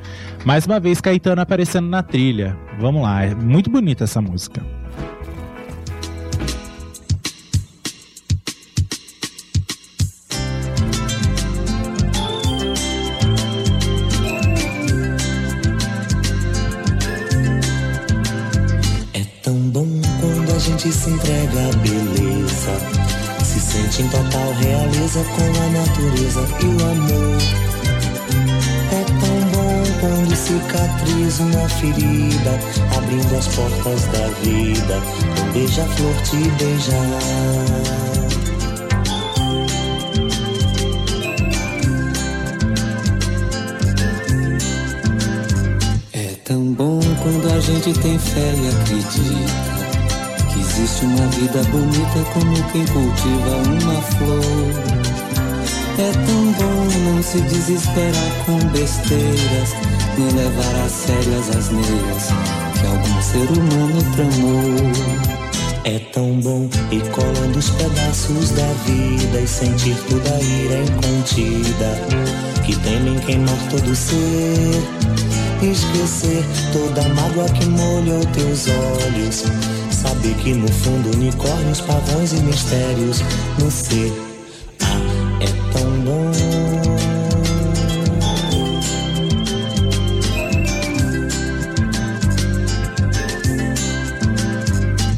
Mais 0.45 0.67
uma 0.67 0.81
vez, 0.81 1.01
Caetano 1.01 1.43
aparecendo 1.43 1.89
na 1.89 2.03
trilha. 2.03 2.57
Vamos 2.79 3.03
lá, 3.03 3.25
é 3.25 3.35
muito 3.35 3.71
bonita 3.71 4.05
essa 4.05 4.21
música. 4.21 4.63
Gente 20.79 20.93
se 20.93 21.11
entrega 21.11 21.69
à 21.69 21.77
beleza. 21.79 22.79
Se 23.45 23.61
sente 23.61 24.03
em 24.03 24.09
total 24.09 24.53
realeza 24.61 25.25
com 25.25 25.43
a 25.43 25.69
natureza 25.71 26.41
e 26.61 26.67
o 26.67 26.79
amor. 26.87 27.39
É 28.93 29.05
tão 29.21 29.41
bom 29.51 29.83
quando 30.01 30.37
cicatriza 30.37 31.43
uma 31.43 31.69
ferida, 31.69 32.61
abrindo 32.97 33.37
as 33.37 33.49
portas 33.49 34.05
da 34.07 34.29
vida. 34.41 35.03
Um 35.43 35.53
beija-flor 35.53 36.15
te 36.23 36.37
beijar. 36.63 37.05
É 46.13 46.35
tão 46.45 46.73
bom 46.73 47.01
quando 47.23 47.53
a 47.53 47.61
gente 47.61 47.93
tem 48.01 48.19
fé 48.19 48.55
e 48.55 48.69
acredita 48.69 49.68
existe 50.61 51.05
uma 51.05 51.27
vida 51.29 51.63
bonita 51.71 52.31
como 52.33 52.55
quem 52.73 52.85
cultiva 52.87 53.57
uma 53.83 54.03
flor. 54.03 55.09
É 55.99 56.13
tão 56.13 56.53
bom 56.53 56.89
não 57.05 57.23
se 57.23 57.41
desesperar 57.41 58.33
com 58.47 58.59
besteiras, 58.69 59.75
nem 60.17 60.31
levar 60.31 60.85
a 60.85 60.89
sério 60.89 61.39
as 61.39 61.57
asneiras 61.57 62.29
que 62.79 62.87
algum 62.87 63.23
ser 63.23 63.51
humano 63.59 64.03
tramou. 64.15 65.29
É 65.85 65.99
tão 66.13 66.33
bom 66.41 66.69
ir 66.93 67.03
colando 67.11 67.59
os 67.59 67.71
pedaços 67.71 68.51
da 68.51 68.67
vida 68.85 69.41
e 69.41 69.47
sentir 69.47 69.97
toda 70.09 70.35
a 70.35 70.41
ira 70.41 70.83
incontida 70.83 72.39
que 72.65 72.77
temem 72.77 73.19
queimar 73.21 73.59
todo 73.71 73.97
ser. 73.97 74.83
Esquecer 75.63 76.45
toda 76.73 77.01
a 77.01 77.09
mágoa 77.15 77.49
que 77.49 77.67
molhou 77.67 78.25
teus 78.27 78.67
olhos. 78.69 79.45
Saber 80.01 80.33
que 80.37 80.55
no 80.55 80.69
fundo 80.69 81.11
unicórnios, 81.17 81.81
pavões 81.81 82.33
e 82.33 82.37
mistérios 82.37 83.21
no 83.59 83.69
ser. 83.69 84.13
Ah, 84.81 85.01
é 85.41 85.73
tão 85.73 85.91
bom. 86.03 86.31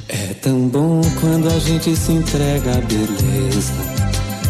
É 0.08 0.34
tão 0.40 0.60
bom 0.68 1.02
quando 1.20 1.48
a 1.48 1.58
gente 1.58 1.94
se 1.94 2.12
entrega 2.12 2.78
à 2.78 2.80
beleza. 2.80 3.74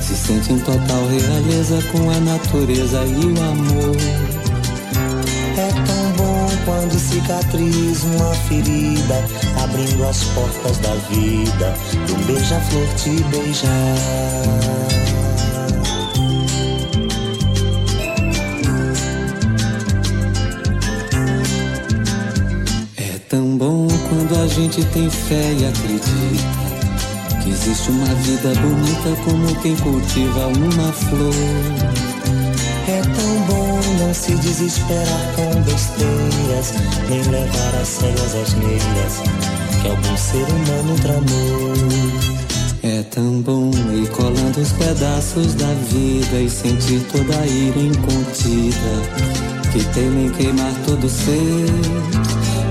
Se 0.01 0.15
sente 0.15 0.53
em 0.53 0.61
total 0.61 1.09
realeza 1.09 1.83
com 1.91 2.09
a 2.09 2.21
natureza 2.21 3.05
e 3.05 3.27
o 3.27 3.43
amor. 3.43 4.40
Quando 6.81 6.99
cicatriza 6.99 8.07
uma 8.07 8.35
ferida, 8.49 9.23
abrindo 9.63 10.03
as 10.03 10.25
portas 10.25 10.79
da 10.79 10.95
vida, 11.11 11.75
e 12.09 12.13
um 12.13 12.25
beija-flor 12.25 12.87
te 12.97 13.23
beijar. 13.25 13.71
É 22.97 23.19
tão 23.29 23.59
bom 23.59 23.87
quando 24.09 24.43
a 24.43 24.47
gente 24.47 24.83
tem 24.87 25.11
fé 25.11 25.53
e 25.53 25.67
acredita 25.67 27.43
que 27.43 27.51
existe 27.51 27.91
uma 27.91 28.07
vida 28.07 28.55
bonita 28.59 29.23
como 29.27 29.55
quem 29.61 29.77
cultiva 29.77 30.47
uma 30.47 30.93
flor. 30.95 31.35
É 32.89 33.03
tão 33.03 33.30
não 33.95 34.15
se 34.15 34.35
desesperar 34.37 35.35
com 35.37 35.63
besteiras, 35.63 36.73
nem 37.09 37.23
levar 37.23 37.81
a 37.81 37.85
sério 37.85 38.23
as 38.25 38.35
asneiras 38.35 39.23
que 39.83 39.89
algum 39.89 40.17
ser 40.17 40.45
humano 40.53 40.97
tramou. 41.01 42.41
É 42.83 43.03
tão 43.05 43.43
bom 43.43 43.71
ir 43.93 44.09
colando 44.11 44.61
os 44.61 44.73
pedaços 44.73 45.55
da 45.55 45.73
vida 45.91 46.41
e 46.41 46.49
sentir 46.49 47.01
toda 47.13 47.39
a 47.39 47.47
ira 47.47 47.79
incontida 47.79 49.41
que 49.73 49.85
temem 49.95 50.31
queimar 50.31 50.73
todo 50.85 51.09
ser 51.09 51.67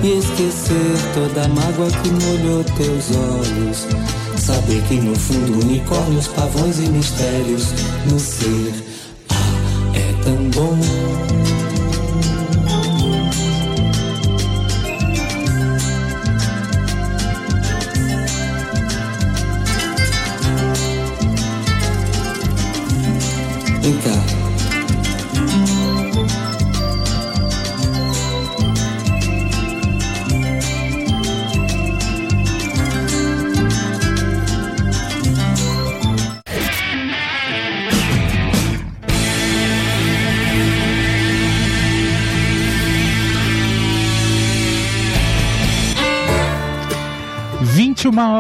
e 0.04 0.18
esquecer 0.18 0.98
toda 1.14 1.46
a 1.46 1.48
mágoa 1.48 1.90
que 1.90 2.10
molhou 2.10 2.64
teus 2.64 3.12
olhos. 3.16 3.88
Saber 4.38 4.82
que 4.84 4.96
no 4.96 5.16
fundo 5.16 5.66
unicórnios, 5.66 6.28
pavões 6.28 6.80
e 6.80 6.90
mistérios 6.90 7.68
no 8.10 8.20
ser. 8.20 8.74
Ah, 9.30 9.98
é 9.98 10.24
tão 10.24 10.50
bom. 10.50 10.99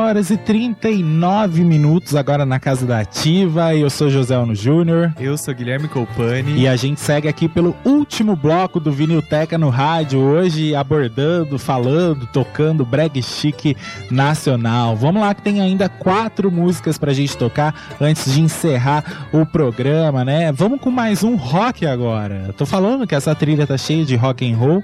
Horas 0.09 0.31
e 0.31 0.37
39 0.37 1.63
minutos 1.63 2.15
agora 2.15 2.43
na 2.43 2.59
Casa 2.59 2.83
da 2.83 2.99
Ativa. 2.99 3.75
Eu 3.75 3.91
sou 3.91 4.09
José 4.09 4.35
Ono 4.35 4.55
Júnior. 4.55 5.13
Eu 5.19 5.37
sou 5.37 5.53
Guilherme 5.53 5.87
Colpani. 5.87 6.59
E 6.59 6.67
a 6.67 6.75
gente 6.75 6.99
segue 6.99 7.27
aqui 7.27 7.47
pelo 7.47 7.75
último 7.85 8.35
bloco 8.35 8.79
do 8.79 8.91
Vinilteca 8.91 9.55
no 9.55 9.69
rádio, 9.69 10.19
hoje 10.19 10.73
abordando, 10.73 11.59
falando, 11.59 12.25
tocando 12.25 12.83
brag 12.83 13.21
chique 13.21 13.77
nacional. 14.09 14.95
Vamos 14.95 15.21
lá 15.21 15.31
que 15.35 15.43
tem 15.43 15.61
ainda 15.61 15.87
quatro 15.87 16.49
músicas 16.49 16.97
pra 16.97 17.13
gente 17.13 17.37
tocar 17.37 17.75
antes 18.01 18.33
de 18.33 18.41
encerrar 18.41 19.27
o 19.31 19.45
programa, 19.45 20.25
né? 20.25 20.51
Vamos 20.51 20.81
com 20.81 20.89
mais 20.89 21.23
um 21.23 21.35
rock 21.35 21.85
agora. 21.85 22.51
Tô 22.57 22.65
falando 22.65 23.05
que 23.05 23.13
essa 23.13 23.35
trilha 23.35 23.67
tá 23.67 23.77
cheia 23.77 24.03
de 24.03 24.15
rock 24.15 24.51
and 24.51 24.57
roll. 24.57 24.83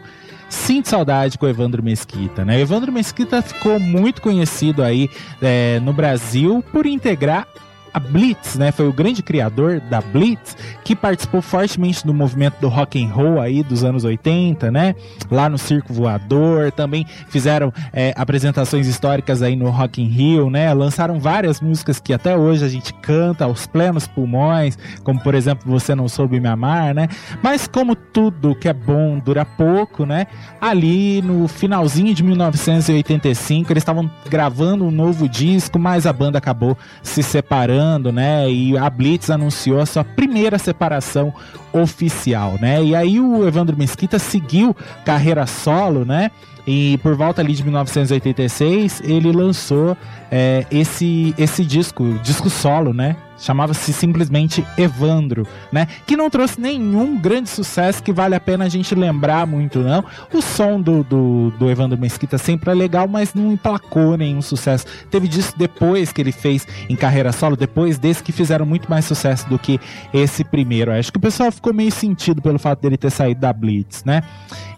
Sinto 0.55 0.89
saudade 0.89 1.37
com 1.37 1.45
o 1.45 1.49
Evandro 1.49 1.83
Mesquita, 1.83 2.43
né? 2.43 2.55
O 2.57 2.59
Evandro 2.59 2.91
Mesquita 2.91 3.39
ficou 3.41 3.79
muito 3.79 4.19
conhecido 4.19 4.81
aí 4.81 5.09
é, 5.39 5.79
no 5.81 5.93
Brasil 5.93 6.63
por 6.71 6.87
integrar 6.87 7.47
a 7.95 7.99
Blitz, 7.99 8.57
né? 8.57 8.73
Foi 8.73 8.89
o 8.89 8.91
grande 8.91 9.23
criador 9.23 9.79
da 9.79 10.01
Blitz, 10.01 10.57
que 10.83 10.93
participou 10.93 11.41
fortemente 11.41 12.05
do 12.05 12.13
movimento 12.13 12.59
do 12.59 12.67
rock 12.67 13.01
and 13.01 13.07
roll 13.07 13.39
aí 13.39 13.63
dos 13.63 13.85
anos 13.85 14.03
80, 14.03 14.69
né? 14.69 14.93
Lá 15.31 15.47
no 15.47 15.57
Circo 15.57 15.93
Voador, 15.93 16.73
também 16.73 17.07
fizeram 17.29 17.71
é, 17.93 18.13
apresentações 18.17 18.85
históricas 18.85 19.41
aí 19.41 19.55
no 19.55 19.69
Rock 19.69 20.01
in 20.01 20.07
Rio, 20.07 20.49
né? 20.49 20.73
Lançaram 20.73 21.21
várias 21.21 21.61
músicas 21.61 21.97
que 21.97 22.11
até 22.11 22.35
hoje 22.35 22.65
a 22.65 22.67
gente 22.67 22.93
canta 22.95 23.45
aos 23.45 23.65
plenos 23.65 24.05
pulmões, 24.05 24.77
como 25.01 25.21
por 25.21 25.33
exemplo 25.33 25.71
Você 25.71 25.95
Não 25.95 26.09
Soube 26.09 26.37
Me 26.37 26.49
Amar, 26.49 26.93
né? 26.93 27.07
Mas 27.41 27.65
como 27.65 27.95
tudo 27.95 28.55
que 28.55 28.67
é 28.67 28.73
bom 28.73 29.19
dura 29.19 29.45
pouco, 29.45 30.05
né? 30.05 30.27
Ali 30.59 31.21
no 31.21 31.47
finalzinho 31.47 32.13
de 32.13 32.21
1985 32.21 33.71
eles 33.71 33.81
estavam 33.81 34.11
gravando 34.29 34.83
um 34.83 34.91
novo 34.91 35.29
disco, 35.29 35.79
mas 35.79 36.05
a 36.05 36.11
banda 36.11 36.37
acabou 36.37 36.77
se 37.01 37.23
separando 37.23 37.84
né? 38.11 38.49
E 38.49 38.77
a 38.77 38.89
Blitz 38.89 39.29
anunciou 39.29 39.79
a 39.79 39.85
sua 39.85 40.03
primeira 40.03 40.57
separação 40.57 41.33
oficial, 41.71 42.55
né? 42.59 42.83
E 42.83 42.95
aí 42.95 43.19
o 43.19 43.47
Evandro 43.47 43.77
Mesquita 43.77 44.19
seguiu 44.19 44.75
carreira 45.03 45.45
solo, 45.45 46.05
né? 46.05 46.31
E 46.67 46.97
por 47.03 47.15
volta 47.15 47.41
ali 47.41 47.53
de 47.53 47.63
1986 47.63 49.01
ele 49.03 49.31
lançou 49.31 49.95
é, 50.31 50.65
esse 50.71 51.33
esse 51.37 51.63
disco, 51.63 52.19
disco 52.23 52.49
solo, 52.49 52.93
né? 52.93 53.15
Chamava-se 53.37 53.91
simplesmente 53.91 54.65
Evandro, 54.77 55.45
né? 55.71 55.87
Que 56.05 56.15
não 56.15 56.29
trouxe 56.29 56.59
nenhum 56.59 57.17
grande 57.19 57.49
sucesso 57.49 58.01
que 58.01 58.13
vale 58.13 58.35
a 58.35 58.39
pena 58.39 58.65
a 58.65 58.69
gente 58.69 58.95
lembrar 58.95 59.45
muito, 59.45 59.79
não. 59.79 60.03
O 60.33 60.41
som 60.41 60.79
do, 60.79 61.03
do, 61.03 61.51
do 61.51 61.69
Evandro 61.69 61.97
Mesquita 61.97 62.37
sempre 62.37 62.71
é 62.71 62.73
legal, 62.73 63.07
mas 63.07 63.33
não 63.33 63.51
emplacou 63.51 64.17
nenhum 64.17 64.41
sucesso. 64.41 64.85
Teve 65.11 65.27
disso 65.27 65.53
depois 65.57 66.11
que 66.11 66.21
ele 66.21 66.31
fez 66.31 66.67
em 66.89 66.95
carreira 66.95 67.31
solo, 67.31 67.55
depois 67.55 67.97
desse 67.97 68.23
que 68.23 68.31
fizeram 68.31 68.65
muito 68.65 68.89
mais 68.89 69.05
sucesso 69.05 69.47
do 69.49 69.59
que 69.59 69.79
esse 70.13 70.43
primeiro. 70.43 70.91
Acho 70.91 71.11
que 71.11 71.17
o 71.17 71.21
pessoal 71.21 71.51
ficou 71.51 71.73
meio 71.73 71.91
sentido 71.91 72.41
pelo 72.41 72.57
fato 72.57 72.81
dele 72.81 72.97
ter 72.97 73.11
saído 73.11 73.41
da 73.41 73.51
Blitz, 73.51 74.03
né? 74.03 74.23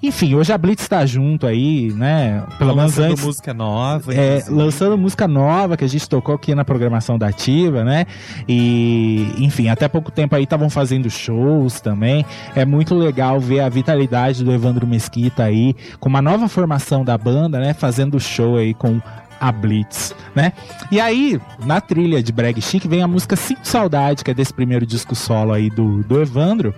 Enfim, 0.01 0.35
hoje 0.35 0.53
a 0.53 0.57
Blitz 0.57 0.87
tá 0.87 1.05
junto 1.05 1.47
aí, 1.47 1.91
né? 1.93 2.43
Pelo 2.57 2.75
menos 2.75 2.95
lançando 2.95 3.11
antes. 3.11 3.23
música 3.23 3.53
nova. 3.53 4.13
É, 4.13 4.37
inclusive. 4.37 4.55
lançando 4.55 4.97
música 4.97 5.27
nova 5.27 5.75
que 5.75 5.83
a 5.83 5.87
gente 5.87 6.07
tocou 6.07 6.35
aqui 6.35 6.53
na 6.53 6.63
programação 6.63 7.17
da 7.17 7.27
Ativa, 7.27 7.83
né? 7.83 8.05
E, 8.47 9.33
enfim, 9.37 9.67
até 9.67 9.87
pouco 9.87 10.11
tempo 10.11 10.35
aí 10.35 10.43
estavam 10.43 10.69
fazendo 10.69 11.09
shows 11.09 11.81
também. 11.81 12.25
É 12.55 12.65
muito 12.65 12.95
legal 12.95 13.39
ver 13.39 13.59
a 13.59 13.69
vitalidade 13.69 14.43
do 14.43 14.51
Evandro 14.51 14.87
Mesquita 14.87 15.43
aí, 15.43 15.75
com 15.99 16.07
uma 16.07 16.21
nova 16.21 16.47
formação 16.47 17.03
da 17.03 17.17
banda, 17.17 17.59
né? 17.59 17.73
Fazendo 17.73 18.19
show 18.19 18.57
aí 18.57 18.73
com 18.73 19.01
a 19.39 19.51
Blitz, 19.51 20.15
né? 20.33 20.53
E 20.91 20.99
aí, 20.99 21.39
na 21.65 21.79
trilha 21.79 22.23
de 22.23 22.31
Brag 22.31 22.59
Chic, 22.61 22.85
vem 22.87 23.01
a 23.01 23.07
música 23.07 23.35
Sinto 23.35 23.67
Saudade, 23.67 24.23
que 24.23 24.31
é 24.31 24.33
desse 24.33 24.53
primeiro 24.53 24.85
disco 24.85 25.15
solo 25.15 25.53
aí 25.53 25.69
do, 25.69 26.03
do 26.03 26.21
Evandro. 26.21 26.73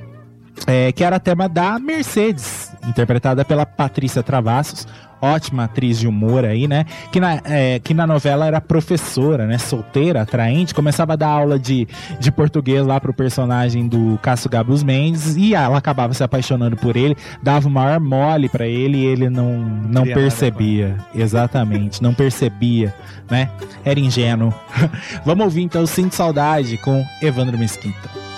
É, 0.67 0.91
que 0.91 1.03
era 1.03 1.19
tema 1.19 1.47
da 1.47 1.79
Mercedes, 1.79 2.71
interpretada 2.87 3.43
pela 3.43 3.65
Patrícia 3.65 4.23
Travassos, 4.23 4.87
ótima 5.21 5.65
atriz 5.65 5.99
de 5.99 6.07
humor 6.07 6.45
aí, 6.45 6.67
né? 6.67 6.85
Que 7.11 7.19
na, 7.19 7.41
é, 7.43 7.79
que 7.79 7.93
na 7.93 8.07
novela 8.07 8.45
era 8.45 8.61
professora, 8.61 9.45
né? 9.45 9.57
Solteira, 9.57 10.21
atraente, 10.21 10.73
começava 10.73 11.13
a 11.13 11.15
dar 11.15 11.27
aula 11.27 11.59
de, 11.59 11.87
de 12.19 12.31
português 12.31 12.85
lá 12.85 12.99
pro 12.99 13.13
personagem 13.13 13.87
do 13.87 14.17
Cássio 14.21 14.49
Gabus 14.49 14.83
Mendes 14.83 15.35
e 15.35 15.53
ela 15.53 15.77
acabava 15.77 16.13
se 16.13 16.23
apaixonando 16.23 16.77
por 16.77 16.95
ele, 16.95 17.15
dava 17.41 17.67
o 17.67 17.71
maior 17.71 17.99
mole 17.99 18.49
pra 18.49 18.67
ele 18.67 18.97
e 18.97 19.05
ele 19.05 19.29
não, 19.29 19.59
não 19.59 20.03
percebia. 20.03 20.97
Exatamente, 21.13 22.01
não 22.01 22.13
percebia, 22.13 22.93
né? 23.29 23.49
Era 23.83 23.99
ingênuo. 23.99 24.53
Vamos 25.25 25.45
ouvir 25.45 25.63
então 25.63 25.85
Sinto 25.85 26.15
Saudade 26.15 26.77
com 26.77 27.03
Evandro 27.21 27.57
Mesquita. 27.57 28.28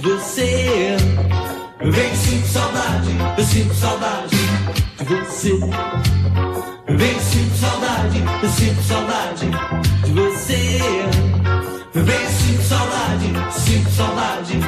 De 0.00 0.08
você. 0.08 0.96
Bem, 1.78 2.14
sinto 2.14 2.46
saudade, 2.46 3.08
eu 3.36 3.44
sinto 3.44 3.74
saudade 3.74 4.36
de 4.98 5.04
você. 5.04 5.50
Bem, 6.96 7.20
sinto 7.20 7.56
saudade, 7.56 8.24
eu 8.42 8.48
sinto 8.48 8.82
saudade 8.82 9.50
de 10.04 10.12
você. 10.12 10.78
Bem, 11.94 12.28
sinto 12.28 12.62
saudade, 12.62 13.32
sinto 13.52 13.90
saudade. 13.90 14.60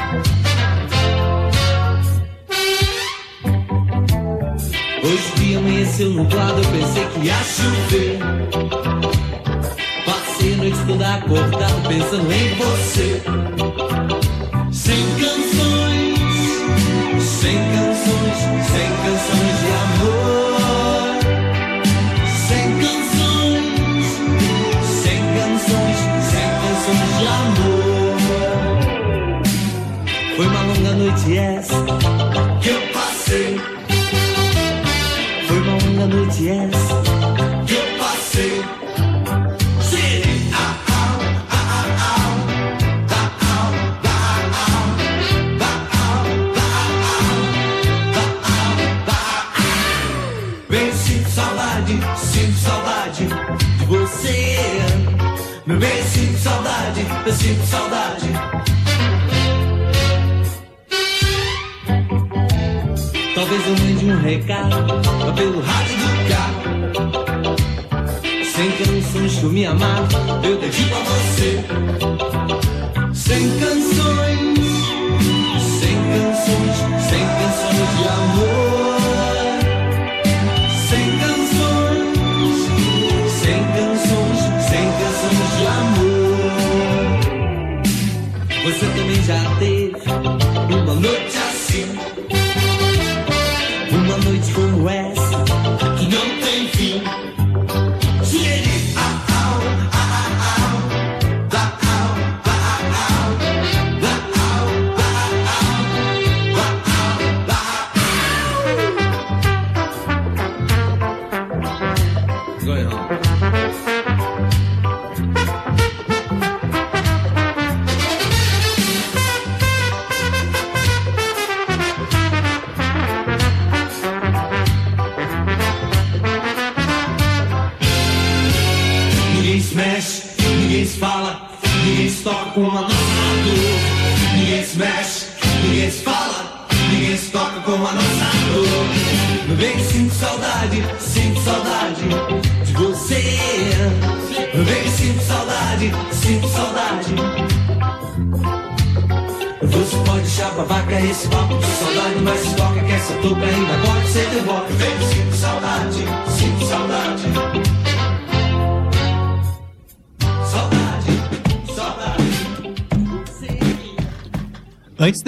Hoje 5.04 5.32
dia 5.36 5.58
amanheceu 5.58 6.10
nublado, 6.10 6.60
eu 6.60 6.70
pensei 6.70 7.06
que 7.06 7.26
ia 7.26 7.34
chover. 7.44 8.18
Passei 10.04 10.54
a 10.54 10.56
noite 10.56 10.78
toda 10.86 11.14
acordado 11.14 11.88
pensando 11.88 12.32
em 12.32 12.54
você. 12.56 14.11
Noite 31.12 31.36
essa 31.36 31.74
que 32.60 32.68
eu 32.68 32.80
passei. 32.92 33.60
Foi 35.46 35.58
uma 35.58 35.72
longa 35.72 36.06
noite 36.06 36.48
essa 36.48 37.02
que 37.66 37.74
eu 37.74 37.98
passei. 37.98 38.64
Bem, 50.68 50.92
sinto 50.94 51.28
saudade, 51.28 52.00
sinto 52.16 52.58
saudade 52.58 53.26
de 53.78 53.84
você. 53.84 54.56
Meu 55.66 55.78
bem, 55.78 56.02
sinto 56.04 56.38
saudade, 56.38 57.06
eu 57.26 57.32
sinto 57.34 57.66
saudade. 57.66 58.01
Mande 64.02 64.14
um 64.14 64.20
recado 64.20 64.76
pelo 65.36 65.60
rádio 65.60 65.96
do 65.96 66.06
carro. 66.28 66.62
Sem 68.44 68.70
canções 68.72 69.38
que 69.38 69.46
me 69.46 69.64
amava, 69.64 70.08
eu 70.42 70.58
dedico 70.58 70.92
a 70.96 71.04
você. 71.04 71.64
Sem 73.14 73.48
canções, 73.60 73.81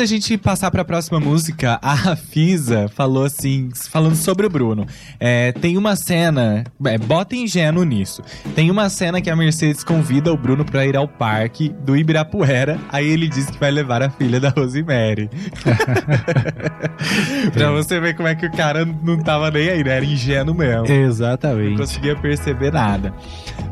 da 0.05 0.06
gente 0.06 0.36
passar 0.36 0.70
pra 0.70 0.85
próxima 0.85 1.18
música, 1.18 1.78
a 1.81 1.94
Rafisa 1.94 2.89
falou 2.94 3.24
assim, 3.24 3.70
falando 3.89 4.16
sobre 4.16 4.44
o 4.44 4.51
Bruno. 4.51 4.86
É, 5.18 5.51
tem 5.52 5.78
uma 5.78 5.97
cena, 5.97 6.62
é, 6.85 6.98
bota 6.98 7.35
ingênuo 7.35 7.85
nisso. 7.85 8.22
Tem 8.55 8.70
uma 8.70 8.90
cena 8.90 9.22
que 9.22 9.31
a 9.31 9.36
Mercedes 9.36 9.82
convida 9.82 10.31
o 10.31 10.36
Bruno 10.36 10.62
pra 10.62 10.85
ir 10.85 10.94
ao 10.94 11.09
parque 11.09 11.70
do 11.70 11.97
Ibirapuera. 11.97 12.78
Aí 12.90 13.09
ele 13.09 13.28
diz 13.28 13.47
que 13.47 13.59
vai 13.59 13.70
levar 13.70 14.02
a 14.02 14.10
filha 14.10 14.39
da 14.39 14.51
Rosemary. 14.51 15.31
pra 17.55 17.70
você 17.70 17.98
ver 17.98 18.14
como 18.14 18.28
é 18.28 18.35
que 18.35 18.44
o 18.44 18.52
cara 18.52 18.85
não 18.85 19.16
tava 19.22 19.51
nem 19.51 19.70
aí, 19.70 19.82
né? 19.82 19.97
Era 19.97 20.05
ingênuo 20.05 20.55
mesmo. 20.55 20.86
Não 20.86 20.94
Exatamente. 20.94 21.78
conseguia 21.78 22.14
perceber 22.14 22.70
nada. 22.70 23.14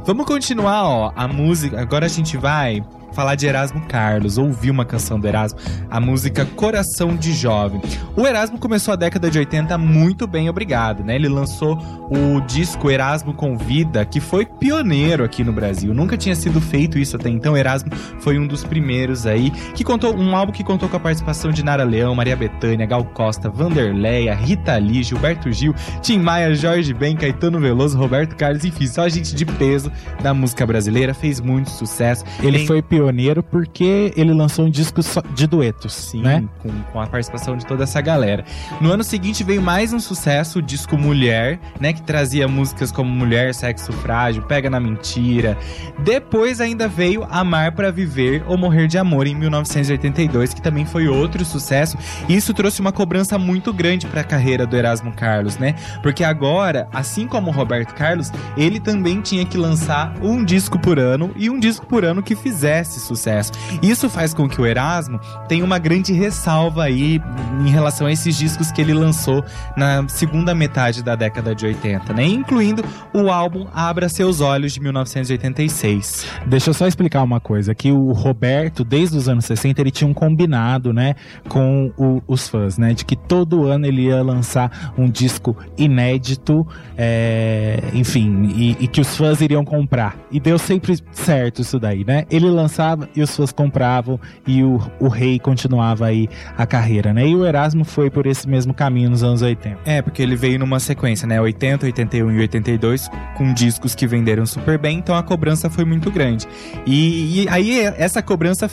Vamos 0.07 0.25
continuar, 0.25 0.85
ó. 0.85 1.13
A 1.15 1.29
música. 1.29 1.79
Agora 1.79 2.07
a 2.07 2.09
gente 2.09 2.39
vai 2.39 2.83
falar 3.13 3.35
de 3.35 3.47
Erasmo 3.47 3.81
Carlos, 3.89 4.39
ouvir 4.39 4.71
uma 4.71 4.85
canção 4.85 5.19
do 5.21 5.27
Erasmo, 5.27 5.59
a 5.91 6.01
música 6.01 6.45
Coração 6.45 7.15
de 7.17 7.33
Jovem. 7.33 7.81
O 8.17 8.27
Erasmo 8.27 8.59
começou 8.59 8.93
a 8.93 8.97
década 8.97 9.31
de 9.31 9.39
80 9.39 9.77
muito 9.79 10.27
bem, 10.27 10.49
obrigado, 10.49 11.05
né? 11.05 11.15
Ele 11.15 11.29
lançou 11.29 11.79
o 12.11 12.41
disco 12.41 12.91
Erasmo 12.91 13.33
Convida, 13.35 14.05
que 14.05 14.21
foi 14.21 14.45
pioneiro 14.47 15.25
aqui 15.25 15.43
no 15.45 15.53
Brasil. 15.53 15.93
Nunca 15.95 16.17
tinha 16.17 16.35
sido 16.35 16.61
feito 16.61 16.99
isso 16.99 17.17
até 17.17 17.29
então. 17.29 17.57
Erasmo 17.57 17.91
foi 18.21 18.39
um 18.39 18.47
dos 18.47 18.65
primeiros 18.65 19.27
aí, 19.27 19.51
que 19.75 19.85
contou 19.85 20.15
um 20.17 20.35
álbum 20.35 20.53
que 20.53 20.65
contou 20.65 20.89
com 20.89 20.97
a 20.97 21.01
participação 21.01 21.51
de 21.51 21.63
Nara 21.65 21.85
Leão, 21.85 22.15
Maria 22.15 22.37
Bethânia, 22.37 22.87
Gal 22.87 23.05
Costa, 23.05 23.49
Vanderleia, 23.49 24.35
Rita 24.35 24.77
Lee, 24.77 25.03
Gilberto 25.03 25.51
Gil, 25.53 25.75
Tim 26.01 26.19
Maia, 26.19 26.55
Jorge 26.55 26.93
Ben, 26.95 27.17
Caetano 27.17 27.59
Veloso, 27.61 27.99
Roberto 27.99 28.37
Carlos, 28.37 28.65
enfim, 28.65 28.87
só 28.87 29.09
gente 29.09 29.35
de 29.35 29.45
peso 29.45 29.91
da 30.23 30.33
música 30.33 30.65
brasileira, 30.67 31.13
fez 31.15 31.41
muito 31.41 31.71
sucesso. 31.71 32.25
Ele 32.43 32.59
Em- 32.63 32.67
foi 32.67 32.81
pioneiro 32.83 33.02
porque 33.43 34.13
ele 34.17 34.33
lançou 34.33 34.67
um 34.67 34.71
disco 34.71 35.01
de 35.35 35.47
duetos, 35.47 35.93
Sim, 35.93 36.23
né? 36.23 36.45
com, 36.61 36.71
com 36.93 37.01
a 37.01 37.07
participação 37.07 37.57
de 37.57 37.67
toda 37.67 37.85
essa 37.85 38.01
galera. 38.01 38.45
No 38.81 38.93
ano 38.93 39.03
seguinte 39.03 39.43
veio 39.45 39.63
mais 39.63 39.93
um 39.93 40.01
sucesso, 40.01 40.59
o 40.59 40.63
disco 40.63 40.97
Mulher, 40.97 41.59
né? 41.81 41.93
Que 41.93 42.03
trazia 42.03 42.47
músicas 42.47 42.93
como 42.93 43.11
Mulher, 43.11 43.55
Sexo 43.55 43.93
Frágil, 43.93 44.43
Pega 44.43 44.69
na 44.69 44.79
Mentira. 44.81 45.57
Depois 46.01 46.61
ainda 46.61 46.89
veio 46.89 47.27
Amar 47.31 47.73
para 47.73 47.91
Viver 47.91 48.45
ou 48.47 48.57
Morrer 48.57 48.87
de 48.87 48.99
Amor 48.99 49.27
em 49.27 49.35
1982, 49.35 50.55
que 50.55 50.63
também 50.63 50.85
foi 50.85 51.09
outro 51.09 51.45
sucesso. 51.45 51.97
E 52.29 52.37
isso 52.37 52.53
trouxe 52.55 52.81
uma 52.81 52.93
cobrança 52.93 53.39
muito 53.39 53.73
grande 53.73 54.07
para 54.07 54.21
a 54.21 54.25
carreira 54.25 54.67
do 54.67 54.77
Erasmo 54.77 55.13
Carlos, 55.13 55.59
né? 55.59 55.75
Porque 56.03 56.25
agora, 56.25 56.89
assim 56.93 57.27
como 57.27 57.51
o 57.51 57.53
Roberto 57.53 57.95
Carlos, 57.95 58.31
ele 58.57 58.81
também 58.81 59.21
tinha 59.21 59.45
que 59.45 59.57
lançar 59.57 60.15
um 60.23 60.45
disco 60.45 60.79
por 60.79 60.99
ano 60.99 61.33
e 61.37 61.49
um 61.49 61.59
disco 61.59 61.87
por 61.87 62.05
ano 62.05 62.23
que 62.23 62.37
fizesse 62.37 62.92
sucesso. 63.01 63.53
Isso 63.83 64.09
faz 64.09 64.33
com 64.35 64.49
que 64.49 64.61
o 64.61 64.67
Erasmo 64.67 65.21
tenha 65.49 65.65
uma 65.65 65.79
grande 65.79 66.13
ressalva 66.13 66.85
aí 66.85 67.21
em 67.65 67.69
relação 67.71 68.07
a 68.07 68.13
esses 68.13 68.37
discos 68.37 68.71
que 68.71 68.81
ele 68.81 68.95
lançou 68.95 69.45
na 69.77 70.07
segunda 70.09 70.55
metade 70.55 71.03
da 71.03 71.15
década 71.17 71.55
de 71.55 71.67
80, 71.67 72.13
né? 72.13 72.25
Incluindo 72.25 72.85
o 73.15 73.31
álbum 73.31 73.67
Abra 73.75 74.09
Seus 74.09 74.41
Olhos 74.41 74.73
de 74.73 74.81
1986. 74.81 76.27
Deixa 76.47 76.71
eu 76.71 76.75
só 76.75 76.87
explicar 76.87 77.23
uma 77.23 77.41
coisa, 77.41 77.75
que 77.75 77.91
o 77.93 78.13
Roberto, 78.13 78.85
desde 78.85 79.17
os 79.17 79.29
anos 79.29 79.45
60, 79.45 79.81
ele 79.81 79.91
tinha 79.91 80.09
um 80.09 80.15
combinado, 80.15 80.93
né, 80.93 81.15
com 81.49 81.93
o- 81.97 82.23
os 82.27 82.49
fãs, 82.49 82.79
né, 82.79 82.93
de 82.95 83.05
que 83.05 83.17
todo 83.17 83.67
ano 83.67 83.87
ele 83.87 84.03
ia 84.07 84.23
lançar 84.23 84.93
um 84.97 85.09
disco 85.09 85.57
inédito, 85.77 86.67
é, 86.97 87.83
enfim, 87.95 88.53
e, 88.57 88.77
e 88.81 88.87
que 88.89 89.01
os 89.01 89.17
fãs 89.17 89.41
iriam 89.41 89.65
comprar. 89.65 90.17
E 90.31 90.39
deu 90.41 90.59
sempre 90.59 90.97
certo 91.13 91.63
isso 91.63 91.79
daí, 91.79 92.05
né? 92.05 92.25
Ele 92.31 92.49
lançava 92.49 92.82
e 93.15 93.23
os 93.23 93.35
fãs 93.35 93.53
compravam 93.53 94.19
e 94.47 94.63
o, 94.63 94.81
o 95.01 95.09
rei 95.09 95.39
continuava 95.39 96.07
aí 96.07 96.29
a 96.57 96.67
carreira, 96.67 97.13
né? 97.13 97.27
E 97.27 97.35
o 97.35 97.47
Erasmo 97.47 97.85
foi 97.85 98.11
por 98.11 98.27
esse 98.27 98.49
mesmo 98.49 98.75
caminho 98.75 99.11
nos 99.11 99.23
anos 99.23 99.43
80. 99.43 99.79
É, 99.85 100.03
porque 100.03 100.23
ele 100.23 100.37
veio 100.37 100.59
numa 100.59 100.81
sequência, 100.81 101.27
né? 101.27 101.41
80, 101.41 101.87
81 101.87 102.31
e 102.33 102.41
82, 102.41 103.11
com 103.37 103.53
discos 103.53 103.95
que 103.95 104.07
venderam 104.07 104.45
super 104.47 104.79
bem, 104.79 104.99
então 104.99 105.17
a 105.17 105.23
cobrança 105.23 105.71
foi 105.71 105.85
muito 105.85 106.11
grande. 106.11 106.47
E, 106.87 107.43
e 107.43 107.49
aí, 107.49 107.81
essa 107.97 108.23
cobrança. 108.23 108.71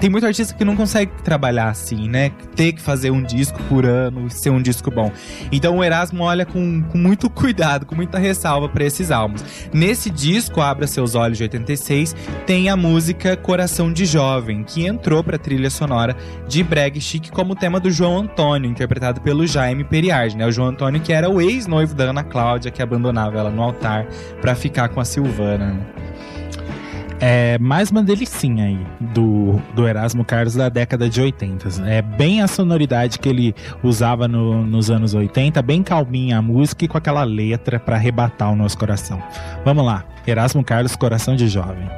Tem 0.00 0.08
muito 0.10 0.26
artista 0.26 0.54
que 0.54 0.64
não 0.64 0.76
consegue 0.76 1.12
trabalhar 1.22 1.68
assim, 1.68 2.08
né? 2.08 2.30
Ter 2.56 2.72
que 2.72 2.80
fazer 2.80 3.10
um 3.10 3.22
disco 3.22 3.62
por 3.64 3.84
ano 3.84 4.28
ser 4.30 4.50
um 4.50 4.60
disco 4.60 4.90
bom. 4.90 5.12
Então 5.50 5.78
o 5.78 5.84
Erasmo 5.84 6.24
olha 6.24 6.46
com, 6.46 6.82
com 6.82 6.98
muito 6.98 7.28
cuidado, 7.30 7.86
com 7.86 7.94
muita 7.94 8.18
ressalva 8.18 8.68
para 8.68 8.84
esses 8.84 9.10
álbuns. 9.10 9.44
Nesse 9.72 10.10
disco, 10.10 10.60
Abra 10.60 10.86
Seus 10.86 11.14
Olhos 11.14 11.38
de 11.38 11.44
86, 11.44 12.14
tem 12.46 12.68
a 12.68 12.76
música 12.76 13.07
Coração 13.42 13.92
de 13.92 14.04
Jovem, 14.06 14.62
que 14.64 14.86
entrou 14.86 15.22
pra 15.24 15.38
trilha 15.38 15.70
sonora 15.70 16.16
de 16.46 16.62
Breg 16.62 17.00
Chic 17.00 17.30
como 17.30 17.54
tema 17.54 17.78
do 17.80 17.90
João 17.90 18.18
Antônio, 18.18 18.70
interpretado 18.70 19.20
pelo 19.20 19.46
Jaime 19.46 19.84
Periardi, 19.84 20.36
né? 20.36 20.46
O 20.46 20.52
João 20.52 20.68
Antônio 20.68 21.00
que 21.00 21.12
era 21.12 21.28
o 21.30 21.40
ex-noivo 21.40 21.94
da 21.94 22.04
Ana 22.04 22.22
Cláudia, 22.24 22.70
que 22.70 22.82
abandonava 22.82 23.38
ela 23.38 23.50
no 23.50 23.62
altar 23.62 24.06
pra 24.40 24.54
ficar 24.54 24.88
com 24.88 25.00
a 25.00 25.04
Silvana. 25.04 25.66
né? 25.72 25.80
É 27.20 27.58
mais 27.58 27.90
uma 27.90 28.00
delicinha 28.00 28.66
aí 28.66 28.78
do, 29.00 29.60
do 29.74 29.88
Erasmo 29.88 30.24
Carlos 30.24 30.54
da 30.54 30.68
década 30.68 31.08
de 31.08 31.20
80. 31.20 31.68
É 31.90 32.00
bem 32.00 32.42
a 32.42 32.46
sonoridade 32.46 33.18
que 33.18 33.28
ele 33.28 33.56
usava 33.82 34.28
no- 34.28 34.64
nos 34.64 34.88
anos 34.88 35.14
80, 35.14 35.60
bem 35.60 35.82
calminha 35.82 36.38
a 36.38 36.42
música 36.42 36.84
e 36.84 36.88
com 36.88 36.96
aquela 36.96 37.24
letra 37.24 37.80
pra 37.80 37.96
arrebatar 37.96 38.52
o 38.52 38.56
nosso 38.56 38.78
coração. 38.78 39.20
Vamos 39.64 39.84
lá, 39.84 40.04
Erasmo 40.24 40.62
Carlos, 40.62 40.94
Coração 40.94 41.34
de 41.34 41.48
Jovem. 41.48 41.90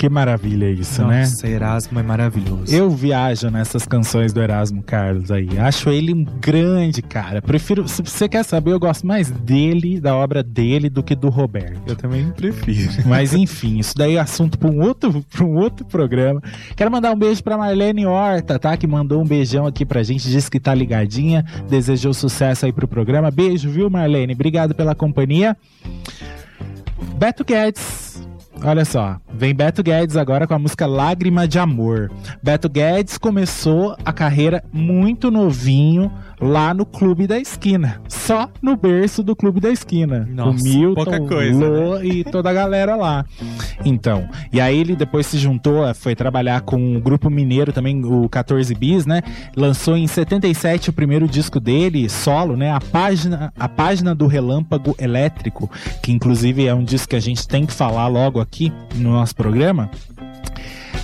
Que 0.00 0.08
maravilha 0.08 0.70
isso, 0.70 1.04
né? 1.04 1.20
Nossa, 1.20 1.46
Erasmo 1.46 2.00
é 2.00 2.02
maravilhoso. 2.02 2.74
Eu 2.74 2.88
viajo 2.88 3.50
nessas 3.50 3.84
canções 3.84 4.32
do 4.32 4.40
Erasmo 4.40 4.82
Carlos 4.82 5.30
aí. 5.30 5.58
Acho 5.58 5.90
ele 5.90 6.14
um 6.14 6.24
grande 6.24 7.02
cara. 7.02 7.42
Prefiro. 7.42 7.86
Se 7.86 8.00
você 8.00 8.26
quer 8.26 8.42
saber, 8.42 8.72
eu 8.72 8.80
gosto 8.80 9.06
mais 9.06 9.30
dele, 9.30 10.00
da 10.00 10.16
obra 10.16 10.42
dele, 10.42 10.88
do 10.88 11.02
que 11.02 11.14
do 11.14 11.28
Roberto. 11.28 11.82
Eu 11.86 11.96
também 11.96 12.30
prefiro. 12.30 12.90
Mas 13.04 13.34
enfim, 13.34 13.78
isso 13.78 13.94
daí 13.94 14.16
é 14.16 14.20
assunto 14.20 14.58
para 14.58 14.70
um 14.70 14.80
outro, 14.80 15.22
pra 15.30 15.44
um 15.44 15.58
outro 15.58 15.84
programa. 15.84 16.42
Quero 16.74 16.90
mandar 16.90 17.12
um 17.12 17.18
beijo 17.18 17.44
pra 17.44 17.58
Marlene 17.58 18.06
Horta, 18.06 18.58
tá? 18.58 18.78
Que 18.78 18.86
mandou 18.86 19.20
um 19.20 19.26
beijão 19.26 19.66
aqui 19.66 19.84
pra 19.84 20.02
gente, 20.02 20.30
disse 20.30 20.50
que 20.50 20.58
tá 20.58 20.74
ligadinha, 20.74 21.44
desejou 21.68 22.14
sucesso 22.14 22.64
aí 22.64 22.72
pro 22.72 22.88
programa. 22.88 23.30
Beijo, 23.30 23.68
viu, 23.68 23.90
Marlene? 23.90 24.32
Obrigado 24.32 24.74
pela 24.74 24.94
companhia. 24.94 25.54
Beto 27.18 27.44
Guedes. 27.44 28.09
Olha 28.62 28.84
só, 28.84 29.16
vem 29.32 29.54
Beto 29.54 29.82
Guedes 29.82 30.18
agora 30.18 30.46
com 30.46 30.52
a 30.52 30.58
música 30.58 30.86
Lágrima 30.86 31.48
de 31.48 31.58
Amor. 31.58 32.10
Beto 32.42 32.68
Guedes 32.68 33.16
começou 33.16 33.96
a 34.04 34.12
carreira 34.12 34.62
muito 34.70 35.30
novinho 35.30 36.12
lá 36.40 36.72
no 36.72 36.86
Clube 36.86 37.26
da 37.26 37.38
Esquina. 37.38 38.00
Só 38.08 38.48
no 38.62 38.76
berço 38.76 39.22
do 39.22 39.36
Clube 39.36 39.60
da 39.60 39.70
Esquina. 39.70 40.26
Nossa, 40.30 40.60
o 40.60 40.62
Milton, 40.62 41.26
coisa, 41.26 41.68
Lô 41.68 42.02
e 42.02 42.24
toda 42.24 42.50
a 42.50 42.52
galera 42.52 42.96
lá. 42.96 43.24
Então, 43.84 44.28
e 44.52 44.60
aí 44.60 44.78
ele 44.78 44.96
depois 44.96 45.26
se 45.26 45.38
juntou, 45.38 45.86
eh, 45.86 45.94
foi 45.94 46.14
trabalhar 46.14 46.62
com 46.62 46.96
o 46.96 47.00
grupo 47.00 47.28
mineiro 47.28 47.72
também, 47.72 48.04
o 48.04 48.28
14 48.28 48.74
Bis, 48.74 49.04
né? 49.04 49.22
Lançou 49.56 49.96
em 49.96 50.06
77 50.06 50.90
o 50.90 50.92
primeiro 50.92 51.28
disco 51.28 51.60
dele, 51.60 52.08
solo, 52.08 52.56
né? 52.56 52.72
A 52.72 52.80
página, 52.80 53.52
a 53.58 53.68
página 53.68 54.14
do 54.14 54.26
Relâmpago 54.26 54.94
Elétrico, 54.98 55.70
que 56.02 56.12
inclusive 56.12 56.66
é 56.66 56.74
um 56.74 56.84
disco 56.84 57.10
que 57.10 57.16
a 57.16 57.20
gente 57.20 57.46
tem 57.46 57.66
que 57.66 57.72
falar 57.72 58.06
logo 58.06 58.40
aqui 58.40 58.72
no 58.94 59.10
nosso 59.12 59.34
programa. 59.34 59.90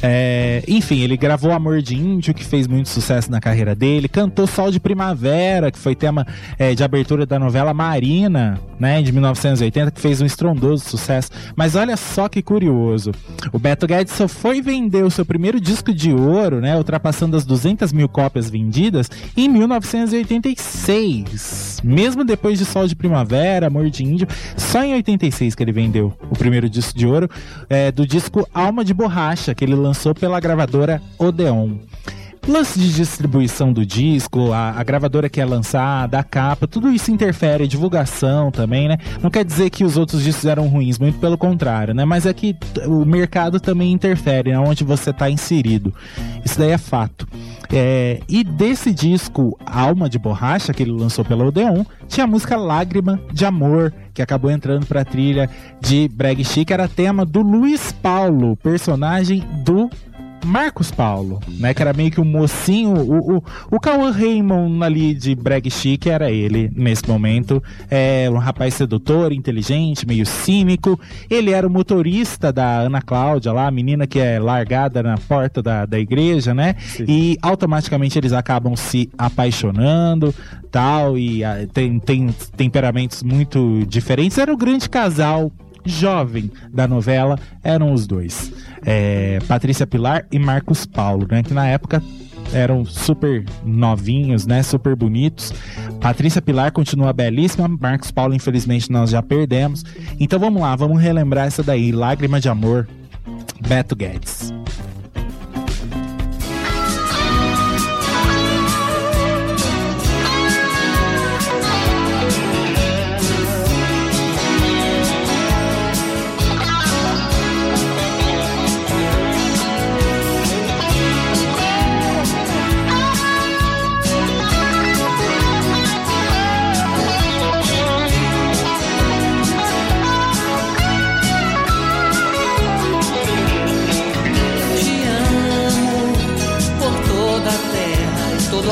É, 0.02 0.62
enfim, 0.68 1.00
ele 1.00 1.16
gravou 1.16 1.52
Amor 1.52 1.80
de 1.80 1.96
Índio, 1.96 2.34
que 2.34 2.44
fez 2.44 2.66
muito 2.66 2.88
sucesso 2.88 3.30
na 3.30 3.40
carreira 3.40 3.74
dele. 3.74 4.08
Cantou 4.08 4.46
Sol 4.46 4.70
de 4.70 4.78
Primavera, 4.78 5.70
que 5.70 5.78
foi 5.78 5.94
tema 5.94 6.26
é, 6.58 6.74
de 6.74 6.84
abertura 6.84 7.24
da 7.24 7.38
novela 7.38 7.72
Marina, 7.72 8.60
né, 8.78 9.00
de 9.02 9.10
1980, 9.12 9.90
que 9.90 10.00
fez 10.00 10.20
um 10.20 10.26
estrondoso 10.26 10.84
sucesso. 10.84 11.30
Mas 11.54 11.74
olha 11.74 11.96
só 11.96 12.28
que 12.28 12.42
curioso. 12.42 13.12
O 13.52 13.58
Beto 13.58 13.86
Guedes 13.86 14.12
só 14.12 14.28
foi 14.28 14.60
vender 14.60 15.02
o 15.04 15.10
seu 15.10 15.24
primeiro 15.24 15.58
disco 15.60 15.94
de 15.94 16.12
ouro, 16.12 16.60
né, 16.60 16.76
ultrapassando 16.76 17.36
as 17.36 17.46
200 17.46 17.92
mil 17.92 18.08
cópias 18.08 18.50
vendidas, 18.50 19.08
em 19.36 19.48
1986. 19.48 21.80
Mesmo 21.82 22.24
depois 22.24 22.58
de 22.58 22.64
Sol 22.64 22.86
de 22.86 22.96
Primavera, 22.96 23.66
Amor 23.66 23.90
de 23.90 24.04
Índio, 24.04 24.28
só 24.56 24.82
em 24.82 24.94
86 24.94 25.54
que 25.54 25.62
ele 25.62 25.72
vendeu 25.72 26.14
o 26.30 26.36
primeiro 26.36 26.68
disco 26.68 26.98
de 26.98 27.06
ouro, 27.06 27.30
é, 27.68 27.92
do 27.92 28.06
disco 28.06 28.48
Alma 28.52 28.84
de 28.84 28.92
Borracha, 28.92 29.54
que 29.54 29.64
ele 29.64 29.85
lançou 29.86 30.14
pela 30.14 30.40
gravadora 30.40 31.00
Odeon. 31.16 31.76
Lance 32.48 32.78
de 32.78 32.94
distribuição 32.94 33.72
do 33.72 33.84
disco, 33.84 34.52
a, 34.52 34.70
a 34.70 34.84
gravadora 34.84 35.28
que 35.28 35.40
é 35.40 35.44
lançada, 35.44 36.20
a 36.20 36.22
capa, 36.22 36.68
tudo 36.68 36.92
isso 36.92 37.10
interfere, 37.10 37.66
divulgação 37.66 38.52
também, 38.52 38.86
né? 38.86 38.98
Não 39.20 39.30
quer 39.30 39.44
dizer 39.44 39.68
que 39.68 39.84
os 39.84 39.96
outros 39.96 40.22
discos 40.22 40.44
eram 40.44 40.68
ruins, 40.68 40.96
muito 40.96 41.18
pelo 41.18 41.36
contrário, 41.36 41.92
né? 41.92 42.04
Mas 42.04 42.24
é 42.24 42.32
que 42.32 42.56
o 42.86 43.04
mercado 43.04 43.58
também 43.58 43.92
interfere, 43.92 44.52
né? 44.52 44.58
Onde 44.60 44.84
você 44.84 45.10
está 45.10 45.28
inserido. 45.28 45.92
Isso 46.44 46.56
daí 46.56 46.70
é 46.70 46.78
fato. 46.78 47.26
É, 47.72 48.20
e 48.28 48.44
desse 48.44 48.92
disco 48.92 49.58
Alma 49.66 50.08
de 50.08 50.18
Borracha, 50.18 50.72
que 50.72 50.84
ele 50.84 50.92
lançou 50.92 51.24
pela 51.24 51.44
Odeon, 51.44 51.84
tinha 52.06 52.24
a 52.24 52.28
música 52.28 52.56
Lágrima 52.56 53.20
de 53.32 53.44
Amor, 53.44 53.92
que 54.14 54.22
acabou 54.22 54.52
entrando 54.52 54.86
pra 54.86 55.04
trilha 55.04 55.50
de 55.80 56.08
Brag 56.08 56.44
Chic, 56.44 56.70
era 56.70 56.86
tema 56.86 57.26
do 57.26 57.42
Luiz 57.42 57.90
Paulo, 57.90 58.56
personagem 58.56 59.44
do 59.64 59.90
Marcos 60.46 60.90
Paulo, 60.90 61.40
né? 61.48 61.74
Que 61.74 61.82
era 61.82 61.92
meio 61.92 62.10
que 62.10 62.20
o 62.20 62.24
mocinho, 62.24 62.94
o, 62.94 63.36
o, 63.36 63.44
o 63.70 63.80
Cauã 63.80 64.10
Raymond 64.10 64.82
ali 64.82 65.14
de 65.14 65.34
Brag 65.34 65.68
Chic 65.70 66.06
era 66.06 66.30
ele 66.30 66.70
nesse 66.74 67.06
momento. 67.08 67.62
É 67.90 68.28
um 68.30 68.38
rapaz 68.38 68.74
sedutor, 68.74 69.32
inteligente, 69.32 70.06
meio 70.06 70.24
cínico. 70.24 70.98
Ele 71.28 71.50
era 71.50 71.66
o 71.66 71.70
motorista 71.70 72.52
da 72.52 72.78
Ana 72.80 73.02
Cláudia 73.02 73.52
lá, 73.52 73.66
a 73.66 73.70
menina 73.70 74.06
que 74.06 74.18
é 74.18 74.38
largada 74.38 75.02
na 75.02 75.18
porta 75.18 75.62
da, 75.62 75.84
da 75.84 75.98
igreja, 75.98 76.54
né? 76.54 76.76
E 77.00 77.36
automaticamente 77.42 78.18
eles 78.18 78.32
acabam 78.32 78.76
se 78.76 79.10
apaixonando, 79.18 80.34
tal, 80.70 81.18
e 81.18 81.42
ah, 81.42 81.66
tem, 81.72 81.98
tem 81.98 82.28
temperamentos 82.56 83.22
muito 83.22 83.84
diferentes. 83.86 84.38
Era 84.38 84.52
o 84.52 84.56
grande 84.56 84.88
casal 84.88 85.50
jovem 85.86 86.50
da 86.72 86.86
novela 86.86 87.38
eram 87.62 87.92
os 87.92 88.06
dois. 88.06 88.52
É, 88.84 89.38
Patrícia 89.46 89.86
Pilar 89.86 90.26
e 90.30 90.38
Marcos 90.38 90.84
Paulo, 90.84 91.26
né? 91.30 91.42
Que 91.42 91.54
na 91.54 91.66
época 91.66 92.02
eram 92.52 92.84
super 92.84 93.44
novinhos, 93.64 94.46
né? 94.46 94.62
Super 94.62 94.94
bonitos. 94.94 95.52
Patrícia 96.00 96.42
Pilar 96.42 96.72
continua 96.72 97.12
belíssima. 97.12 97.68
Marcos 97.68 98.10
Paulo, 98.10 98.34
infelizmente, 98.34 98.90
nós 98.90 99.10
já 99.10 99.22
perdemos. 99.22 99.84
Então 100.18 100.38
vamos 100.38 100.60
lá, 100.62 100.74
vamos 100.76 101.00
relembrar 101.00 101.46
essa 101.46 101.62
daí. 101.62 101.92
Lágrima 101.92 102.40
de 102.40 102.48
Amor, 102.48 102.86
Beto 103.66 103.96
Guedes. 103.96 104.52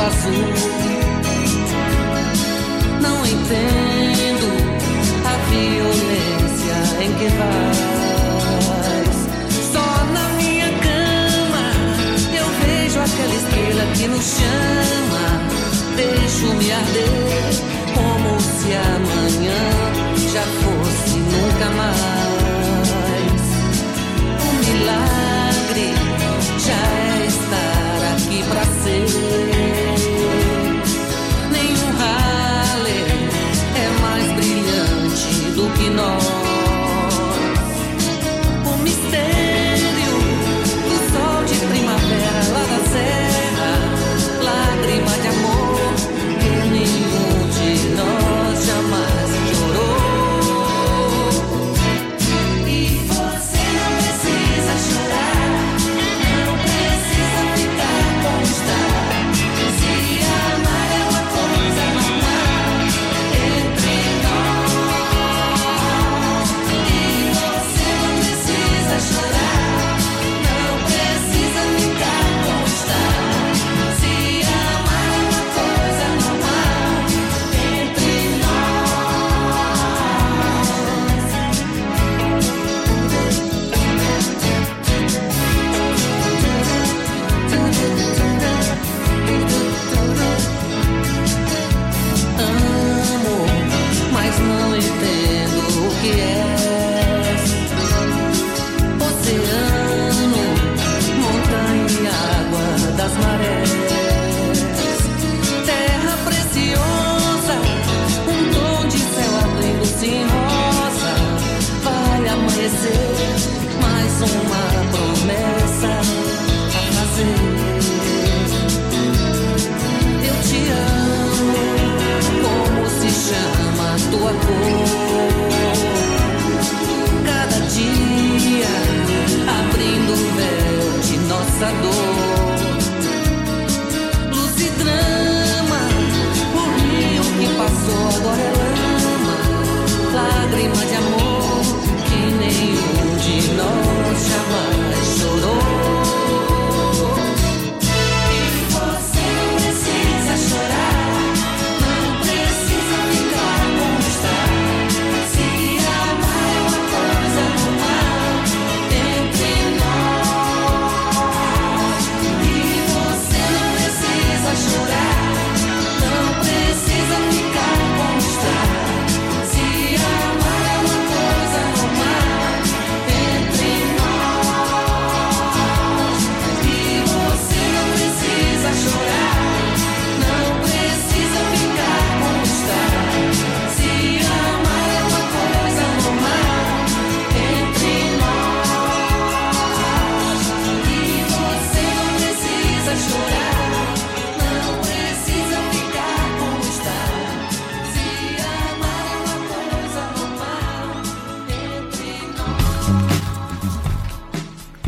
Azul. 0.07 0.53
Não 3.01 3.27
entendo 3.27 4.49
a 5.25 5.35
violência 5.51 6.77
em 7.05 7.11
que 7.19 7.29
vais. 7.39 7.79
Só 9.73 9.87
na 10.13 10.27
minha 10.37 10.71
cama 10.87 11.65
eu 12.41 12.47
vejo 12.67 12.99
aquela 13.01 13.35
estrela 13.35 13.85
que 13.95 14.07
nos 14.09 14.25
chama. 14.25 15.25
Deixo-me 15.97 16.73
arder 16.73 17.55
como 17.95 18.41
se 18.41 18.71
amanhã 18.75 19.65
já 20.33 20.43
fosse 20.43 21.17
nunca 21.17 21.71
mais. 21.77 22.14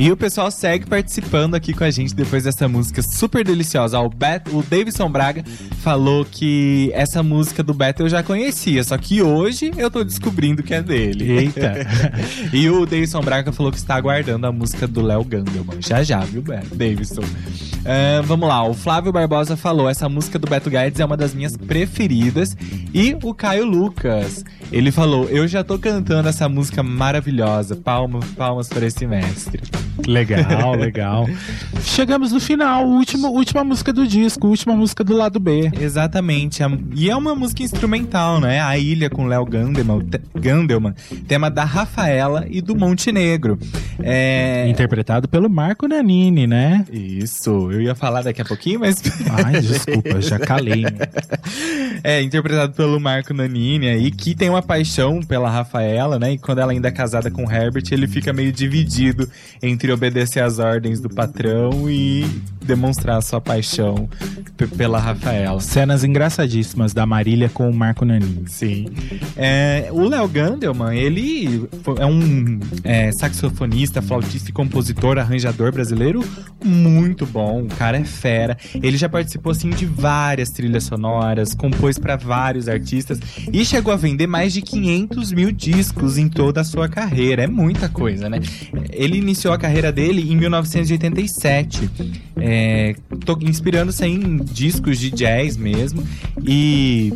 E 0.06 0.12
o 0.12 0.16
pessoal 0.16 0.52
segue 0.52 0.86
participando 0.86 1.56
aqui 1.56 1.74
com 1.74 1.82
a 1.82 1.90
gente 1.90 2.14
depois 2.14 2.44
dessa 2.44 2.68
música 2.68 3.02
super 3.02 3.44
deliciosa. 3.44 3.98
O, 3.98 4.08
Bet, 4.08 4.48
o 4.54 4.62
Davidson 4.62 5.10
Braga 5.10 5.42
falou 5.82 6.24
que 6.24 6.92
essa 6.94 7.24
música 7.24 7.60
do 7.60 7.74
Beto 7.74 8.04
eu 8.04 8.08
já 8.08 8.22
conhecia, 8.22 8.84
só 8.84 8.96
que 8.96 9.20
hoje 9.20 9.72
eu 9.76 9.90
tô 9.90 10.04
descobrindo 10.04 10.62
que 10.62 10.72
é 10.72 10.80
dele. 10.80 11.28
Eita. 11.28 11.84
e 12.54 12.70
o 12.70 12.86
Davidson 12.86 13.20
Braga 13.20 13.50
falou 13.50 13.72
que 13.72 13.78
está 13.78 13.96
aguardando 13.96 14.46
a 14.46 14.52
música 14.52 14.86
do 14.86 15.02
Léo 15.02 15.24
Gandelman. 15.24 15.78
Já 15.80 16.04
já, 16.04 16.20
viu, 16.20 16.40
Beto? 16.40 16.72
Davidson. 16.76 17.24
Ah, 17.84 18.22
vamos 18.24 18.48
lá, 18.48 18.62
o 18.62 18.74
Flávio 18.74 19.10
Barbosa 19.10 19.56
falou: 19.56 19.90
essa 19.90 20.08
música 20.08 20.38
do 20.38 20.48
Beto 20.48 20.70
Guedes 20.70 21.00
é 21.00 21.04
uma 21.04 21.16
das 21.16 21.34
minhas 21.34 21.56
preferidas. 21.56 22.56
E 22.94 23.16
o 23.24 23.34
Caio 23.34 23.64
Lucas, 23.64 24.44
ele 24.70 24.92
falou: 24.92 25.24
eu 25.24 25.48
já 25.48 25.64
tô 25.64 25.76
cantando 25.80 26.28
essa 26.28 26.48
música 26.48 26.80
maravilhosa. 26.80 27.74
Palmas, 27.74 28.24
palmas 28.36 28.68
para 28.68 28.86
esse 28.86 29.04
mestre. 29.04 29.62
Legal, 30.06 30.78
legal. 30.78 31.26
Chegamos 31.96 32.30
no 32.30 32.38
final, 32.38 32.86
último, 32.86 33.28
última 33.28 33.64
música 33.64 33.90
do 33.90 34.06
disco, 34.06 34.48
última 34.48 34.76
música 34.76 35.02
do 35.02 35.16
lado 35.16 35.40
B. 35.40 35.72
Exatamente. 35.80 36.62
E 36.94 37.08
é 37.08 37.16
uma 37.16 37.34
música 37.34 37.62
instrumental, 37.62 38.38
né? 38.38 38.60
A 38.60 38.76
Ilha 38.76 39.08
com 39.08 39.24
Léo 39.24 39.46
Gandelman, 39.46 40.00
te- 40.00 40.20
Gandelman, 40.34 40.92
tema 41.26 41.50
da 41.50 41.64
Rafaela 41.64 42.44
e 42.50 42.60
do 42.60 42.76
Montenegro. 42.76 43.58
É... 44.02 44.68
Interpretado 44.68 45.26
pelo 45.26 45.48
Marco 45.48 45.88
Nanini, 45.88 46.46
né? 46.46 46.84
Isso, 46.92 47.72
eu 47.72 47.80
ia 47.80 47.94
falar 47.94 48.20
daqui 48.20 48.42
a 48.42 48.44
pouquinho, 48.44 48.80
mas. 48.80 49.02
Ai, 49.42 49.62
desculpa, 49.62 50.20
já 50.20 50.38
calei. 50.38 50.84
É, 52.04 52.20
interpretado 52.20 52.74
pelo 52.74 53.00
Marco 53.00 53.32
Nanini 53.32 53.88
aí, 53.88 54.10
que 54.10 54.34
tem 54.34 54.50
uma 54.50 54.60
paixão 54.60 55.22
pela 55.22 55.48
Rafaela, 55.48 56.18
né? 56.18 56.32
E 56.32 56.38
quando 56.38 56.58
ela 56.58 56.72
ainda 56.72 56.88
é 56.88 56.92
casada 56.92 57.30
com 57.30 57.46
o 57.46 57.50
Herbert, 57.50 57.84
ele 57.90 58.06
fica 58.06 58.34
meio 58.34 58.52
dividido 58.52 59.26
entre 59.62 59.90
obedecer 59.90 60.40
às 60.40 60.58
ordens 60.58 61.00
do 61.00 61.08
patrão 61.08 61.85
e 61.90 62.24
demonstrar 62.62 63.22
sua 63.22 63.40
paixão 63.40 64.08
pela 64.76 64.98
Rafaela. 64.98 65.60
Cenas 65.60 66.02
engraçadíssimas 66.02 66.92
da 66.92 67.06
Marília 67.06 67.48
com 67.48 67.70
o 67.70 67.74
Marco 67.74 68.04
Nanini. 68.04 68.44
Sim. 68.48 68.86
É, 69.36 69.88
o 69.92 70.08
Léo 70.08 70.26
Gandelman, 70.28 70.96
ele 70.96 71.68
é 71.98 72.06
um 72.06 72.58
é, 72.82 73.12
saxofonista, 73.12 74.02
flautista 74.02 74.50
e 74.50 74.52
compositor, 74.52 75.18
arranjador 75.18 75.72
brasileiro 75.72 76.24
muito 76.66 77.24
bom. 77.26 77.62
O 77.62 77.66
cara 77.68 77.98
é 77.98 78.04
fera. 78.04 78.56
Ele 78.74 78.96
já 78.96 79.08
participou 79.08 79.52
assim 79.52 79.70
de 79.70 79.86
várias 79.86 80.50
trilhas 80.50 80.84
sonoras, 80.84 81.54
compôs 81.54 81.98
para 81.98 82.16
vários 82.16 82.68
artistas 82.68 83.20
e 83.52 83.64
chegou 83.64 83.92
a 83.92 83.96
vender 83.96 84.26
mais 84.26 84.52
de 84.52 84.60
500 84.62 85.32
mil 85.32 85.52
discos 85.52 86.18
em 86.18 86.28
toda 86.28 86.60
a 86.60 86.64
sua 86.64 86.88
carreira. 86.88 87.44
É 87.44 87.46
muita 87.46 87.88
coisa, 87.88 88.28
né? 88.28 88.40
Ele 88.90 89.18
iniciou 89.18 89.54
a 89.54 89.58
carreira 89.58 89.92
dele 89.92 90.30
em 90.30 90.36
1987, 90.36 91.75
é, 92.36 92.94
to- 93.24 93.38
inspirando-se 93.42 94.04
em 94.06 94.38
discos 94.38 94.98
de 94.98 95.10
jazz 95.10 95.56
mesmo. 95.56 96.02
E 96.46 97.12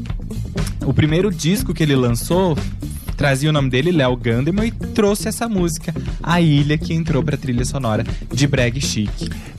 o 0.84 0.92
primeiro 0.92 1.30
disco 1.30 1.72
que 1.74 1.82
ele 1.82 1.96
lançou 1.96 2.56
trazia 3.20 3.50
o 3.50 3.52
nome 3.52 3.68
dele, 3.68 3.92
Léo 3.92 4.16
Gandeman, 4.16 4.64
e 4.64 4.70
trouxe 4.70 5.28
essa 5.28 5.46
música, 5.46 5.94
A 6.22 6.40
Ilha, 6.40 6.78
que 6.78 6.94
entrou 6.94 7.22
pra 7.22 7.36
trilha 7.36 7.66
sonora 7.66 8.02
de 8.32 8.46
Brag 8.46 8.80
Chic. 8.80 9.10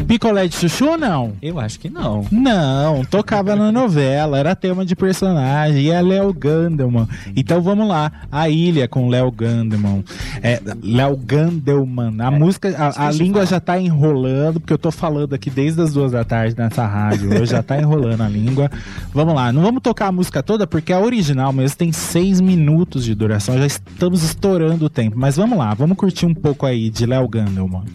Picolé 0.07 0.47
de 0.47 0.55
chuchu 0.55 0.89
ou 0.89 0.97
não? 0.97 1.33
Eu 1.43 1.59
acho 1.59 1.79
que 1.79 1.87
não. 1.87 2.25
Não, 2.31 3.05
tocava 3.05 3.55
na 3.55 3.71
novela, 3.71 4.39
era 4.39 4.55
tema 4.55 4.83
de 4.83 4.95
personagem, 4.95 5.83
e 5.83 5.91
é 5.91 6.01
Léo 6.01 6.33
Gandelman. 6.33 7.07
Então 7.35 7.61
vamos 7.61 7.87
lá, 7.87 8.11
A 8.31 8.49
Ilha 8.49 8.87
com 8.87 9.07
Léo 9.07 9.31
Gandelman. 9.31 10.03
É, 10.41 10.59
Léo 10.81 11.15
Gandelman. 11.15 12.15
A 12.19 12.31
música, 12.31 12.75
a, 12.75 13.09
a 13.09 13.11
eu 13.11 13.17
língua 13.19 13.45
já 13.45 13.59
tá 13.59 13.79
enrolando, 13.79 14.59
porque 14.59 14.73
eu 14.73 14.79
tô 14.79 14.89
falando 14.89 15.35
aqui 15.35 15.51
desde 15.51 15.79
as 15.81 15.93
duas 15.93 16.11
da 16.11 16.23
tarde 16.23 16.55
nessa 16.57 16.87
rádio, 16.87 17.29
hoje 17.29 17.51
já 17.51 17.61
tá 17.61 17.79
enrolando 17.79 18.21
a 18.21 18.27
língua. 18.27 18.71
Vamos 19.13 19.35
lá, 19.35 19.53
não 19.53 19.61
vamos 19.61 19.83
tocar 19.83 20.07
a 20.07 20.11
música 20.11 20.41
toda, 20.41 20.65
porque 20.65 20.91
a 20.91 20.99
original 20.99 21.53
mesmo 21.53 21.77
tem 21.77 21.91
seis 21.91 22.41
minutos 22.41 23.05
de 23.05 23.13
duração, 23.13 23.50
já 23.57 23.65
estamos 23.65 24.23
estourando 24.23 24.85
o 24.85 24.89
tempo. 24.89 25.17
Mas 25.17 25.35
vamos 25.35 25.57
lá, 25.57 25.73
vamos 25.73 25.97
curtir 25.97 26.25
um 26.25 26.33
pouco 26.33 26.65
aí 26.65 26.89
de 26.89 27.05
Léo 27.05 27.27
Gandelman. 27.27 27.85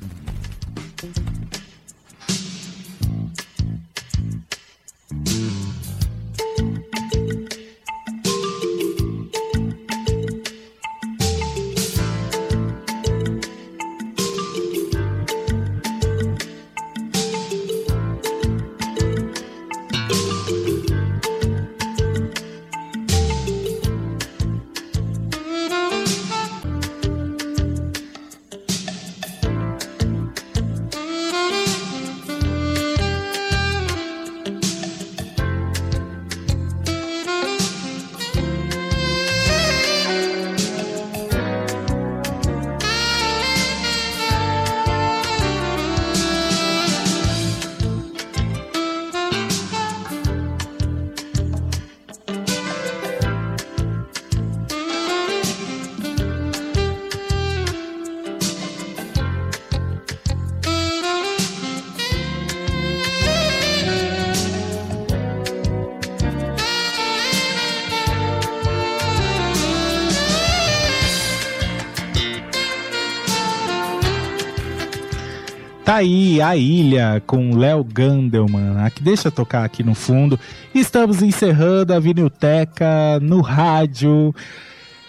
A 76.40 76.56
ilha 76.56 77.22
com 77.26 77.56
Léo 77.56 77.82
Gandelman. 77.84 78.78
Aqui, 78.84 79.02
deixa 79.02 79.28
eu 79.28 79.32
tocar 79.32 79.64
aqui 79.64 79.82
no 79.82 79.94
fundo. 79.94 80.38
Estamos 80.74 81.22
encerrando 81.22 81.92
a 81.94 81.98
Vinilteca 82.00 83.18
no 83.20 83.40
rádio. 83.40 84.34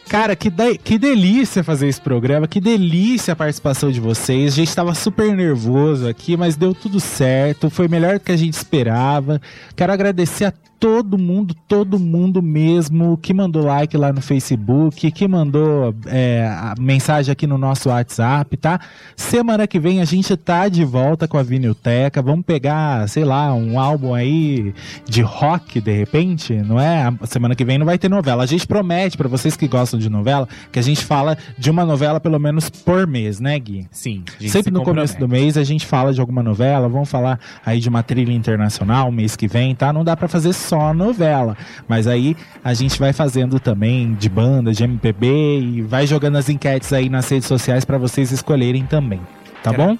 Cara, 0.09 0.37
que, 0.37 0.49
de- 0.49 0.77
que 0.77 0.97
delícia 0.97 1.63
fazer 1.65 1.87
esse 1.89 1.99
programa, 1.99 2.47
que 2.47 2.61
delícia 2.61 3.33
a 3.33 3.35
participação 3.35 3.91
de 3.91 3.99
vocês. 3.99 4.53
A 4.53 4.55
gente 4.55 4.69
estava 4.69 4.95
super 4.95 5.35
nervoso 5.35 6.07
aqui, 6.07 6.37
mas 6.37 6.55
deu 6.55 6.73
tudo 6.73 6.97
certo. 6.99 7.69
Foi 7.69 7.89
melhor 7.89 8.13
do 8.17 8.21
que 8.21 8.31
a 8.31 8.37
gente 8.37 8.53
esperava. 8.53 9.41
Quero 9.75 9.91
agradecer 9.91 10.45
a 10.45 10.53
todo 10.79 11.17
mundo, 11.17 11.55
todo 11.67 11.99
mundo 11.99 12.41
mesmo 12.41 13.17
que 13.17 13.33
mandou 13.33 13.65
like 13.65 13.95
lá 13.97 14.13
no 14.13 14.21
Facebook, 14.21 15.11
que 15.11 15.27
mandou 15.27 15.93
é, 16.05 16.73
mensagem 16.79 17.31
aqui 17.31 17.45
no 17.45 17.57
nosso 17.57 17.89
WhatsApp, 17.89 18.55
tá? 18.57 18.79
Semana 19.15 19.67
que 19.67 19.79
vem 19.79 20.01
a 20.01 20.05
gente 20.05 20.35
tá 20.37 20.67
de 20.69 20.85
volta 20.85 21.27
com 21.27 21.37
a 21.37 21.43
Vinilteca. 21.43 22.21
Vamos 22.21 22.45
pegar, 22.45 23.07
sei 23.09 23.25
lá, 23.25 23.53
um 23.53 23.79
álbum 23.79 24.13
aí 24.13 24.73
de 25.05 25.21
rock 25.21 25.81
de 25.81 25.91
repente, 25.91 26.53
não 26.53 26.79
é? 26.79 27.11
Semana 27.25 27.55
que 27.55 27.65
vem 27.65 27.77
não 27.77 27.85
vai 27.85 27.97
ter 27.97 28.09
novela. 28.09 28.43
A 28.43 28.47
gente 28.47 28.65
promete 28.65 29.17
pra 29.17 29.27
vocês 29.27 29.55
que 29.55 29.67
gostam 29.67 29.99
de 29.99 30.09
novela 30.09 30.47
que 30.71 30.79
a 30.79 30.83
gente 30.83 31.03
fala 31.03 31.37
de 31.57 31.69
uma 31.69 31.85
novela 31.85 32.19
pelo 32.19 32.39
menos 32.39 32.69
por 32.69 33.07
mês, 33.07 33.39
né, 33.39 33.57
Gui? 33.59 33.87
Sim. 33.91 34.23
Sempre 34.39 34.63
se 34.63 34.71
no 34.71 34.83
começo 34.83 35.17
do 35.17 35.27
mês 35.27 35.57
a 35.57 35.63
gente 35.63 35.85
fala 35.85 36.13
de 36.13 36.21
alguma 36.21 36.43
novela, 36.43 36.87
vamos 36.87 37.09
falar 37.09 37.39
aí 37.65 37.79
de 37.79 37.89
uma 37.89 38.03
trilha 38.03 38.31
internacional 38.31 39.11
mês 39.11 39.35
que 39.35 39.47
vem, 39.47 39.73
tá? 39.73 39.91
Não 39.91 40.03
dá 40.03 40.15
pra 40.15 40.27
fazer 40.27 40.53
só 40.67 40.93
novela, 40.93 41.55
mas 41.87 42.07
aí 42.07 42.35
a 42.63 42.73
gente 42.73 42.99
vai 42.99 43.13
fazendo 43.13 43.59
também 43.59 44.13
de 44.13 44.29
banda, 44.29 44.71
de 44.73 44.83
MPB 44.83 45.59
e 45.59 45.81
vai 45.81 46.05
jogando 46.05 46.37
as 46.37 46.49
enquetes 46.49 46.91
aí 46.93 47.09
nas 47.09 47.29
redes 47.29 47.47
sociais 47.47 47.85
pra 47.85 47.97
vocês 47.97 48.31
escolherem 48.31 48.85
também, 48.85 49.21
tá 49.63 49.71
Quero- 49.71 49.83
bom? 49.83 49.97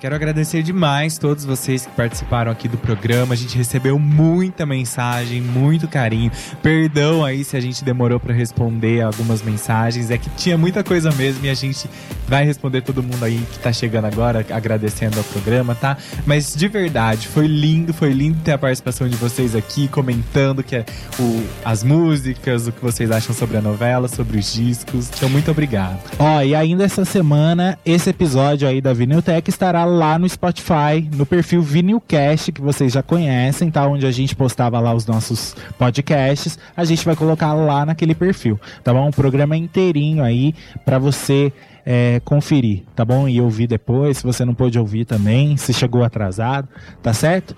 Quero 0.00 0.14
agradecer 0.14 0.62
demais 0.62 1.18
todos 1.18 1.44
vocês 1.44 1.84
que 1.84 1.90
participaram 1.90 2.52
aqui 2.52 2.68
do 2.68 2.78
programa. 2.78 3.34
A 3.34 3.36
gente 3.36 3.58
recebeu 3.58 3.98
muita 3.98 4.64
mensagem, 4.64 5.42
muito 5.42 5.88
carinho. 5.88 6.30
Perdão 6.62 7.24
aí 7.24 7.42
se 7.42 7.56
a 7.56 7.60
gente 7.60 7.82
demorou 7.82 8.20
para 8.20 8.32
responder 8.32 9.02
algumas 9.02 9.42
mensagens. 9.42 10.12
É 10.12 10.16
que 10.16 10.30
tinha 10.30 10.56
muita 10.56 10.84
coisa 10.84 11.10
mesmo 11.10 11.44
e 11.44 11.50
a 11.50 11.54
gente 11.54 11.90
vai 12.28 12.44
responder 12.44 12.82
todo 12.82 13.02
mundo 13.02 13.24
aí 13.24 13.44
que 13.50 13.58
tá 13.58 13.72
chegando 13.72 14.04
agora, 14.04 14.46
agradecendo 14.50 15.18
ao 15.18 15.24
programa, 15.24 15.74
tá? 15.74 15.96
Mas 16.24 16.54
de 16.54 16.68
verdade, 16.68 17.26
foi 17.26 17.48
lindo, 17.48 17.92
foi 17.92 18.12
lindo 18.12 18.38
ter 18.44 18.52
a 18.52 18.58
participação 18.58 19.08
de 19.08 19.16
vocês 19.16 19.56
aqui, 19.56 19.88
comentando 19.88 20.62
que 20.62 20.76
é 20.76 20.84
o, 21.18 21.42
as 21.64 21.82
músicas, 21.82 22.68
o 22.68 22.72
que 22.72 22.80
vocês 22.80 23.10
acham 23.10 23.34
sobre 23.34 23.56
a 23.56 23.60
novela, 23.60 24.06
sobre 24.06 24.38
os 24.38 24.52
discos. 24.52 25.10
Então, 25.16 25.28
muito 25.28 25.50
obrigado. 25.50 25.98
Ó, 26.20 26.40
e 26.40 26.54
ainda 26.54 26.84
essa 26.84 27.04
semana, 27.04 27.76
esse 27.84 28.10
episódio 28.10 28.68
aí 28.68 28.80
da 28.80 28.92
Viniltech 28.92 29.50
estará 29.50 29.87
lá 29.88 30.18
no 30.18 30.28
Spotify, 30.28 31.08
no 31.14 31.26
perfil 31.26 31.62
Vinilcast, 31.62 32.52
que 32.52 32.60
vocês 32.60 32.92
já 32.92 33.02
conhecem, 33.02 33.70
tá? 33.70 33.86
Onde 33.86 34.06
a 34.06 34.10
gente 34.10 34.36
postava 34.36 34.78
lá 34.78 34.94
os 34.94 35.06
nossos 35.06 35.56
podcasts. 35.78 36.58
A 36.76 36.84
gente 36.84 37.04
vai 37.04 37.16
colocar 37.16 37.54
lá 37.54 37.84
naquele 37.84 38.14
perfil, 38.14 38.60
tá 38.84 38.92
bom? 38.92 39.08
O 39.08 39.12
programa 39.12 39.56
inteirinho 39.56 40.22
aí 40.22 40.54
para 40.84 40.98
você 40.98 41.52
é, 41.84 42.20
conferir, 42.24 42.84
tá 42.94 43.04
bom? 43.04 43.28
E 43.28 43.40
ouvir 43.40 43.66
depois, 43.66 44.18
se 44.18 44.24
você 44.24 44.44
não 44.44 44.54
pôde 44.54 44.78
ouvir 44.78 45.06
também, 45.06 45.56
se 45.56 45.72
chegou 45.72 46.04
atrasado, 46.04 46.68
tá 47.02 47.12
certo? 47.12 47.56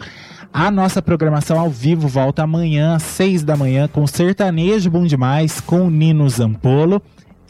A 0.52 0.70
nossa 0.70 1.00
programação 1.00 1.58
ao 1.58 1.70
vivo 1.70 2.08
volta 2.08 2.42
amanhã 2.42 2.96
às 2.96 3.02
6 3.04 3.44
da 3.44 3.56
manhã 3.56 3.86
com 3.86 4.06
Sertanejo 4.06 4.90
Bom 4.90 5.04
Demais 5.04 5.60
com 5.60 5.88
Nino 5.88 6.28
Zampolo. 6.28 7.00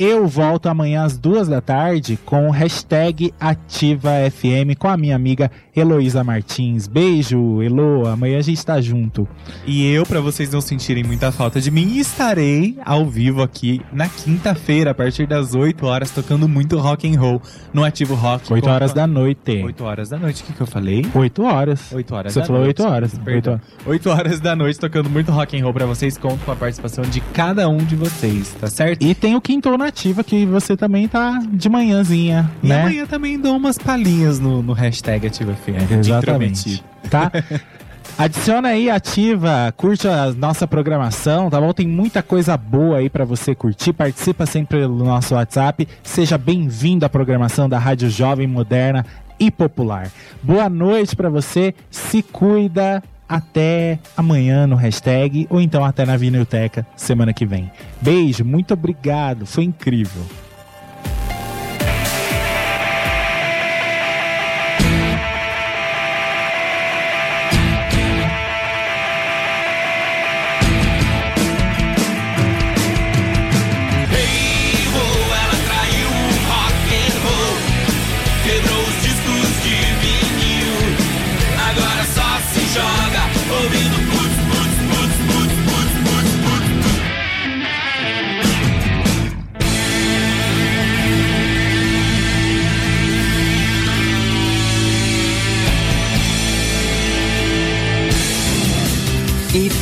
Eu 0.02 0.26
volto 0.26 0.66
amanhã 0.66 1.04
às 1.04 1.18
duas 1.18 1.46
da 1.46 1.60
tarde 1.60 2.18
com 2.24 2.48
o 2.48 2.50
hashtag 2.50 3.34
AtivaFM 3.38 4.74
com 4.78 4.88
a 4.88 4.96
minha 4.96 5.14
amiga 5.14 5.50
Heloísa 5.76 6.24
Martins. 6.24 6.88
Beijo, 6.88 7.62
Elo. 7.62 8.06
Amanhã 8.08 8.38
a 8.38 8.42
gente 8.42 8.64
tá 8.64 8.80
junto. 8.80 9.28
E 9.66 9.86
eu, 9.92 10.06
para 10.06 10.22
vocês 10.22 10.50
não 10.50 10.62
sentirem 10.62 11.04
muita 11.04 11.30
falta 11.30 11.60
de 11.60 11.70
mim, 11.70 11.98
estarei 11.98 12.78
ao 12.82 13.04
vivo 13.04 13.42
aqui 13.42 13.82
na 13.92 14.08
quinta-feira, 14.08 14.92
a 14.92 14.94
partir 14.94 15.26
das 15.26 15.54
8 15.54 15.84
horas, 15.84 16.10
tocando 16.10 16.48
muito 16.48 16.78
rock 16.78 17.06
and 17.06 17.20
roll 17.20 17.42
no 17.70 17.84
Ativo 17.84 18.14
Rock. 18.14 18.50
8 18.50 18.68
horas 18.70 18.94
da 18.94 19.06
noite. 19.06 19.62
8 19.62 19.84
horas 19.84 20.08
da 20.08 20.18
noite, 20.18 20.42
o 20.42 20.46
que, 20.46 20.54
que 20.54 20.60
eu 20.62 20.66
falei? 20.66 21.04
8 21.14 21.42
horas. 21.42 21.92
8 21.92 22.14
horas 22.14 22.32
Você 22.32 22.40
da 22.40 22.46
falou 22.46 22.62
noite. 22.62 22.80
8 22.80 22.90
horas. 22.90 23.18
Perdão. 23.18 23.60
8 23.84 23.90
8 24.00 24.08
horas 24.08 24.40
da 24.40 24.56
noite, 24.56 24.78
tocando 24.78 25.10
muito 25.10 25.30
rock 25.30 25.60
and 25.60 25.62
roll 25.62 25.74
pra 25.74 25.84
vocês. 25.84 26.16
Conto 26.16 26.42
com 26.44 26.52
a 26.52 26.56
participação 26.56 27.04
de 27.04 27.20
cada 27.20 27.68
um 27.68 27.76
de 27.76 27.94
vocês, 27.94 28.56
tá 28.58 28.66
certo? 28.66 29.02
E 29.04 29.14
tem 29.14 29.36
o 29.36 29.40
Quintou 29.42 29.76
Nativa, 29.90 30.22
que 30.22 30.46
você 30.46 30.76
também 30.76 31.08
tá 31.08 31.42
de 31.52 31.68
manhãzinha, 31.68 32.48
E 32.62 32.68
né? 32.68 32.80
amanhã 32.82 33.06
também 33.06 33.36
dou 33.36 33.56
umas 33.56 33.76
palhinhas 33.76 34.38
no, 34.38 34.62
no 34.62 34.72
hashtag 34.72 35.26
AtivaFM. 35.26 35.84
de 35.88 35.94
Exatamente. 35.94 36.84
Tá? 37.10 37.30
Adiciona 38.16 38.68
aí, 38.68 38.88
ativa, 38.88 39.72
curte 39.76 40.06
a 40.06 40.32
nossa 40.32 40.66
programação, 40.66 41.50
tá 41.50 41.60
bom? 41.60 41.72
Tem 41.72 41.88
muita 41.88 42.22
coisa 42.22 42.56
boa 42.56 42.98
aí 42.98 43.10
pra 43.10 43.24
você 43.24 43.52
curtir. 43.54 43.92
Participa 43.92 44.46
sempre 44.46 44.78
pelo 44.78 45.04
nosso 45.04 45.34
WhatsApp. 45.34 45.88
Seja 46.04 46.38
bem-vindo 46.38 47.04
à 47.04 47.08
programação 47.08 47.68
da 47.68 47.78
Rádio 47.78 48.08
Jovem 48.10 48.46
Moderna 48.46 49.04
e 49.40 49.50
Popular. 49.50 50.08
Boa 50.42 50.68
noite 50.68 51.16
pra 51.16 51.28
você. 51.30 51.74
Se 51.90 52.22
cuida. 52.22 53.02
Até 53.30 54.00
amanhã 54.16 54.66
no 54.66 54.74
hashtag 54.74 55.46
ou 55.48 55.60
então 55.60 55.84
até 55.84 56.04
na 56.04 56.16
Vinilteca 56.16 56.84
semana 56.96 57.32
que 57.32 57.46
vem. 57.46 57.70
Beijo, 58.02 58.44
muito 58.44 58.74
obrigado. 58.74 59.46
Foi 59.46 59.62
incrível. 59.62 60.22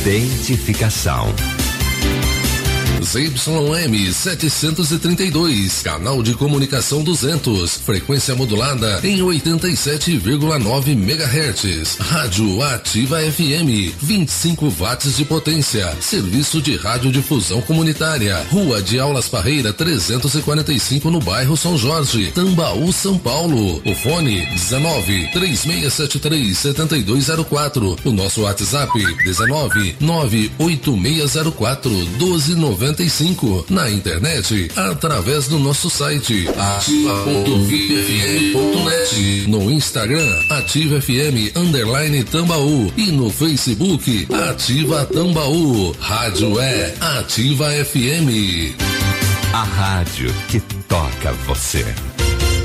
Identificação. 0.09 1.58
ZYM 3.11 4.13
732, 4.13 5.81
canal 5.81 6.21
de 6.21 6.35
comunicação 6.35 7.01
200, 7.03 7.77
frequência 7.77 8.35
modulada 8.35 8.99
em 9.03 9.17
87,9 9.17 10.89
MHz. 10.89 11.97
Rádio 11.99 12.61
Ativa 12.61 13.19
FM, 13.19 13.95
25 13.99 14.69
watts 14.69 15.17
de 15.17 15.25
potência. 15.25 15.91
Serviço 15.99 16.61
de 16.61 16.77
radiodifusão 16.77 17.63
comunitária. 17.63 18.45
Rua 18.51 18.79
de 18.79 18.99
Aulas 18.99 19.27
Parreira 19.27 19.73
345 19.73 21.09
no 21.09 21.19
bairro 21.19 21.57
São 21.57 21.75
Jorge, 21.75 22.31
Tambaú, 22.31 22.93
São 22.93 23.17
Paulo. 23.17 23.81
O 23.87 23.95
fone 23.95 24.45
19 24.45 25.31
3673 25.31 26.55
7204. 26.55 27.97
O 28.05 28.11
nosso 28.11 28.41
WhatsApp 28.41 28.91
19 29.23 29.95
98604 29.99 31.89
1295. 32.99 33.65
Na 33.69 33.89
internet, 33.89 34.69
através 34.75 35.47
do 35.47 35.57
nosso 35.57 35.89
site 35.89 36.49
ativa.vipfm.net. 36.49 39.47
No 39.47 39.71
Instagram, 39.71 40.27
Ativa 40.49 41.01
FM 41.01 41.55
Underline 41.55 42.25
Tambaú. 42.25 42.91
E 42.97 43.09
no 43.11 43.29
Facebook, 43.29 44.27
Ativa 44.49 45.05
Tambaú. 45.05 45.95
Rádio 45.99 46.59
é 46.59 46.93
Ativa 46.99 47.71
FM. 47.71 48.75
A 49.53 49.63
rádio 49.63 50.33
que 50.49 50.59
toca 50.87 51.31
você. 51.47 51.85